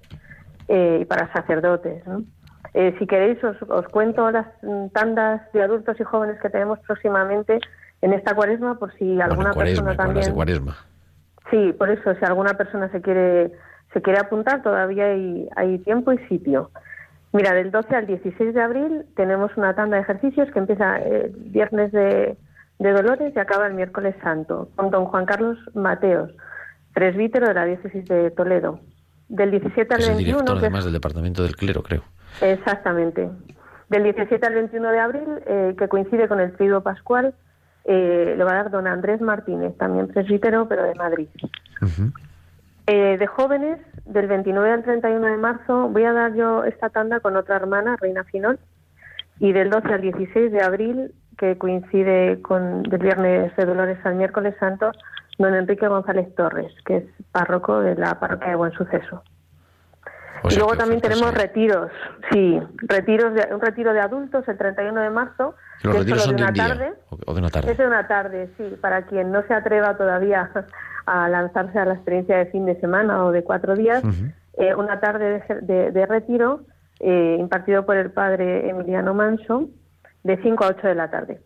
eh, 0.69 1.01
y 1.03 1.05
para 1.05 1.33
sacerdotes. 1.33 2.07
¿no? 2.07 2.23
Eh, 2.75 2.95
si 2.99 3.07
queréis, 3.07 3.43
os, 3.45 3.57
os 3.69 3.87
cuento 3.89 4.31
las 4.31 4.47
mm, 4.63 4.89
tandas 4.89 5.41
de 5.53 5.63
adultos 5.63 5.99
y 6.01 6.03
jóvenes 6.03 6.41
que 6.41 6.51
tenemos 6.51 6.79
próximamente 6.81 7.61
en 8.03 8.13
esta 8.13 8.35
cuaresma, 8.35 8.79
por 8.79 8.93
si 8.95 9.21
alguna 9.21 9.53
bueno, 9.53 9.55
cuaresma, 9.55 9.85
persona 9.87 9.91
las 9.91 9.97
de 9.97 10.03
también. 10.15 10.35
cuaresma. 10.35 10.77
Sí, 11.51 11.73
por 11.79 11.91
eso, 11.91 12.15
si 12.19 12.25
alguna 12.25 12.55
persona 12.55 12.91
se 12.91 13.01
quiere, 13.01 13.53
se 13.93 14.03
quiere 14.03 14.19
apuntar, 14.19 14.63
todavía 14.63 15.07
hay, 15.07 15.49
hay 15.57 15.79
tiempo 15.79 16.13
y 16.13 16.19
sitio. 16.27 16.71
Mira, 17.33 17.53
del 17.55 17.71
12 17.71 17.95
al 17.97 18.07
16 18.07 18.55
de 18.55 18.63
abril 18.63 19.07
tenemos 19.17 19.51
una 19.57 19.75
tanda 19.75 19.97
de 19.97 20.03
ejercicios 20.03 20.51
que 20.53 20.59
empieza 20.59 20.99
el 20.99 21.31
viernes 21.31 21.93
de, 21.93 22.37
de 22.79 22.93
Dolores 22.93 23.33
y 23.35 23.39
acaba 23.39 23.67
el 23.67 23.75
miércoles 23.75 24.15
santo, 24.23 24.69
con 24.77 24.91
don 24.91 25.07
Juan 25.07 25.27
Carlos 25.27 25.59
Mateos, 25.75 26.31
presbítero 26.93 27.49
de 27.49 27.55
la 27.55 27.65
diócesis 27.65 28.05
de 28.07 28.31
Toledo. 28.31 28.81
Del 29.29 29.51
17 29.51 29.95
al 29.95 30.01
Es 30.01 30.09
el 30.09 30.15
21, 30.17 30.39
director, 30.39 30.59
además, 30.59 30.85
del 30.85 30.93
departamento 30.93 31.43
del 31.43 31.57
clero, 31.57 31.83
creo. 31.83 32.03
Exactamente. 32.41 33.31
Del 33.89 34.03
17 34.03 34.47
al 34.47 34.55
21 34.55 34.91
de 34.91 34.99
abril, 34.99 35.29
eh, 35.47 35.75
que 35.79 35.89
coincide 35.89 36.29
con 36.29 36.41
el 36.41 36.53
Triduo 36.57 36.83
Pascual, 36.83 37.35
eh, 37.85 38.35
le 38.37 38.45
va 38.45 38.53
a 38.53 38.55
dar 38.55 38.71
don 38.71 38.87
Andrés 38.87 39.21
Martínez, 39.21 39.77
también 39.77 40.09
presbítero, 40.09 40.67
pero 40.69 40.85
de 40.85 40.95
Madrid. 40.95 41.29
Eh, 42.87 43.17
de 43.19 43.27
jóvenes, 43.27 43.79
del 44.07 44.27
29 44.27 44.71
al 44.71 44.83
31 44.85 45.27
de 45.27 45.37
marzo, 45.37 45.89
voy 45.89 46.05
a 46.05 46.13
dar 46.13 46.35
yo 46.35 46.65
esta 46.65 46.91
tanda 46.91 47.21
con 47.21 47.37
otra 47.37 47.57
hermana, 47.57 47.97
Reina 47.97 48.25
Finol, 48.25 48.59
Y 49.41 49.53
del 49.53 49.69
12 49.69 49.89
al 49.93 50.01
16 50.01 50.53
de 50.53 50.63
abril, 50.63 51.13
que 51.37 51.59
coincide 51.59 52.41
con 52.41 52.85
del 52.85 53.01
viernes 53.01 53.55
de 53.57 53.65
Dolores 53.65 53.99
al 54.05 54.15
miércoles 54.15 54.55
santo, 54.61 54.93
don 55.39 55.55
Enrique 55.55 55.89
González 55.89 56.33
Torres, 56.37 56.73
que 56.85 56.99
es 56.99 57.05
párroco 57.33 57.81
de 57.81 57.97
la 57.97 58.19
parroquia 58.21 58.51
de 58.51 58.57
Buen 58.57 58.73
Suceso. 58.73 59.23
Y 60.51 60.57
luego 60.57 60.77
también 60.77 61.01
tenemos 61.01 61.33
retiros, 61.35 61.91
sí, 62.31 62.61
retiros 62.83 63.35
de, 63.35 63.49
un 63.55 63.61
retiro 63.61 63.93
de 63.93 64.01
adultos 64.01 64.47
el 64.49 64.57
31 64.59 65.01
de 65.01 65.11
marzo, 65.11 65.55
es 65.83 65.83
solo 65.83 66.05
son 66.19 66.37
de 66.37 66.43
una 66.43 66.49
un 66.49 66.55
día, 66.55 66.69
tarde. 66.69 66.93
o 67.27 67.35
de 67.35 67.41
una 67.41 67.51
tarde. 67.51 67.73
Es 67.73 67.79
de 67.79 67.87
una 67.87 68.07
tarde, 68.09 68.51
sí, 68.57 68.77
para 68.81 69.03
quien 69.07 69.33
no 69.33 69.43
se 69.47 69.55
atreva 69.55 69.97
todavía 69.97 70.51
a 71.07 71.29
lanzarse 71.29 71.79
a 71.79 71.85
la 71.85 71.95
experiencia 71.95 72.37
de 72.39 72.47
fin 72.47 72.67
de 72.67 72.79
semana 72.81 73.25
o 73.25 73.33
de 73.33 73.43
cuatro 73.45 73.75
días, 73.75 74.03
eh, 74.59 74.75
una 74.75 75.01
tarde 75.01 75.43
de, 75.49 75.61
de- 75.63 75.91
de 75.91 76.07
retiro 76.07 76.61
eh, 77.01 77.37
impartido 77.39 77.85
por 77.87 77.97
el 77.97 78.11
padre 78.13 78.69
Emiliano 78.71 79.15
Manso 79.15 79.69
de 80.23 80.37
5 80.43 80.65
a 80.65 80.69
8 80.69 80.87
de 80.89 80.95
la 80.95 81.11
tarde. 81.11 81.41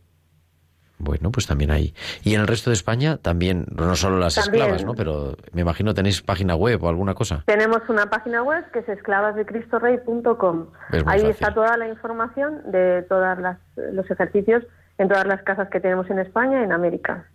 Bueno, 0.99 1.31
pues 1.31 1.47
también 1.47 1.71
hay. 1.71 1.95
Y 2.25 2.35
en 2.35 2.41
el 2.41 2.47
resto 2.49 2.71
de 2.71 2.75
España 2.75 3.19
también, 3.19 3.67
no 3.71 3.95
solo 3.95 4.19
las 4.19 4.35
También. 4.35 4.65
esclavas, 4.65 4.85
¿no? 4.85 4.95
Pero 4.95 5.37
me 5.53 5.61
imagino 5.63 5.95
tenéis 5.95 6.23
página 6.23 6.57
web 6.57 6.83
o 6.83 6.89
alguna 6.89 7.15
cosa. 7.15 7.45
Tenemos 7.47 7.83
una 7.89 8.11
página 8.11 8.43
web 8.43 8.65
que 8.73 8.81
es 8.81 8.89
esclavasdecristorey.com. 8.89 10.67
Es 10.91 11.05
Ahí 11.07 11.21
fácil. 11.21 11.31
está 11.31 11.55
toda 11.55 11.77
la 11.77 11.89
información 11.89 12.63
de 12.71 13.03
todos 13.09 13.39
los 13.77 14.11
ejercicios 14.11 14.65
en 14.99 15.09
todas 15.09 15.27
las 15.27 15.43
casas 15.43 15.69
que 15.71 15.81
tenemos 15.81 16.11
en 16.11 16.19
España 16.19 16.61
y 16.61 16.65
en 16.65 16.73
América. 16.73 17.27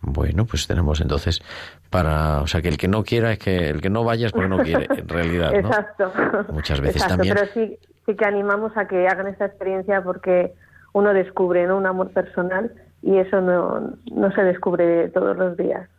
Bueno, 0.00 0.46
pues 0.46 0.66
tenemos 0.66 1.00
entonces 1.00 1.42
para, 1.90 2.40
o 2.40 2.46
sea, 2.46 2.62
que 2.62 2.68
el 2.68 2.78
que 2.78 2.88
no 2.88 3.02
quiera 3.02 3.32
es 3.32 3.38
que 3.38 3.68
el 3.68 3.80
que 3.80 3.90
no 3.90 4.04
vaya 4.04 4.26
es 4.26 4.32
porque 4.32 4.48
no 4.48 4.58
quiere, 4.58 4.86
en 4.88 5.08
realidad, 5.08 5.50
¿no? 5.52 5.58
Exacto. 5.68 6.12
Muchas 6.52 6.80
veces 6.80 6.96
Exacto, 7.02 7.16
también. 7.16 7.34
Pero 7.34 7.52
sí, 7.52 7.78
sí 8.06 8.14
que 8.14 8.24
animamos 8.24 8.76
a 8.76 8.86
que 8.86 9.06
hagan 9.08 9.26
esta 9.26 9.46
experiencia 9.46 10.02
porque 10.02 10.54
uno 10.96 11.12
descubre 11.12 11.66
¿no? 11.66 11.76
un 11.76 11.84
amor 11.84 12.10
personal 12.10 12.72
y 13.02 13.18
eso 13.18 13.42
no, 13.42 13.92
no 14.10 14.32
se 14.32 14.42
descubre 14.42 15.08
todos 15.10 15.36
los 15.36 15.54
días. 15.58 15.90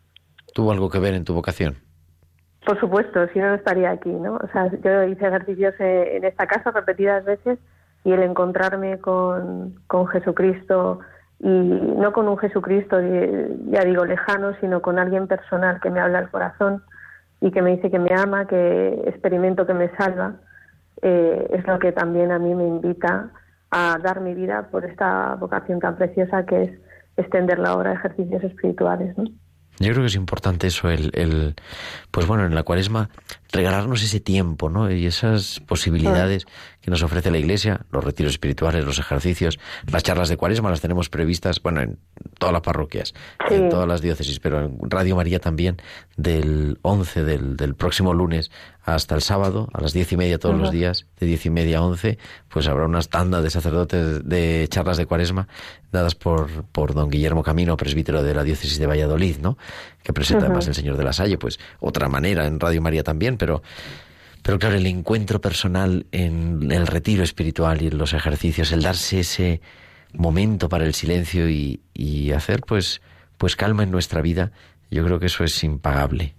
¿Tuvo 0.56 0.72
algo 0.72 0.90
que 0.90 0.98
ver 0.98 1.14
en 1.14 1.24
tu 1.24 1.36
vocación? 1.36 1.76
Por 2.66 2.80
supuesto, 2.80 3.28
si 3.32 3.38
no, 3.38 3.50
no 3.50 3.54
estaría 3.54 3.92
aquí, 3.92 4.10
¿no? 4.10 4.38
O 4.38 4.48
sea, 4.52 4.72
yo 4.84 5.04
hice 5.04 5.28
ejercicios 5.28 5.76
en 5.78 6.26
esta 6.26 6.48
casa 6.48 6.72
repetidas 6.72 7.24
veces 7.26 7.60
y 8.04 8.12
el 8.12 8.24
encontrarme 8.24 8.98
con, 8.98 9.76
con 9.86 10.08
Jesucristo 10.08 11.00
y 11.40 11.48
no 11.48 12.12
con 12.12 12.28
un 12.28 12.40
Jesucristo, 12.40 13.00
eh, 13.00 13.56
ya 13.70 13.86
digo, 13.86 14.04
lejano, 14.04 14.56
sino 14.60 14.82
con 14.82 14.98
alguien 14.98 15.28
personal 15.28 15.80
que 15.80 15.92
me 15.92 16.00
habla 16.00 16.18
al 16.18 16.32
corazón 16.32 16.82
y 17.40 17.52
que 17.52 17.62
me 17.62 17.76
dice 17.76 17.92
que 17.92 18.00
me 18.00 18.10
ama, 18.16 18.48
que 18.48 19.04
experimento 19.06 19.68
que 19.68 19.76
me 19.76 19.90
salva, 19.96 20.38
eh, 21.04 21.48
es 21.52 21.68
lo 21.68 21.78
que 21.78 21.92
también 21.92 22.32
a 22.32 22.40
mí 22.40 22.56
me 22.56 22.66
invita 22.66 23.30
a 23.72 23.98
dar 24.02 24.22
mi 24.22 24.34
vida 24.34 24.70
por 24.72 24.86
esta 24.86 25.36
vocación 25.36 25.80
tan 25.80 25.98
preciosa 25.98 26.46
que 26.46 26.64
es 26.64 26.72
extender 27.18 27.60
la 27.60 27.74
obra 27.76 27.92
de 27.92 27.96
ejercicios 27.98 28.44
espirituales, 28.44 29.18
¿no? 29.18 29.26
Yo 29.80 29.92
creo 29.92 30.02
que 30.02 30.08
es 30.08 30.16
importante 30.16 30.68
eso, 30.68 30.90
el, 30.90 31.12
el, 31.14 31.56
pues 32.10 32.26
bueno, 32.26 32.46
en 32.46 32.56
la 32.56 32.64
cuaresma 32.64 33.10
regalarnos 33.52 34.04
ese 34.04 34.20
tiempo, 34.20 34.70
¿no? 34.70 34.90
Y 34.90 35.06
esas 35.06 35.60
posibilidades 35.60 36.48
que 36.88 36.92
nos 36.92 37.04
ofrece 37.04 37.32
la 37.32 37.38
Iglesia, 37.38 37.82
los 37.92 38.02
retiros 38.02 38.32
espirituales, 38.32 38.86
los 38.86 38.98
ejercicios, 38.98 39.60
las 39.92 40.04
charlas 40.04 40.30
de 40.30 40.38
cuaresma 40.38 40.70
las 40.70 40.80
tenemos 40.80 41.10
previstas, 41.10 41.62
bueno, 41.62 41.82
en 41.82 42.00
todas 42.40 42.54
las 42.54 42.62
parroquias, 42.62 43.14
en 43.50 43.68
todas 43.68 43.86
las 43.86 44.00
diócesis, 44.00 44.40
pero 44.40 44.64
en 44.64 44.78
Radio 44.84 45.18
María 45.18 45.40
también, 45.40 45.82
del 46.16 46.80
11 46.84 47.26
del, 47.26 47.58
del 47.58 47.76
próximo 47.76 48.14
lunes 48.14 48.52
hasta 48.86 49.16
el 49.16 49.22
sábado, 49.22 49.68
a 49.74 49.82
las 49.82 49.92
diez 49.92 50.14
y 50.14 50.16
media 50.16 50.40
todos 50.40 50.58
los 50.58 50.72
días, 50.72 51.08
de 51.20 51.28
diez 51.28 51.46
y 51.46 51.50
media 51.50 51.80
a 51.80 51.82
once, 51.82 52.20
pues 52.48 52.70
habrá 52.70 52.86
unas 52.86 53.10
tandas 53.10 53.44
de 53.44 53.50
sacerdotes 53.50 54.24
de 54.24 54.66
charlas 54.70 54.96
de 54.96 55.06
cuaresma 55.06 55.50
dadas 55.92 56.16
por, 56.16 56.64
por 56.72 56.94
don 56.94 57.10
Guillermo 57.10 57.44
Camino, 57.44 57.76
presbítero 57.76 58.24
de 58.24 58.34
la 58.34 58.46
diócesis 58.46 58.80
de 58.80 58.88
Valladolid, 58.88 59.40
¿no? 59.42 59.58
Que 60.04 60.14
presenta 60.14 60.46
además 60.46 60.70
el 60.70 60.74
Señor 60.74 60.96
de 60.96 61.04
la 61.04 61.12
Salle, 61.12 61.38
pues 61.38 61.60
otra 61.82 62.08
manera 62.08 62.48
en 62.48 62.62
Radio 62.62 62.82
María 62.82 63.04
también, 63.04 63.36
pero, 63.36 63.62
pero 64.48 64.60
claro, 64.60 64.76
el 64.76 64.88
encuentro 64.88 65.42
personal 65.42 66.06
en 66.14 66.72
el 66.72 66.88
retiro 66.88 67.22
espiritual 67.22 67.82
y 67.82 67.88
en 67.88 67.98
los 67.98 68.14
ejercicios, 68.14 68.72
el 68.72 68.82
darse 68.82 69.20
ese 69.20 69.60
momento 70.14 70.70
para 70.70 70.86
el 70.86 70.94
silencio 70.94 71.50
y, 71.50 72.32
hacer 72.34 72.62
pues, 72.66 73.02
pues 73.38 73.58
calma 73.58 73.84
en 73.84 73.92
nuestra 73.92 74.22
vida, 74.22 74.52
yo 74.90 75.04
creo 75.04 75.20
que 75.20 75.26
eso 75.26 75.44
es 75.44 75.62
impagable. 75.66 76.34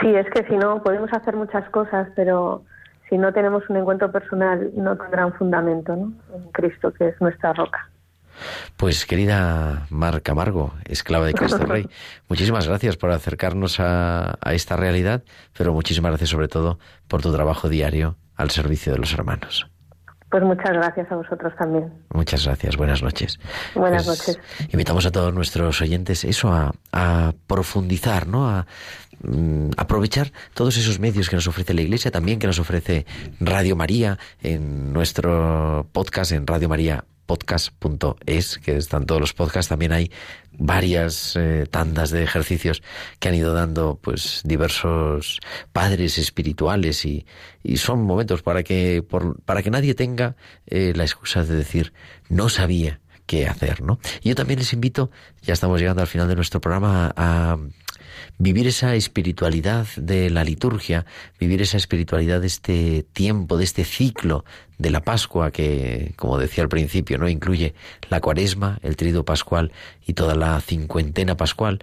Sí, 0.00 0.08
es 0.08 0.26
que 0.30 0.44
si 0.48 0.56
no, 0.56 0.82
podemos 0.82 1.08
hacer 1.12 1.36
muchas 1.36 1.70
cosas, 1.70 2.08
pero 2.16 2.64
si 3.08 3.16
no 3.16 3.32
tenemos 3.32 3.62
un 3.70 3.76
encuentro 3.76 4.10
personal, 4.10 4.72
no 4.74 4.96
tendrá 4.96 5.24
un 5.24 5.34
fundamento, 5.34 5.94
¿no? 5.94 6.12
En 6.34 6.50
Cristo, 6.50 6.92
que 6.92 7.10
es 7.10 7.20
nuestra 7.20 7.52
roca. 7.52 7.88
Pues 8.76 9.06
querida 9.06 9.86
Mar 9.90 10.22
Camargo, 10.22 10.74
esclava 10.84 11.26
de 11.26 11.34
Cristo 11.34 11.58
Rey, 11.64 11.88
muchísimas 12.28 12.66
gracias 12.66 12.96
por 12.96 13.10
acercarnos 13.10 13.80
a, 13.80 14.38
a 14.40 14.54
esta 14.54 14.76
realidad, 14.76 15.22
pero 15.56 15.72
muchísimas 15.72 16.10
gracias 16.10 16.30
sobre 16.30 16.48
todo 16.48 16.78
por 17.08 17.22
tu 17.22 17.32
trabajo 17.32 17.68
diario 17.68 18.16
al 18.36 18.50
servicio 18.50 18.92
de 18.92 18.98
los 18.98 19.12
hermanos. 19.12 19.68
Pues 20.30 20.42
muchas 20.42 20.72
gracias 20.74 21.10
a 21.10 21.16
vosotros 21.16 21.54
también. 21.58 21.90
Muchas 22.12 22.44
gracias, 22.44 22.76
buenas 22.76 23.02
noches. 23.02 23.38
Buenas 23.74 24.04
Pues, 24.04 24.18
noches. 24.28 24.38
Invitamos 24.70 25.06
a 25.06 25.10
todos 25.10 25.32
nuestros 25.32 25.80
oyentes 25.80 26.22
eso 26.24 26.52
a, 26.52 26.74
a 26.92 27.32
profundizar, 27.46 28.26
¿no? 28.26 28.46
A 28.46 28.66
mm, 29.22 29.70
aprovechar 29.78 30.30
todos 30.52 30.76
esos 30.76 31.00
medios 31.00 31.30
que 31.30 31.36
nos 31.36 31.46
ofrece 31.46 31.72
la 31.72 31.80
Iglesia, 31.80 32.10
también 32.10 32.38
que 32.38 32.46
nos 32.46 32.58
ofrece 32.58 33.06
Radio 33.40 33.74
María 33.74 34.18
en 34.42 34.92
nuestro 34.92 35.86
podcast 35.92 36.32
en 36.32 36.46
Radio 36.46 36.68
María 36.68 37.04
podcast.es, 37.28 38.58
que 38.58 38.78
están 38.78 39.04
todos 39.04 39.20
los 39.20 39.34
podcasts, 39.34 39.68
también 39.68 39.92
hay 39.92 40.10
varias 40.52 41.36
eh, 41.36 41.66
tandas 41.70 42.10
de 42.10 42.24
ejercicios 42.24 42.82
que 43.20 43.28
han 43.28 43.34
ido 43.34 43.52
dando 43.52 44.00
pues 44.02 44.40
diversos 44.44 45.38
padres 45.72 46.16
espirituales 46.16 47.04
y, 47.04 47.26
y 47.62 47.76
son 47.76 48.02
momentos 48.02 48.42
para 48.42 48.62
que 48.62 49.04
para 49.44 49.62
que 49.62 49.70
nadie 49.70 49.94
tenga 49.94 50.36
eh, 50.66 50.94
la 50.96 51.04
excusa 51.04 51.44
de 51.44 51.54
decir 51.54 51.92
no 52.30 52.48
sabía 52.48 53.00
qué 53.26 53.46
hacer, 53.46 53.82
¿no? 53.82 54.00
Y 54.22 54.30
yo 54.30 54.34
también 54.34 54.58
les 54.58 54.72
invito, 54.72 55.10
ya 55.42 55.52
estamos 55.52 55.78
llegando 55.78 56.00
al 56.00 56.08
final 56.08 56.28
de 56.28 56.34
nuestro 56.34 56.62
programa, 56.62 57.12
a 57.14 57.58
vivir 58.38 58.68
esa 58.68 58.94
espiritualidad 58.94 59.86
de 59.96 60.30
la 60.30 60.44
liturgia, 60.44 61.04
vivir 61.38 61.60
esa 61.60 61.76
espiritualidad 61.76 62.40
de 62.40 62.46
este 62.46 63.04
tiempo, 63.12 63.56
de 63.56 63.64
este 63.64 63.84
ciclo 63.84 64.44
de 64.78 64.90
la 64.90 65.00
Pascua 65.00 65.50
que, 65.50 66.12
como 66.16 66.38
decía 66.38 66.62
al 66.62 66.68
principio, 66.68 67.18
no 67.18 67.28
incluye 67.28 67.74
la 68.08 68.20
Cuaresma, 68.20 68.78
el 68.82 68.96
Trido 68.96 69.24
Pascual 69.24 69.72
y 70.06 70.14
toda 70.14 70.34
la 70.34 70.60
cincuentena 70.60 71.36
pascual. 71.36 71.80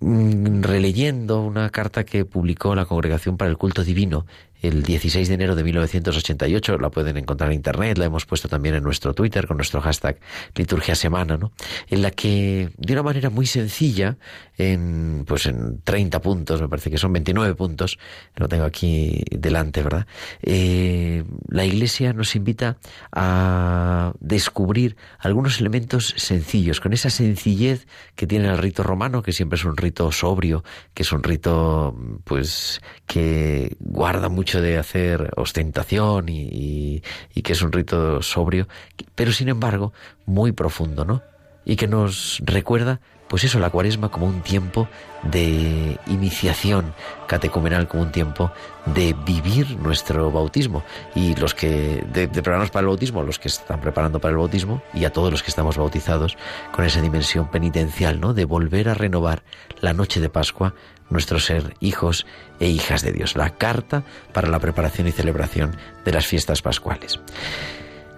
Mm, 0.00 0.62
releyendo 0.62 1.42
una 1.42 1.68
carta 1.68 2.04
que 2.04 2.24
publicó 2.24 2.74
la 2.74 2.86
Congregación 2.86 3.36
para 3.36 3.50
el 3.50 3.58
Culto 3.58 3.84
Divino 3.84 4.26
el 4.62 4.82
16 4.82 5.28
de 5.28 5.34
enero 5.34 5.54
de 5.54 5.64
1988, 5.64 6.78
la 6.78 6.90
pueden 6.90 7.16
encontrar 7.16 7.50
en 7.50 7.56
internet, 7.56 7.98
la 7.98 8.06
hemos 8.06 8.26
puesto 8.26 8.48
también 8.48 8.74
en 8.74 8.82
nuestro 8.82 9.14
Twitter 9.14 9.46
con 9.46 9.56
nuestro 9.56 9.80
hashtag 9.80 10.18
liturgia 10.54 10.94
semana, 10.94 11.36
¿no? 11.36 11.52
En 11.88 12.02
la 12.02 12.10
que 12.10 12.70
de 12.76 12.92
una 12.92 13.02
manera 13.02 13.30
muy 13.30 13.46
sencilla, 13.46 14.16
en 14.58 15.24
pues 15.26 15.46
en 15.46 15.80
30 15.82 16.20
puntos, 16.20 16.60
me 16.60 16.68
parece 16.68 16.90
que 16.90 16.98
son 16.98 17.12
29 17.12 17.54
puntos, 17.54 17.98
lo 18.36 18.48
tengo 18.48 18.64
aquí 18.64 19.22
delante, 19.30 19.82
¿verdad? 19.82 20.06
Eh, 20.42 21.24
la 21.48 21.64
Iglesia 21.64 22.12
nos 22.12 22.36
invita 22.36 22.76
a 23.12 24.12
descubrir 24.20 24.96
algunos 25.18 25.60
elementos 25.60 26.14
sencillos, 26.16 26.80
con 26.80 26.92
esa 26.92 27.10
sencillez 27.10 27.86
que 28.14 28.26
tiene 28.26 28.48
el 28.48 28.58
rito 28.58 28.82
romano, 28.82 29.22
que 29.22 29.32
siempre 29.32 29.56
es 29.56 29.64
un 29.64 29.76
rito 29.76 30.10
sobrio, 30.12 30.64
que 30.94 31.02
es 31.02 31.12
un 31.12 31.22
rito 31.22 31.96
pues 32.24 32.80
que 33.06 33.76
guarda 33.80 34.28
de 34.58 34.78
hacer 34.78 35.30
ostentación 35.36 36.28
y 36.28 37.02
que 37.42 37.52
es 37.52 37.62
un 37.62 37.72
rito 37.72 38.22
sobrio, 38.22 38.68
pero 39.14 39.32
sin 39.32 39.48
embargo 39.48 39.92
muy 40.26 40.52
profundo, 40.52 41.04
¿no? 41.04 41.22
Y 41.64 41.76
que 41.76 41.86
nos 41.86 42.40
recuerda, 42.44 43.00
pues 43.30 43.44
eso, 43.44 43.60
la 43.60 43.70
cuaresma 43.70 44.08
como 44.08 44.26
un 44.26 44.40
tiempo 44.40 44.88
de 45.22 45.96
iniciación 46.08 46.92
catecumenal, 47.28 47.86
como 47.86 48.02
un 48.02 48.10
tiempo 48.10 48.50
de 48.86 49.14
vivir 49.24 49.78
nuestro 49.78 50.32
bautismo. 50.32 50.82
Y 51.14 51.36
los 51.36 51.54
que, 51.54 52.04
de, 52.12 52.26
prepararnos 52.26 52.72
para 52.72 52.80
el 52.80 52.88
bautismo, 52.88 53.22
los 53.22 53.38
que 53.38 53.46
están 53.46 53.80
preparando 53.80 54.18
para 54.18 54.32
el 54.32 54.38
bautismo, 54.38 54.82
y 54.92 55.04
a 55.04 55.12
todos 55.12 55.30
los 55.30 55.44
que 55.44 55.50
estamos 55.50 55.76
bautizados, 55.76 56.36
con 56.72 56.84
esa 56.84 57.00
dimensión 57.00 57.48
penitencial, 57.52 58.18
¿no? 58.18 58.34
De 58.34 58.46
volver 58.46 58.88
a 58.88 58.94
renovar 58.94 59.44
la 59.80 59.92
noche 59.92 60.20
de 60.20 60.28
Pascua 60.28 60.74
nuestro 61.08 61.38
ser 61.38 61.76
hijos 61.78 62.26
e 62.58 62.66
hijas 62.66 63.02
de 63.02 63.12
Dios. 63.12 63.36
La 63.36 63.50
carta 63.50 64.02
para 64.32 64.48
la 64.48 64.58
preparación 64.58 65.06
y 65.06 65.12
celebración 65.12 65.76
de 66.04 66.12
las 66.12 66.26
fiestas 66.26 66.62
pascuales. 66.62 67.20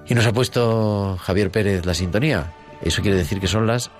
Y 0.08 0.14
nos 0.14 0.24
ha 0.24 0.32
puesto 0.32 1.18
Javier 1.20 1.50
Pérez 1.50 1.84
la 1.84 1.92
sintonía. 1.92 2.54
Eso 2.80 3.02
quiere 3.02 3.18
decir 3.18 3.40
que 3.40 3.46
son 3.46 3.66
las 3.66 3.90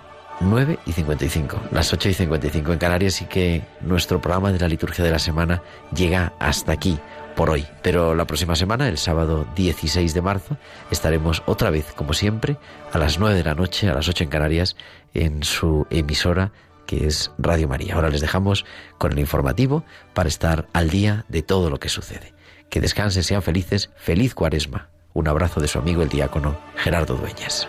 9 0.41 0.79
y 0.87 0.93
55, 0.93 1.61
las 1.71 1.93
8 1.93 2.09
y 2.09 2.15
55 2.15 2.73
en 2.73 2.79
Canarias 2.79 3.23
y 3.23 3.27
que 3.27 3.63
nuestro 3.81 4.21
programa 4.21 4.53
de 4.53 4.59
la 4.59 4.69
liturgia 4.69 5.05
de 5.05 5.11
la 5.11 5.19
semana 5.19 5.63
llega 5.95 6.33
hasta 6.39 6.73
aquí. 6.73 6.99
por 7.37 7.49
hoy. 7.49 7.67
Pero 7.83 8.15
la 8.15 8.27
próxima 8.27 8.57
semana, 8.57 8.89
el 8.89 8.99
sábado 8.99 9.47
16 9.57 10.13
de 10.13 10.21
marzo, 10.21 10.59
estaremos 10.91 11.43
otra 11.47 11.71
vez, 11.71 11.87
como 11.95 12.13
siempre, 12.13 12.59
a 12.93 12.99
las 12.99 13.19
9 13.19 13.35
de 13.35 13.45
la 13.45 13.55
noche, 13.55 13.89
a 13.89 13.95
las 13.95 14.07
8 14.07 14.25
en 14.25 14.31
Canarias, 14.31 14.77
en 15.15 15.43
su 15.43 15.87
emisora 15.89 16.53
que 16.87 17.07
es 17.07 17.31
Radio 17.39 17.69
María. 17.69 17.95
Ahora 17.95 18.11
les 18.11 18.21
dejamos 18.21 18.67
con 18.99 19.13
el 19.13 19.19
informativo 19.19 19.83
para 20.13 20.29
estar 20.29 20.69
al 20.75 20.91
día 20.91 21.25
de 21.29 21.43
todo 21.43 21.71
lo 21.71 21.81
que 21.81 21.89
sucede. 21.89 22.35
Que 22.69 22.81
descansen, 22.81 23.23
sean 23.23 23.43
felices, 23.43 23.91
feliz 23.97 24.35
cuaresma. 24.35 24.89
Un 25.15 25.29
abrazo 25.29 25.61
de 25.61 25.69
su 25.69 25.79
amigo 25.79 26.03
el 26.03 26.09
diácono 26.09 26.59
Gerardo 26.77 27.15
Dueñas. 27.17 27.69